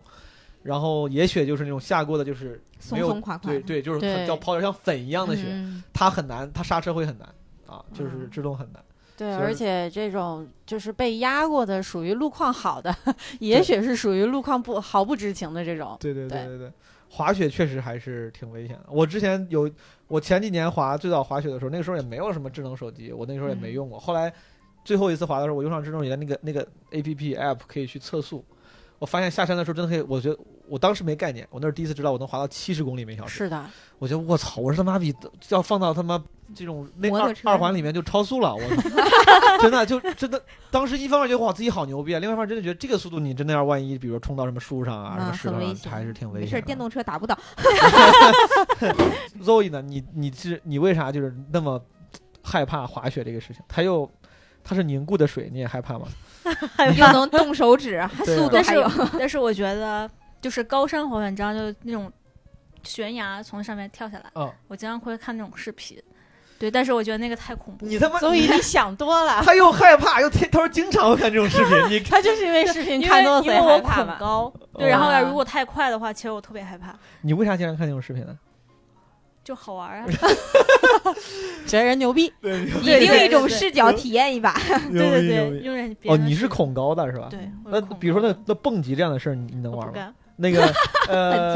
[0.62, 2.62] 然后野雪就是那种下过的，就是
[2.92, 5.84] 没有松垮垮的，对对，就是它叫 powder，像粉一样的雪，嗯。
[5.94, 7.28] 它很难，它刹车会很难
[7.68, 8.84] 啊，就是嗯制动很难。
[9.16, 12.96] 对，而且这种就是被压过的，属于路况好的，
[13.40, 15.98] 野雪是属于路况不毫不知情的这种。
[16.00, 16.48] 对对对对。
[16.48, 16.72] 对对，
[17.16, 18.86] 滑雪确实还是挺危险的。
[18.90, 19.70] 我之前有，
[20.08, 24.00] 我前几年滑最早滑雪的时候，那个时候也没有什么智能手机，我那时候也没嗯用过。
[24.00, 24.34] 后来
[24.84, 28.44] 最后一次滑的时候，我用上智能手机的那个那个 A P P app 可以去测速。
[28.98, 33.38] 我发现下山的时候真的可以，我觉得我当时没概念，我那是第一次知道我能滑到七十公里每小时。
[33.38, 33.64] 是的，
[34.00, 35.14] 我觉得我操，我是他妈比
[35.50, 36.24] 要放到他妈
[36.54, 38.62] 这种那二二环里面就超速了，我
[39.62, 46.62] 真的就真的当时一方面觉得哇自己好牛逼啊，另外一方面真的觉得这个速度你真的要万一比如说冲到什么树上啊、什么石头上，还是挺危险没事。
[46.66, 47.38] 电动车打不倒。
[49.42, 49.82] Zoe 呢？
[49.82, 51.84] 你你是你为啥就是那么
[52.44, 53.64] 害怕滑雪这个事情？
[53.68, 54.10] 它又
[54.64, 56.08] 它是凝固的水，你也害怕吗？
[56.98, 58.90] 又能动手指，速度还有。
[59.18, 60.10] 但是我觉得
[60.42, 62.12] 就是高山滑雪，你知道，就那种
[62.84, 65.98] 悬崖从上面跳下来，嗯，我经常会看那种视频。
[66.64, 67.92] 对，但是我觉得那个太恐怖了。
[67.92, 69.42] 你他妈所以你想多了。
[69.44, 74.16] 他又害怕又天，他说经常会看这种视频， 你他就是因为视频看多了，所以因为我害怕吧？
[74.18, 78.34] 恐高，对，然后啊如果太快的话，其实我特别害怕，你为啥经常看这种视频呢？
[79.44, 80.06] 就好玩啊。
[81.68, 84.54] 觉得人牛逼，对以对另一种对视角体验一把。
[84.90, 87.28] 对对对，用人别哦，你是恐高的是吧？。
[87.30, 90.14] 对，我那比如说那那蹦极这样的事儿，你你能玩吗？
[90.38, 90.64] 那个
[91.10, 91.54] 呃，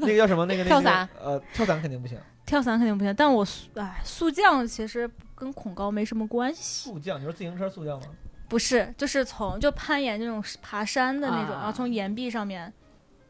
[0.00, 0.44] 那个叫什么？
[0.44, 2.18] 那个那个跳伞，呃，跳伞肯定不行。
[2.46, 8.06] 跳伞肯定不行，但我速哎速降其实跟恐高没什么关系，速降，你说自行车速降吗？
[8.48, 12.72] 不是，就是从就攀岩那种爬山的那种，啊然后从岩壁上面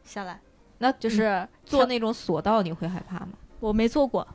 [0.03, 0.39] 下来，
[0.79, 3.29] 那就是是坐那种索道，你会害怕吗？
[3.59, 4.27] 我没坐过，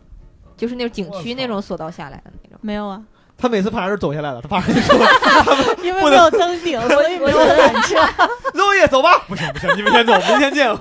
[0.57, 2.59] 就是那种景区那种索道下来的那种。
[2.63, 3.03] 没有啊，
[3.37, 4.97] 他每次爬山是走下来的，他爬上去说
[5.85, 7.97] 因为没有登顶， 所以没有缆车。
[8.59, 10.75] “Zoe 走吧。”不行不行，你们先走，明天见。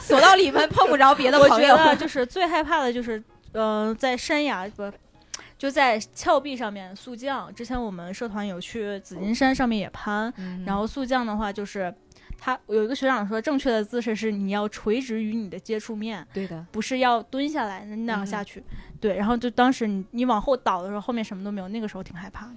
[0.00, 1.76] 索道里面碰不着别的我觉朋友。
[1.76, 3.22] 得就是最害怕的就是，
[3.52, 4.90] 呃，在山崖不。
[5.56, 7.54] 就在峭壁上面速降。
[7.54, 11.94] 之前我们社团有去紫金山上面也攀，嗯然后速降的话，就是
[12.36, 18.60] 他有一个学长说，正确的姿势是你要垂直于你的接触面，对的，不是要蹲下来那样嗯下去。
[19.00, 22.54] 对，然后就当时你你往后倒的时候，后面什么都没有，那个时候挺害怕的。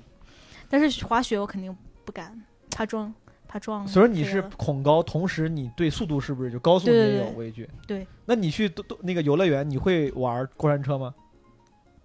[0.68, 2.42] 但是滑雪我肯定不敢，
[2.72, 3.14] 怕撞，
[3.48, 3.88] 怕撞。
[3.88, 7.70] 所以你是恐高，同时你对速度是不是就高速也有畏惧？
[7.88, 8.06] 对。
[8.26, 11.14] 那你去都都那个游乐园，你会玩过山车吗？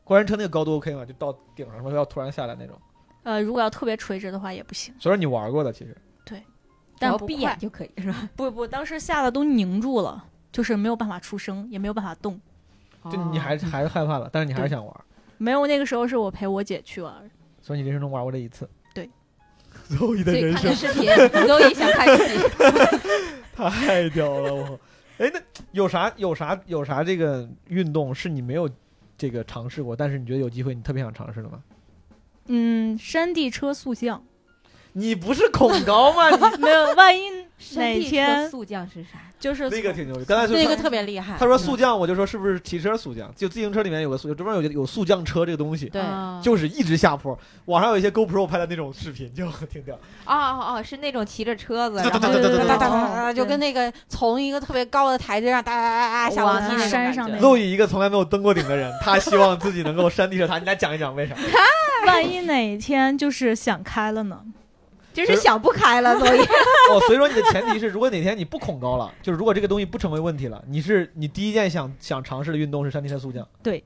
[0.04, 1.04] 过山车那个高度 OK 吗？
[1.04, 2.78] 就到顶上了要突然下来那种。
[3.22, 5.96] 呃，如果要特别垂直的话也不行，所以说你玩过的其实。
[7.02, 7.58] 但不快只要闭眼。
[7.58, 8.28] 就可以是吧？
[8.36, 10.22] 不不，当时吓得都凝住了，
[10.52, 12.38] 就是没有办法出声，也没有办法动。
[13.10, 14.94] 就你还是还是害怕了，但是你还是想玩，
[15.38, 17.30] 没有，那个时候是我陪我姐去玩，
[17.62, 18.68] 所以你人生中玩过这一次。
[19.90, 19.98] 对。
[19.98, 22.48] 周一的人生视频，你都也想看视频。
[23.56, 24.80] 太屌了，我。
[25.18, 25.40] 哎，那
[25.72, 28.66] 有啥有啥有啥这个运动是你没有
[29.18, 31.60] 这个尝试过，但是你觉得有机会你特别想尝试的吗？
[32.46, 34.24] 嗯，山地车速降，
[34.94, 36.30] 你不是恐高吗？
[36.30, 39.20] 你没有， 万一山地车天速降是啥？
[39.38, 40.24] 就是那个挺牛逼。
[40.24, 41.36] 刚才就那个特别厉害。
[41.38, 43.32] 他说速降，我就说是不是骑车速降？
[43.36, 47.38] 就自行车里面有个速，专门有有速降车这个东西，对，啊就是一直下坡。
[47.66, 49.94] 网上有一些 GoPro 拍的那种视频，就挺屌。
[50.24, 60.58] 哦哦哦，是那种骑着车子，对然后就跟那个从一个特别高的台阶上哒哒哒哒下楼梯那种感觉山上那肉以一个从来没有登过顶的人，他希望自己能够山地车塔。
[60.58, 61.34] 你来讲一讲为啥？
[62.06, 64.40] 万一哪一天就是想开了呢？
[65.12, 66.38] 真是想不开了，所以
[66.90, 73.46] 哦，所以说你的前提是，如果哪天你不恐高了，就是如果这个东西不成为问题了，你是你第一件想想尝试的运动是山地车速降。
[73.62, 73.82] 对。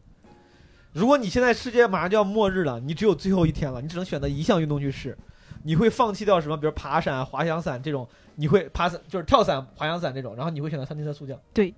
[0.93, 5.19] 如果你现在世界马上就要末日了，你只有最后一天了，你只能选择一项运动去试，
[5.65, 6.57] 你会放弃掉什么？
[6.57, 8.07] 比如爬山、啊、滑翔伞这种，
[8.37, 11.37] 你会爬伞就是跳伞、滑翔伞这种，然后你会选择山地车速降。
[11.53, 11.75] 对。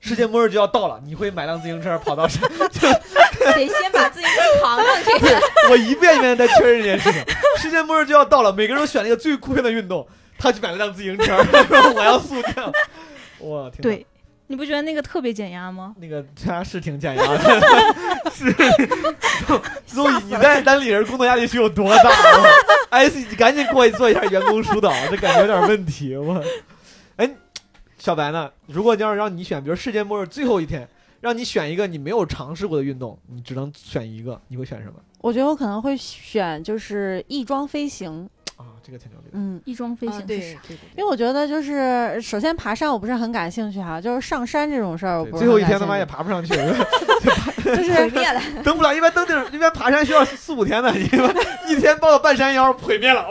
[0.00, 2.42] 世界末日就要到了，你会买辆自行车跑到山，
[3.52, 5.10] 得先把自行车扛上去。
[5.70, 7.24] 我一遍一遍地在确认这件事情。
[7.58, 10.06] 世界末日就要到了，每个人都选了一个最酷炫的运动，
[10.38, 12.72] 他去买了辆自行车，说 我要速降。
[13.40, 14.06] 哇，挺对，
[14.46, 15.94] 你不觉得那个特别减压吗？
[16.00, 17.38] 那个他是挺减压的，
[18.34, 18.54] 是。
[19.86, 22.10] 所以你在单立人工作压力是有多大？
[22.90, 26.16] 哎，你赶紧过去做一下员工疏导，这感觉有点问题。
[26.16, 26.42] 我，
[27.16, 27.30] 哎，
[27.98, 28.50] 小白呢？
[28.66, 30.88] 如果要是让你选，比如世界末日最后一天，
[31.24, 34.96] 让你选一个你没有尝试过的运动，你只能选一个，你会选什么？
[35.22, 38.28] 我觉得我可能会选就是翼装飞行，
[38.84, 39.32] 这个挺牛逼的。
[39.34, 39.60] 嗯。
[39.64, 40.56] 翼装飞行是对
[40.94, 46.52] 因为我觉得就是，首先爬山我不是很感兴趣哈，就是上山这种事儿我不最后一天他妈也爬不上去，
[47.64, 48.40] 就是 毁灭了。
[48.62, 53.26] 登不了，一般登顶，一般爬山需要四五天的，一天抱个半山腰毁灭了，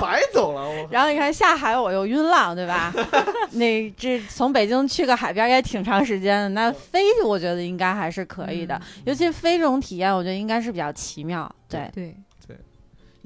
[0.00, 0.88] 白走了，我。
[0.90, 2.94] 然后你看下海我又晕浪，对吧？
[3.52, 11.50] 那这从北京去个海边也挺长时间的，那飞我觉得应该还是可以的，嗯尤其飞这种体验，我觉得应该是比较奇妙。
[11.68, 12.16] 对，对，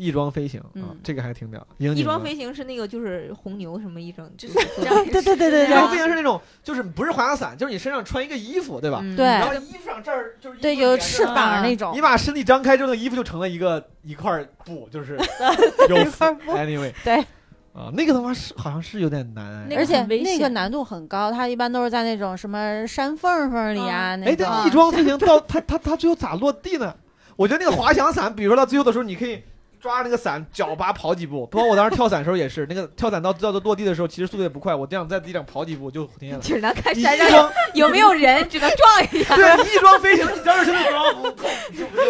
[0.02, 1.66] 翼装飞行啊嗯，这个还挺屌。
[1.78, 9.00] 翼装飞行是那个就是红牛什么一整，就是对对对对翼装飞行是那种，就是不是滑翔伞，就是你身上穿一个衣服，对吧？
[9.02, 11.62] 嗯对然后衣服上这儿就是对，有翅膀。
[11.62, 11.92] 那种。
[11.94, 12.00] 你。
[12.02, 15.16] 把身体张开之后，那衣服就成了一个一块布，就是
[15.88, 16.52] 有一块布。
[16.52, 17.24] Anyway 对。
[17.72, 26.94] 啊，那个他妈是好像是有点难而且那个难度很高，它一般都是在那种什么山缝缝里啊，那哎，种这翼装飞行到它它它最后咋落地呢？
[27.34, 29.42] 我觉得那个滑翔伞，比如说到最后的时候，你可以
[29.82, 31.44] 抓着那个伞，脚拔跑几步。
[31.46, 36.40] 包括我当时跳伞的时候也是，那个跳伞到到落地的时候，其实速度也不快，我这样在地上跑几步就停下来。
[36.40, 39.34] 只能看山上有没有人，只能撞一下。
[39.34, 42.04] 对，你翼装飞行，你张着身子装，砰就不就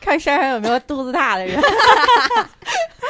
[0.00, 1.60] 看山上有没有肚子大的人。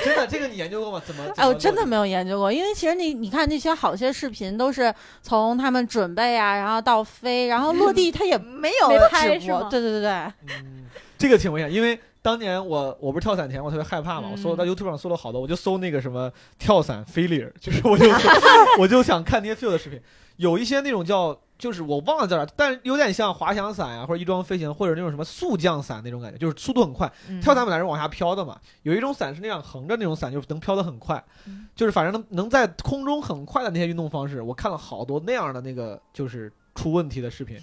[0.04, 1.02] 真的，这个你研究过吗？
[1.06, 1.24] 怎么？
[1.36, 1.96] 哎，我真的没。
[1.96, 10.10] 有研究过，因为其实你你看那些好些视频都是从他们准备啊，然后到飞，然后落地他也没有拍直播是吗对对对对，
[10.48, 10.84] 嗯，
[11.16, 14.56] 这个挺危险，因为当年我我不是跳伞前我特别害怕嘛，我搜嗯。
[14.56, 16.28] 到 YouTube 上搜了好多，我就搜那个什么
[16.58, 18.04] 跳伞 failure， 就是我就
[18.80, 20.00] 我就想看那些 fail 的视频，
[20.38, 27.08] 有一些那种叫就是我忘了叫啥，但是有点像滑翔伞呀、或者翼装飞行或者那种什么速降伞那种感觉，就是速度很快。
[27.28, 27.40] 嗯。
[27.40, 31.68] 跳伞本来是往下飘的嘛，有一种伞是那样横着那种伞，就是能飘得很快，嗯。
[31.76, 37.56] 就是反正能能在空中很快的那些运动方式，我看了好多那样的那个就是出问题的视频，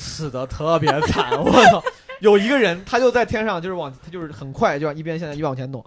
[0.00, 1.82] 死的特别惨，我操！
[2.20, 5.84] 有一个人他就在天上，就是往他就是很快，就往一边现在一边往前动，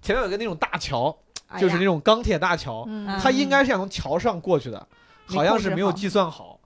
[0.00, 1.14] 前面有个那种大桥，
[1.58, 2.88] 就是那种钢铁大桥，
[3.20, 4.86] 他应该是想从桥上过去的，
[5.28, 6.58] 没好像是没有计算好。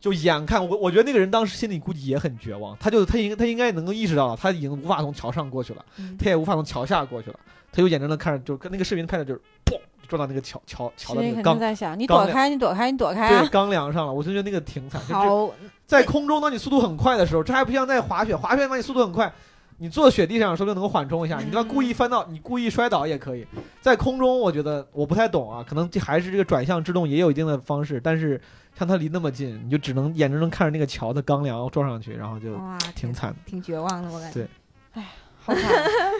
[0.00, 7.38] 就眼看我，我觉得那个人当时心里估计也很绝望，他就他应他应该能够意识到了，他已经无法从桥上过去了，嗯他也无法从桥下过去了，
[7.70, 9.78] 他就眼睁睁看着，就跟那个视频拍的就是砰
[10.10, 13.46] 撞到那个桥桥桥的那个钢在想，你躲开，你躲开，你躲开！
[13.46, 15.00] 钢梁上了，我就觉得那个挺惨。
[15.08, 15.54] 就好，
[15.86, 19.32] 在空中，当你速度很快的时候，这还不像在滑雪，滑雪嘛你速度很快，
[19.78, 23.46] 你坐雪地上说不定能够缓冲一下，你他妈故意翻到，你故意摔倒也可以。
[23.80, 28.40] 在空中，我觉得我不太懂啊，可能这还是这个转向制动也有一定的方式，但是
[28.76, 33.36] 像它离那么近，你就只能眼睁睁看着那个桥的钢梁撞上去，然后就哇，挺惨的。
[33.46, 34.34] 挺绝望的，我感觉。
[34.40, 34.48] 对
[34.94, 35.06] 哎
[35.42, 35.62] 好惨，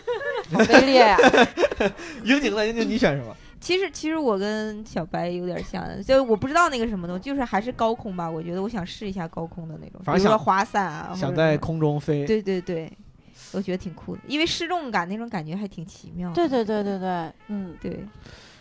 [0.50, 1.16] 好卑劣呀！
[2.24, 2.66] 英宁呢？
[2.66, 3.36] 英宁你选什么？
[3.60, 8.28] 其实其实我跟小白有点像，就我不知道那个什么东西，就是还是高空吧。
[8.28, 12.90] 我觉得我想试一下高空的那种，反正想比如说滑伞啊，想在空中飞，对对对，
[13.52, 16.34] 我觉得挺酷的，因为失重感那种感觉还挺奇妙的。
[16.34, 18.04] 对对对对对，嗯，对，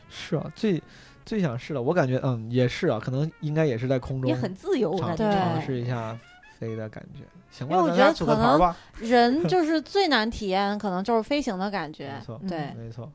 [0.10, 0.82] 是啊，最
[1.26, 5.30] 最想试的，我感觉嗯也是啊，可能应该也是在空中也很自由，我尝感觉。
[5.32, 6.18] 对尝试一下
[6.58, 7.24] 飞的感觉。
[7.52, 8.76] 行吧，因为我觉得可能吧。
[9.00, 12.26] 人 就是最难体验，可能就是飞行的感觉没觉。
[12.26, 13.12] 错，对，没错。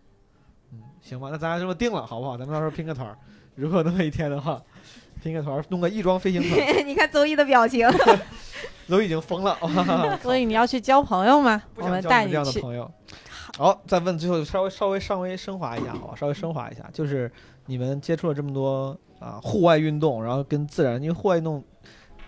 [1.05, 2.37] 嗯，行吧，那咱俩这么定了，好不好？
[2.37, 3.17] 咱们到时候拼个团儿，
[3.55, 4.61] 如果有那么一天的话，
[5.23, 7.89] 拼个团儿，弄个翼装飞行团， 你看邹毅的表情，
[8.89, 9.57] 都已经疯了。
[10.23, 11.63] 所以你要去交朋友吗？
[11.75, 12.61] 不我们想交你这样的带你去。
[12.61, 12.91] 朋友。
[13.57, 17.31] 好，再问最后稍微稍微稍微升华一下，好吧，稍微升华一下，就是
[17.67, 21.63] 你们接触了这么多啊户外运动，然后跟自然，因为户外运动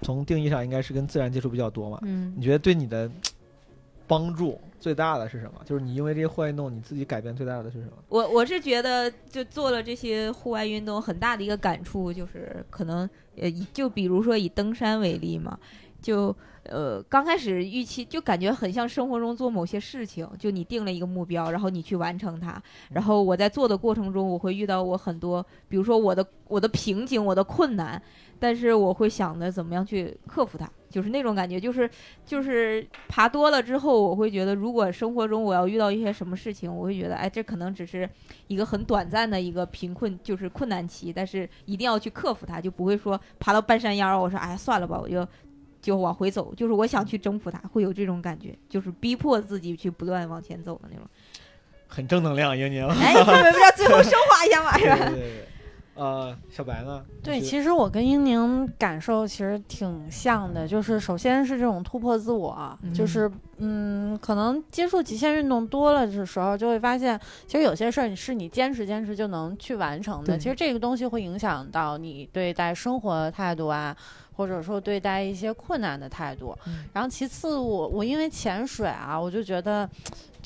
[0.02, 3.10] 从定义上应该是跟自然接触比较多嘛，嗯你觉得对你的
[4.06, 5.60] 帮助最大的是什么？
[5.64, 7.92] 就是你因为这些户外运动，你自己改变最大的是什么？
[8.08, 15.58] 我我是觉得，就做了这些户外运动，很大的一个感触就是，可能呃，就比如说以登山为例嘛，
[16.00, 16.34] 就
[16.70, 22.60] 呃刚开始预期就感觉很像生活中做某些事情，就你定了一个目标，然后你去完成它，
[22.90, 28.00] 然后我在做的过程中，我会遇到我很多，比如说我的我的瓶颈，我的困难，
[28.38, 31.88] 但是我会想着怎么样去克服它，就是那种感觉，就是
[32.24, 38.08] 就是爬多了之后，我会觉得，如果生活中我要遇到一些什么事情，我会觉得，哎，这可能只是
[38.46, 45.26] 一个很短暂的一个贫困，就是困难期，但是一定要去克服它，就不会说爬到半山腰，我说，哎，算了吧，我就
[45.86, 51.06] 就往回走，就是我想去征服它，会有这种感觉，就是逼迫自己去不断往前走的那种。
[51.86, 52.84] 很正能量，英宁。
[52.88, 55.08] 哎，不是不是，最后升华一下嘛， 是对吧？
[55.10, 55.46] 对对，
[55.94, 57.04] 呃，小白呢？
[57.22, 70.36] 对，其实我跟英宁感受其实挺像的，就是首先是这种突破自我，就是嗯，可能接触极限运动多了的时候，就会发现，其实有些事儿是你坚持坚持就能去完成的。
[70.36, 73.96] 其实这个东西会影响到你对待生活的态度啊，
[74.36, 76.56] 或者说对待一些困难的态度。
[76.66, 79.88] 嗯然后其次我，我因为潜水啊，我就觉得。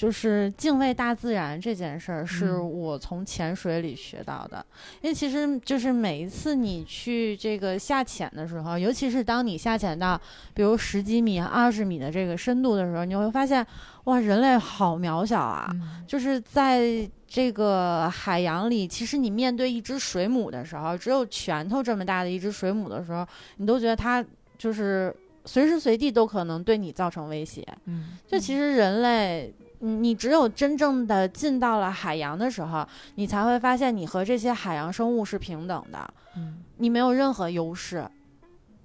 [0.00, 4.64] 就是敬畏大自然这件事儿，是嗯我从潜水里学到的。
[5.02, 10.18] 因为其实就是每一次你去这个下潜的时候，尤其是当你下潜到
[10.54, 13.64] 比如十几米、二十米的这个深度的时候，你会发现，
[14.04, 15.68] 哇，人类好渺小啊！
[15.74, 23.26] 嗯就是在这个海洋里，其实你面对一只水母的时候，只有拳头这么大的一只水母的时候，
[23.58, 24.24] 你都觉得它
[24.56, 25.14] 就是
[25.44, 27.62] 随时随地都可能对你造成威胁。
[27.84, 32.86] 嗯，就其实人类，嗯你只有真正的进到了海洋的时候，
[33.16, 36.58] 你才会发现你和这些海洋生物是平等的，嗯。
[36.76, 38.08] 你没有任何优势，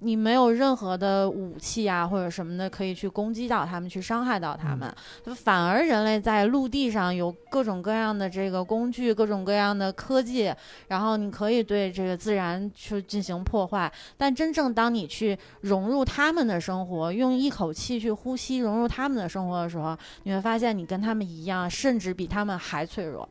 [0.00, 4.94] 你没有任何的武器啊或者什么的可以去攻击到他们，去伤害到他们。
[5.34, 10.52] 反而人类在陆地上有各种各样的这个工具，各种各样的科技，
[10.88, 13.90] 然后你可以对这个自然去进行破坏。
[14.16, 23.26] 但真正当你去融入他们的生活，用一口气去呼吸融入他们的生活的时候，你会发现你跟他们一样，甚至比他们还脆弱。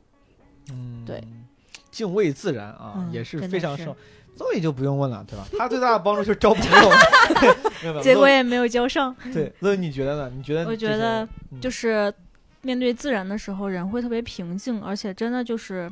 [0.71, 1.23] 嗯，对，
[1.91, 3.95] 敬畏自然啊，嗯也是非常生。
[4.38, 5.45] 邹宇就不用问了，对吧？
[5.57, 6.91] 他最大的帮助就是交朋友。
[8.03, 9.16] 结果也没有交上。
[9.34, 10.32] 对，邹宇你觉得呢？
[10.36, 10.66] 你觉得？
[10.66, 12.14] 我觉得嗯就是
[12.62, 15.91] 面对自然的时候，人会特别平静，而且真的就是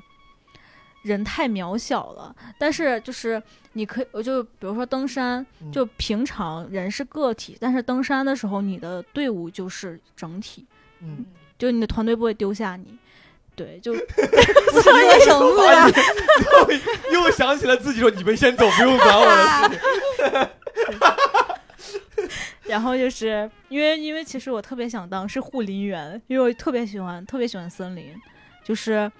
[1.03, 2.35] 人太渺小了。
[2.57, 3.41] 但是就是
[3.73, 10.65] 你可以，我就比如说登山，嗯就平常人是个体，但是登山的时候，你的队伍就是整体，
[11.01, 11.25] 嗯，
[11.57, 12.97] 就你的团队不会丢下你。
[13.55, 13.99] 对，就不
[14.81, 15.87] 是一个绳子啊！
[17.13, 19.79] 又想起了自己说：“你们先走，不用管我的事情。
[22.63, 28.15] 然后就是因为因为其实我特别想当是护林员，因为我特别喜欢特别喜欢森林，
[28.63, 29.11] 就是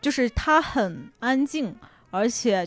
[0.00, 1.76] 就是它很安静，
[2.10, 2.66] 而且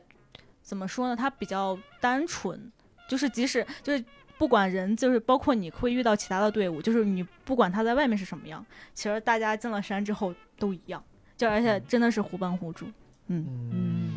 [0.62, 2.72] 怎么说呢，它比较单纯，
[3.08, 4.04] 就是即使就是
[4.42, 11.04] 不管人，就是包括你会遇到其他的队伍，就是你不管他在外面是什么样，其实大家进了山之后都一样，
[11.38, 12.88] 就而且真的是互帮互助。
[13.28, 14.12] 嗯，嗯，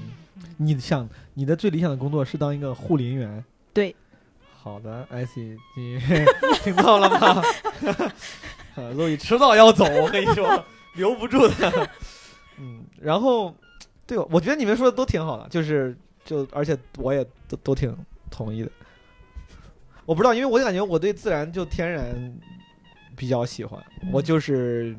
[0.56, 3.44] 你想你的最理想的工作是当一个护林员？
[3.74, 3.94] 对。
[4.54, 5.36] 好的，IC，
[5.76, 6.00] 你
[6.64, 7.42] 听到了吗？
[8.76, 10.64] 呃陆毅迟早要走，我跟你说，
[10.96, 11.90] 留不住的。
[12.58, 13.54] 嗯，然后，
[14.06, 15.94] 对，我觉得你们说的都挺好的，就是
[16.24, 17.94] 就而且我也都都挺
[18.30, 18.70] 同意的。
[20.06, 22.34] 我不知道，因为我感觉我对自然就天然
[23.16, 23.82] 比较喜欢，
[24.12, 24.94] 我就是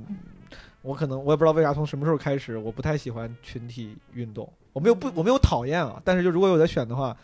[0.81, 4.51] 我可能我也不知道为啥从什么时候开始，我不太喜欢群体运动。
[4.73, 7.15] 我没有不我没有讨厌啊，但是就如果有的选的话，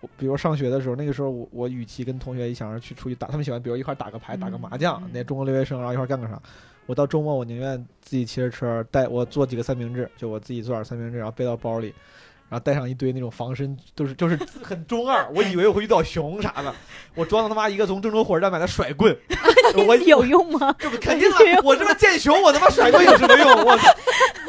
[0.00, 6.40] 我比如上学的时候，那个时候我我与其跟同学一想着去出去打，他们喜欢比如一块打个牌、打个麻将嗯，那中国留学生然后一块干个啥。
[6.84, 11.94] 我到周末我宁愿自己骑着车带我做几个三明治，就我自己做点三明治，然后背到包里。
[12.52, 15.26] 然后带上一堆那种防身，都是就是很中二。
[15.34, 16.74] 我以为我会遇到熊啥的，
[17.14, 19.16] 我装了他妈一个从郑州火车站买的甩棍，
[19.88, 20.70] 我有用吗？
[20.78, 21.38] 这不肯定啊！
[21.64, 23.64] 我这么见熊，我他妈甩棍有什么用？
[23.64, 23.88] 我操！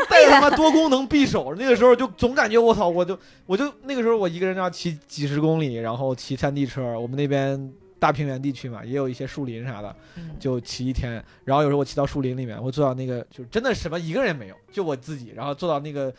[0.10, 7.00] 带着他妈多功能匕首，那个时候就总感觉我操，我就我就那个时候我一个人要骑几十公里，然后骑山地车。
[7.00, 9.96] 我们那边大平原地区嘛，也有一些树林啥的，
[10.38, 11.24] 就骑一天。
[11.46, 16.14] 然后有时候我骑到树林里面，我坐到那个就真的什么一个人没有，就我自己，然后坐到那个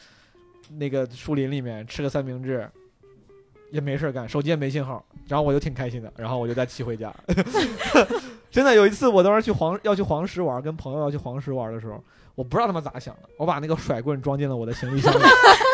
[0.71, 2.69] 那个树林里面吃个三明治。
[3.71, 7.13] 也没事干，手机也没信号，然后我就挺开心的，然后我就再骑回家。
[8.49, 12.01] 真的有一次，我当时去黄要去黄石玩，跟朋友要去黄石玩的时候，
[12.37, 15.25] 我不知道他们咋想的，我把那个甩棍装进了我的行李箱里。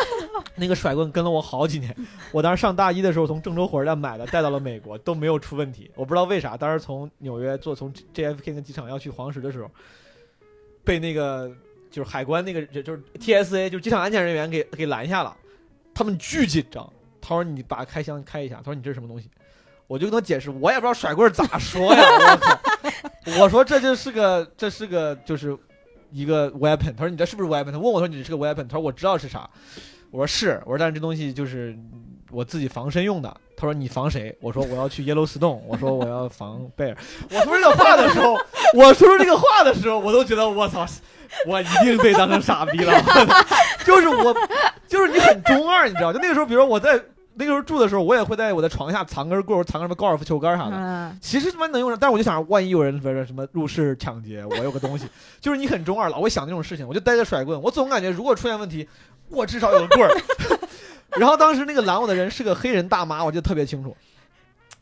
[0.57, 1.95] 那个甩棍跟了我好几年，
[2.31, 5.91] 我当时上大一的时候从郑州火车站买的，带到了美国都没有出问题。
[5.93, 9.69] 我不知道为啥，当时从纽约坐从 JFK 那机场要去黄石的时候，
[10.83, 11.51] 被那个
[11.91, 15.35] 就是海关那个就是 TSA 就是机场安检人员给给拦下了，
[15.93, 16.91] 他们巨紧张。
[17.21, 19.29] 他说：“你把开箱开一下。”他说：“你这是什么东西？”
[19.85, 22.01] 我就跟他解释，我也不知道甩棍咋说呀。
[22.01, 23.41] 我靠！
[23.41, 25.55] 我说这就是个这是个就是
[26.11, 26.95] 一个 weapon。
[26.95, 29.47] 他说：“你这是不是 weapon？” 他问我说：“你这是个 weapon？” 他说：“我知道是啥。”
[30.09, 31.77] 我说：“是。”我说：“但是这东西就是
[32.31, 36.97] 我自己防身用的。”他说：“你防谁？”我说：“我要去 Yellowstone。”我说：“我要防贝尔。”
[37.29, 38.33] 我说这个话的时候，
[38.73, 40.87] 我说出这个话的时候，我都觉得我操，
[41.47, 42.93] 我一定被当成傻逼了。
[43.85, 44.35] 就是我，
[44.87, 46.13] 就是你很中二，你知道？
[46.13, 46.99] 就那个时候，比如说我在
[47.33, 50.75] 那个时候住的时候，我也会在我的床下藏根棍儿，藏个什么高尔夫球杆啥的。
[50.75, 55.05] 嗯，其实他妈能用上，但是我就想，万一有人比如说什么入室抢劫，我有个东西，
[55.39, 58.87] 就是你很中二，老会想这种事情，我就带着甩棍，我总感觉如果出现问题，
[59.29, 60.15] 我至少有个棍儿。
[61.17, 63.95] 然后当时那个拦我的人是个黑人大妈，我记得特别清楚。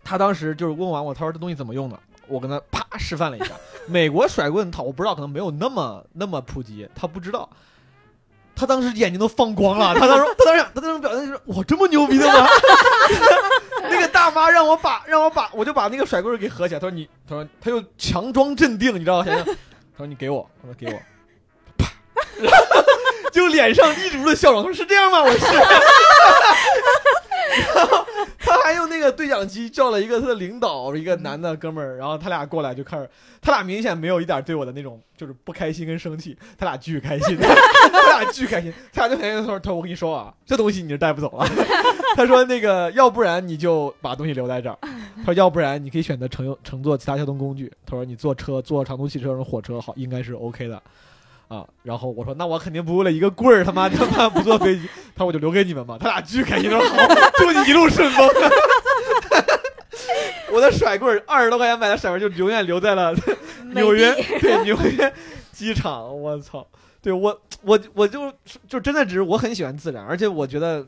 [0.04, 2.00] 他当时就是问完我，他说这东西怎么用的，
[2.30, 3.52] 我跟他啪示范了一下。
[3.88, 7.50] 美国甩棍他我不知道，可能没有那么那么普及，他不知道。
[8.56, 12.48] 他当时眼睛都放光了， 他当时他当时他当时表现就是我这么牛逼的吗？
[13.90, 19.26] 那个大妈让我把让我把我就把那个甩棍给合起来，他说你他说他又强装镇定，你知道吗？
[19.26, 19.54] 想想，他
[20.00, 21.00] 说你给我，我说给我，
[21.78, 21.90] 啪，
[23.32, 25.24] 就脸上溢出了笑容，他说是这样吗？
[25.24, 25.40] 我是。
[27.76, 28.06] 然 后
[28.38, 33.10] 他还用那个对讲机叫了一个他的领导，一个男的哥们儿，然后他俩过来就开始，
[33.42, 41.46] 他俩明显没有一点对我的那种就是不开心跟生气，他俩巨开心，他俩巨开心，他俩就开心说：“他说我跟你说啊，这东西你是带不走了。”
[42.16, 44.78] 他说：“那个要不然你就把东西留在这儿，
[45.18, 47.72] 他说要不然你可以选择乘用 乘坐其他交通工具。
[47.86, 50.82] 他说你坐车坐长途汽车或者、火车好应该是 OK 的。”
[51.50, 55.98] 啊，然后我说那我肯定不为了一个棍儿他妈 他妈不坐飞机，他说我就留给你们吧。
[56.00, 56.98] 他俩巨开心，他说好，
[57.38, 58.30] 祝你一路顺风。
[60.54, 63.16] 我的甩棍儿二十多块钱买的甩棍儿就永远留在了
[63.74, 65.12] 纽约，对纽约
[65.52, 66.16] 机场。
[66.22, 66.66] 我操，
[67.02, 68.32] 对我我我就
[68.68, 70.86] 就真的只是我很喜欢自然，而且我觉得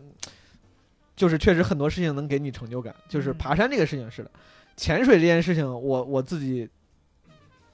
[1.16, 4.30] 就是确实很多事情能给你成就感，就是嗯爬山这个事情是的，
[4.78, 6.70] 潜水这件事情我我自己。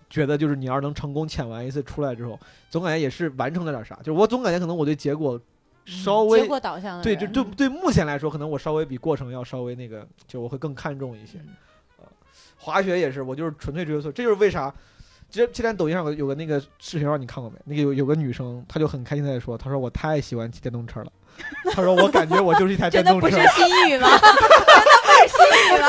[0.10, 2.40] 觉得就是你要是能成功潜完一次出来之后，
[2.70, 3.96] 总感觉也是完成了点啥。
[3.98, 5.40] 就是我总感觉可能我对结果
[5.86, 11.38] 稍微、结果导向的对，人就对对目前来说，可能我稍微比过程要稍微那个，就我会更看重一些。
[11.98, 12.06] 呃，
[12.58, 14.74] 滑雪也是，我就是纯粹追求速，这就是为啥。
[15.30, 17.58] 其实之前抖音上有个有个那个视频，你看过没？
[17.66, 21.12] 那个有有个女生，她就很开心的在说，她说我太喜欢骑电动车了，
[21.74, 23.48] 她说我感觉我就是一台电动车的不是。
[23.50, 24.08] 心语吗？
[24.18, 25.88] 真的不是心语吗？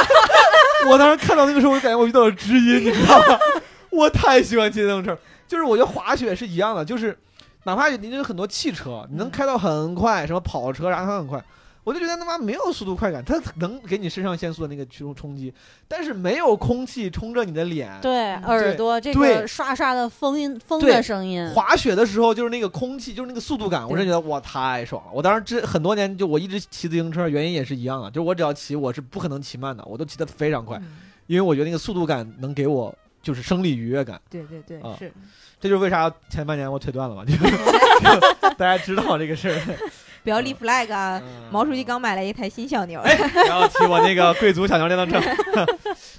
[0.90, 3.38] 我当时看到那个时候，我就感觉我遇到了知音，你知道吗？
[3.90, 5.16] 我太喜欢骑电动车，
[5.46, 7.16] 就是我觉得滑雪是一样的，就是
[7.64, 11.42] 哪怕你有很多汽车，你能开到很快，什么跑车啥它很快，
[11.84, 15.52] 我就觉得他妈没有速度快感，它能给你肾上腺素的那个驱动冲击，
[15.86, 17.90] 但是没有空气冲着你的脸。
[18.02, 25.10] 对耳朵这个刷刷的风音风的声音，滑雪的时候就是那个空气，就是那个速度感，我真觉得哇太爽了。
[25.14, 30.80] 我当时这很多年就我一直骑自行车，原因也是一样的，就是我只要骑，我是不可能骑慢的，我都骑得非常快，
[31.26, 34.20] 因为我觉得那个速度感能给我就是生理愉悦感。
[34.30, 35.12] 对对对啊，是
[35.60, 39.58] 这就是为啥前半年我腿断了嘛，就就 大家知道这个事儿。
[40.24, 41.22] 不要立 flag 啊！
[41.24, 43.14] 嗯毛书记刚买了一台新小牛，哎，
[43.46, 45.66] 然后骑我那个贵族小牛电动车。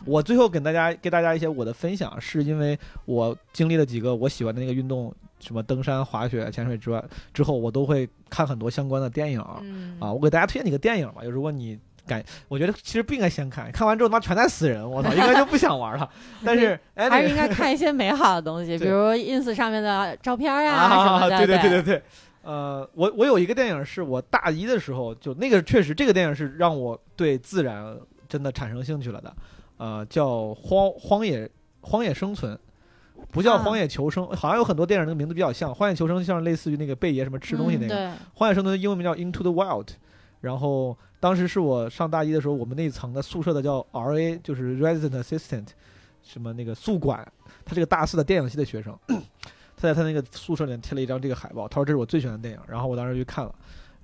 [0.06, 7.04] 我最后给大家给大家一些我的分享，是因为我经历了几个我喜欢的那个运动，什么登山、滑雪、潜水之外，
[7.34, 9.46] 之后我都会看很多相关的电影。
[9.62, 11.78] 嗯啊，我给大家推荐几个电影吧，就如果你
[12.10, 16.10] 感，我觉得其实不应该先看，看完之后他妈全在死人，我操， 应该就不想玩了。
[16.44, 21.38] 但是哎，还是应该看一些美好的东西， 比如 ins 上面的照片呀、什啊，么的。
[21.46, 22.04] 对对对对对对，
[22.42, 27.96] 呃，我我有一个电影是我大一的时候，就那个确实这个电影是让我对自然
[28.28, 29.36] 真的产生兴趣了的，
[29.78, 31.50] 呃，叫荒荒野
[31.82, 32.58] 荒野生存。
[33.32, 35.76] 不叫啊荒野求生，好像有很多电影那个名字比较像。
[35.76, 39.88] 荒野求生像类似于那个贝爷什么吃东西那个，嗯，荒野生存的英文名叫 Into the Wild。
[40.40, 45.68] 然后当时是我上大一的时候，我们那层的宿舍的叫 RA，就是 Resident Assistant，
[46.24, 47.30] 什么那个宿管，
[47.66, 48.98] 他是个大四的电影系的学生，
[49.76, 53.54] 他在他那个宿舍里面贴了一张这个海报，他说这是我最喜欢的电影，然后我当时去看了，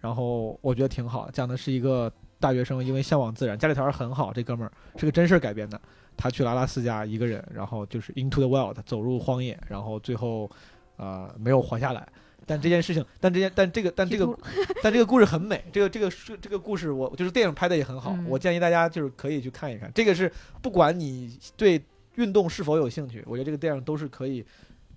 [0.02, 5.80] 然后我觉得挺好，讲的是一个大学生因为向往自然，家里条件很好，这哥们儿是个真事儿改编的，
[6.18, 10.52] 他去了阿拉斯加一个人，然后就是 Into the Wild 走入荒野，然后最后
[10.98, 12.06] 呃没有活下来。
[12.46, 14.38] 但这件事情，但这件，但这个，但这个，
[14.84, 15.64] 但这个故事很美。
[15.72, 18.12] 这个，这个是这个故事我，就是电影拍的也很好。
[18.12, 19.92] 嗯我建议大家就是可以去看一看。
[19.94, 20.32] 这个是
[20.62, 21.82] 不管你对
[22.16, 24.46] 运动是否有兴趣，我觉得这个电影都是可以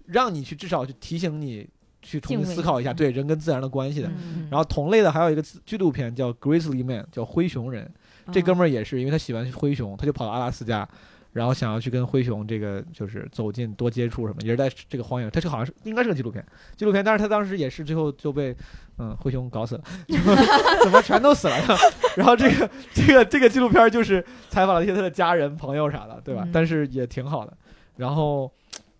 [0.06, 1.68] 让你去至少去提醒你
[2.02, 4.08] 去重新思考一下嗯对人跟自然的关系的。
[4.08, 7.90] 嗯然后同类的还有一个纪录片叫《Grizzly Man》，叫灰熊人。
[8.30, 10.86] 这哥们儿也是，因为他喜欢灰熊，他就跑到阿拉斯加，
[11.32, 15.30] 然后想要去跟灰熊这个就是走近多接触什么，也是在这个荒野。
[15.30, 16.44] 他这好像是应该是个纪录片，
[16.76, 18.54] 纪录片，但是他当时也是最后就被
[18.98, 19.82] 嗯灰熊搞死了，
[20.82, 21.56] 怎么全都死了？
[22.16, 26.42] 然后这个这个这个纪录片就是采访了一些他的家人朋友啥的，对吧？
[26.44, 27.56] 嗯但是也挺好的。
[27.96, 28.50] 然后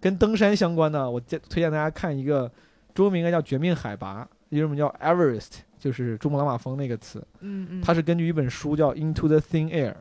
[0.01, 2.51] 跟登山相关的，我荐推荐大家看一个
[2.95, 7.25] 中文名应该叫《绝命海拔》，英文名叫 Everest，就是珠穆朗玛峰那个词。
[7.41, 9.93] 嗯嗯，它是根据一本书叫《Into the Thin Air》，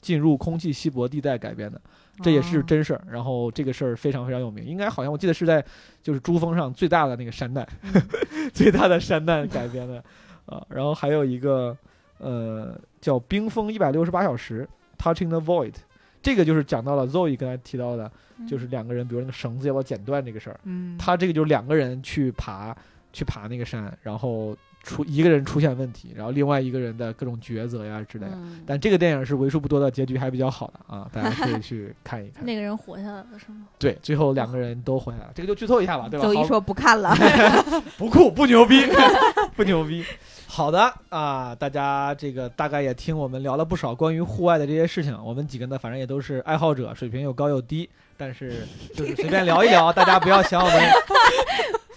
[0.00, 1.80] 进入空气稀薄地带改编的，
[2.22, 3.02] 这也是哦真事儿。
[3.10, 5.64] 然后这个事儿非常非常有名，应该好像我记得是在
[6.02, 8.02] 就是珠峰上最大的那个山难，嗯
[8.54, 10.02] 最大的山难改编的
[10.46, 10.64] 啊。
[10.68, 11.76] 然后还有一个
[12.18, 14.68] 呃叫《冰封一百六十八小时》
[15.02, 15.74] （Touching the Void），
[16.22, 18.10] 这个就是讲到了 Zoe 刚才提到的，
[18.48, 20.58] 就是两个人，比如那个绳子要不要剪断这个事儿。
[20.64, 22.76] 嗯，他这个就是两个人去爬，
[23.12, 24.56] 去爬那个山，然后
[24.88, 28.32] 出一个人出现问题，然后另外一个人的各种抉择呀之类的。
[28.34, 32.44] 嗯但这个电影是为数不多的结局还比较好的啊，大家可以去 看一看。
[32.44, 33.68] 那个人活下来了是吗？
[33.78, 36.26] 对，最后两个人都活下来了，这个就剧透一下吧，对吧？
[36.26, 37.14] 好周一说不看了，
[37.98, 38.82] 不酷不牛逼，
[39.54, 40.02] 不牛逼。
[40.46, 45.14] 好的啊，大家这个大概也听我们聊了不少关于户外的这些事情。
[45.22, 47.88] 我们几个呢，反正也都是爱好者，水平又高又低，
[48.18, 50.82] 但是就是随便聊一聊，大家不要想我们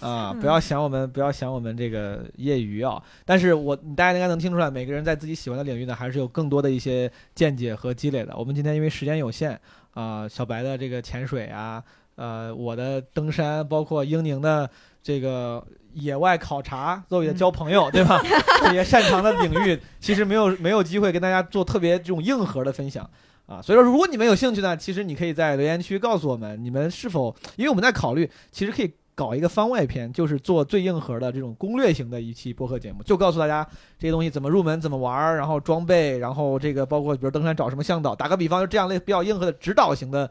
[0.00, 3.02] 啊，不要想我们，不要想我们这个业余啊。
[3.24, 8.34] 但是我大家应该能听出来，每个人在自己喜欢的领域呢，还是有更多的一些见解和积累的。
[8.36, 9.60] 我们今天因为时间有限
[9.94, 11.82] 啊，小白的这个潜水啊，
[12.14, 14.68] 呃，我的登山，包括英宁的
[15.02, 18.20] 这个野外考察，作为交朋友，对吧？
[18.64, 23.08] 这些擅长的领域，其实没有没有机会跟大家做特别这种硬核的分享
[23.52, 23.62] 啊。
[23.62, 28.92] 所以说，如果你们有兴趣呢，其实你可以在留言区告诉我们，你们是否，因为我们在考虑，其实可以。
[29.14, 33.62] 搞一个番外篇，就是做最硬核的这种攻略型的一期播客节目，就告诉大家
[33.98, 38.16] 这些东西怎么入门、怎么玩儿，然后装备，然后这个包括比如登山找什么向导。
[38.16, 40.28] 打个比方，就这样类比较硬核的指导型的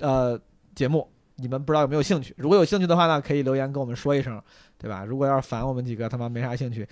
[0.00, 0.38] 呃
[0.74, 2.34] 节目，你们不知道有没有兴趣？
[2.36, 4.42] 如果有兴趣的话呢，可以留言跟我们说一声，
[4.76, 5.04] 对吧？
[5.04, 6.86] 如果要是烦我们几个他妈没啥兴趣，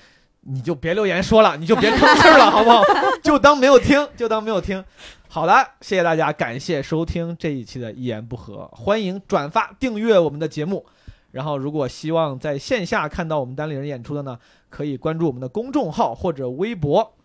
[0.46, 2.82] 你就别留言说了，你就别吭气儿了，好不好？
[3.22, 4.84] 就当没有听，就当没有听。
[5.28, 10.86] 好的，谢谢大家，感谢收听这一期的《一言不合》，欢迎转发订阅我们的节目。
[11.32, 14.38] 然后，如果希望在线下看到我们单立人演出的呢，
[14.70, 17.16] 可以关注我们的公众号或者微博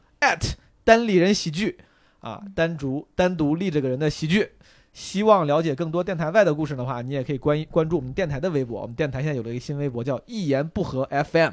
[0.83, 1.77] 单立人喜剧
[2.21, 4.53] 啊，单独单独立这个人的喜剧。
[4.91, 8.81] 希望了解更多电台外的故事的话，你也可以关关注我们电台的微博。
[8.81, 11.51] 我们电台现在有了一个新微博，叫“一言不合 FM”。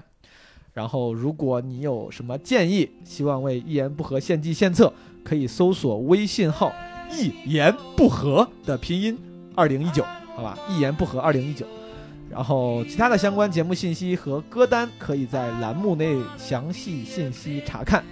[0.77, 4.93] 然后，如果你有什么建议，希望为一言不合献计献策，
[5.24, 6.70] 可以搜索微信号
[7.11, 9.19] “一言不合”的拼音
[9.55, 10.05] 二零一九，
[10.35, 10.59] 好吧？
[10.69, 11.65] 一言不合二零一九。
[12.28, 18.05] 然后，其他的相关节目信息和歌单可以在栏目内详细信息查看。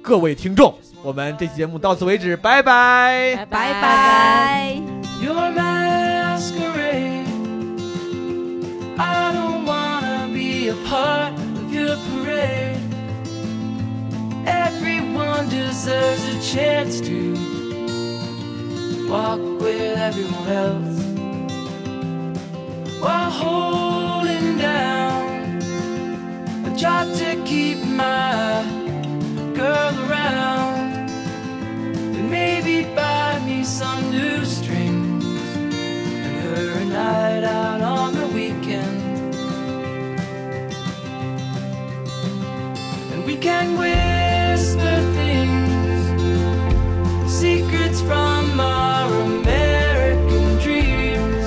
[0.00, 0.72] 各位听众，
[1.02, 3.34] 我们这期节目到此为止，拜拜。
[3.34, 4.80] 拜拜拜。
[5.20, 7.26] Your masquerade.
[8.96, 11.32] I don't wanna be a part
[12.08, 12.80] parade.
[14.46, 17.34] Everyone deserves a chance to
[19.08, 20.96] walk with everyone else
[23.00, 25.60] while holding down
[26.64, 28.64] a job to keep my
[29.54, 31.08] girl around
[32.16, 35.24] and maybe buy me some new strings
[35.56, 38.15] and her a night out on
[43.46, 45.70] can whisper things,
[47.30, 51.46] secrets from our American dreams.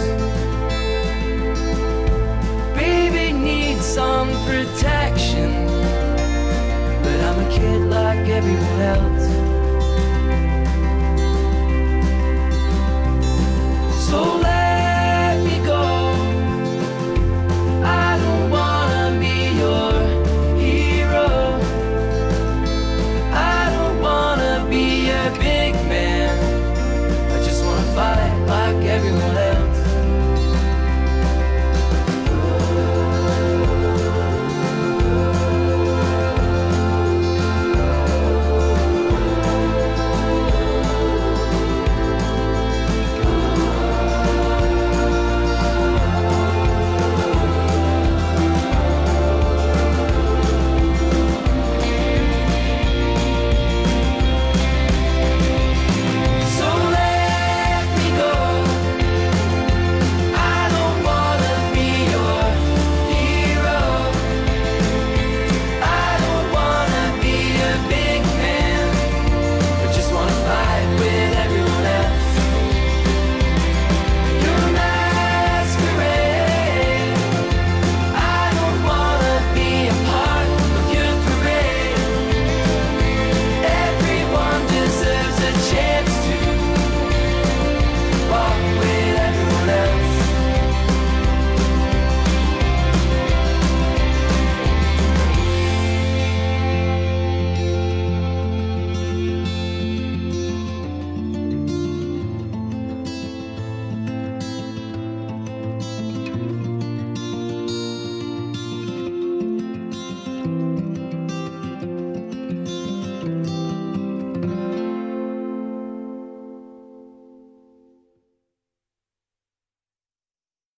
[2.74, 5.52] Baby needs some protection,
[7.04, 9.19] but I'm a kid like everyone else.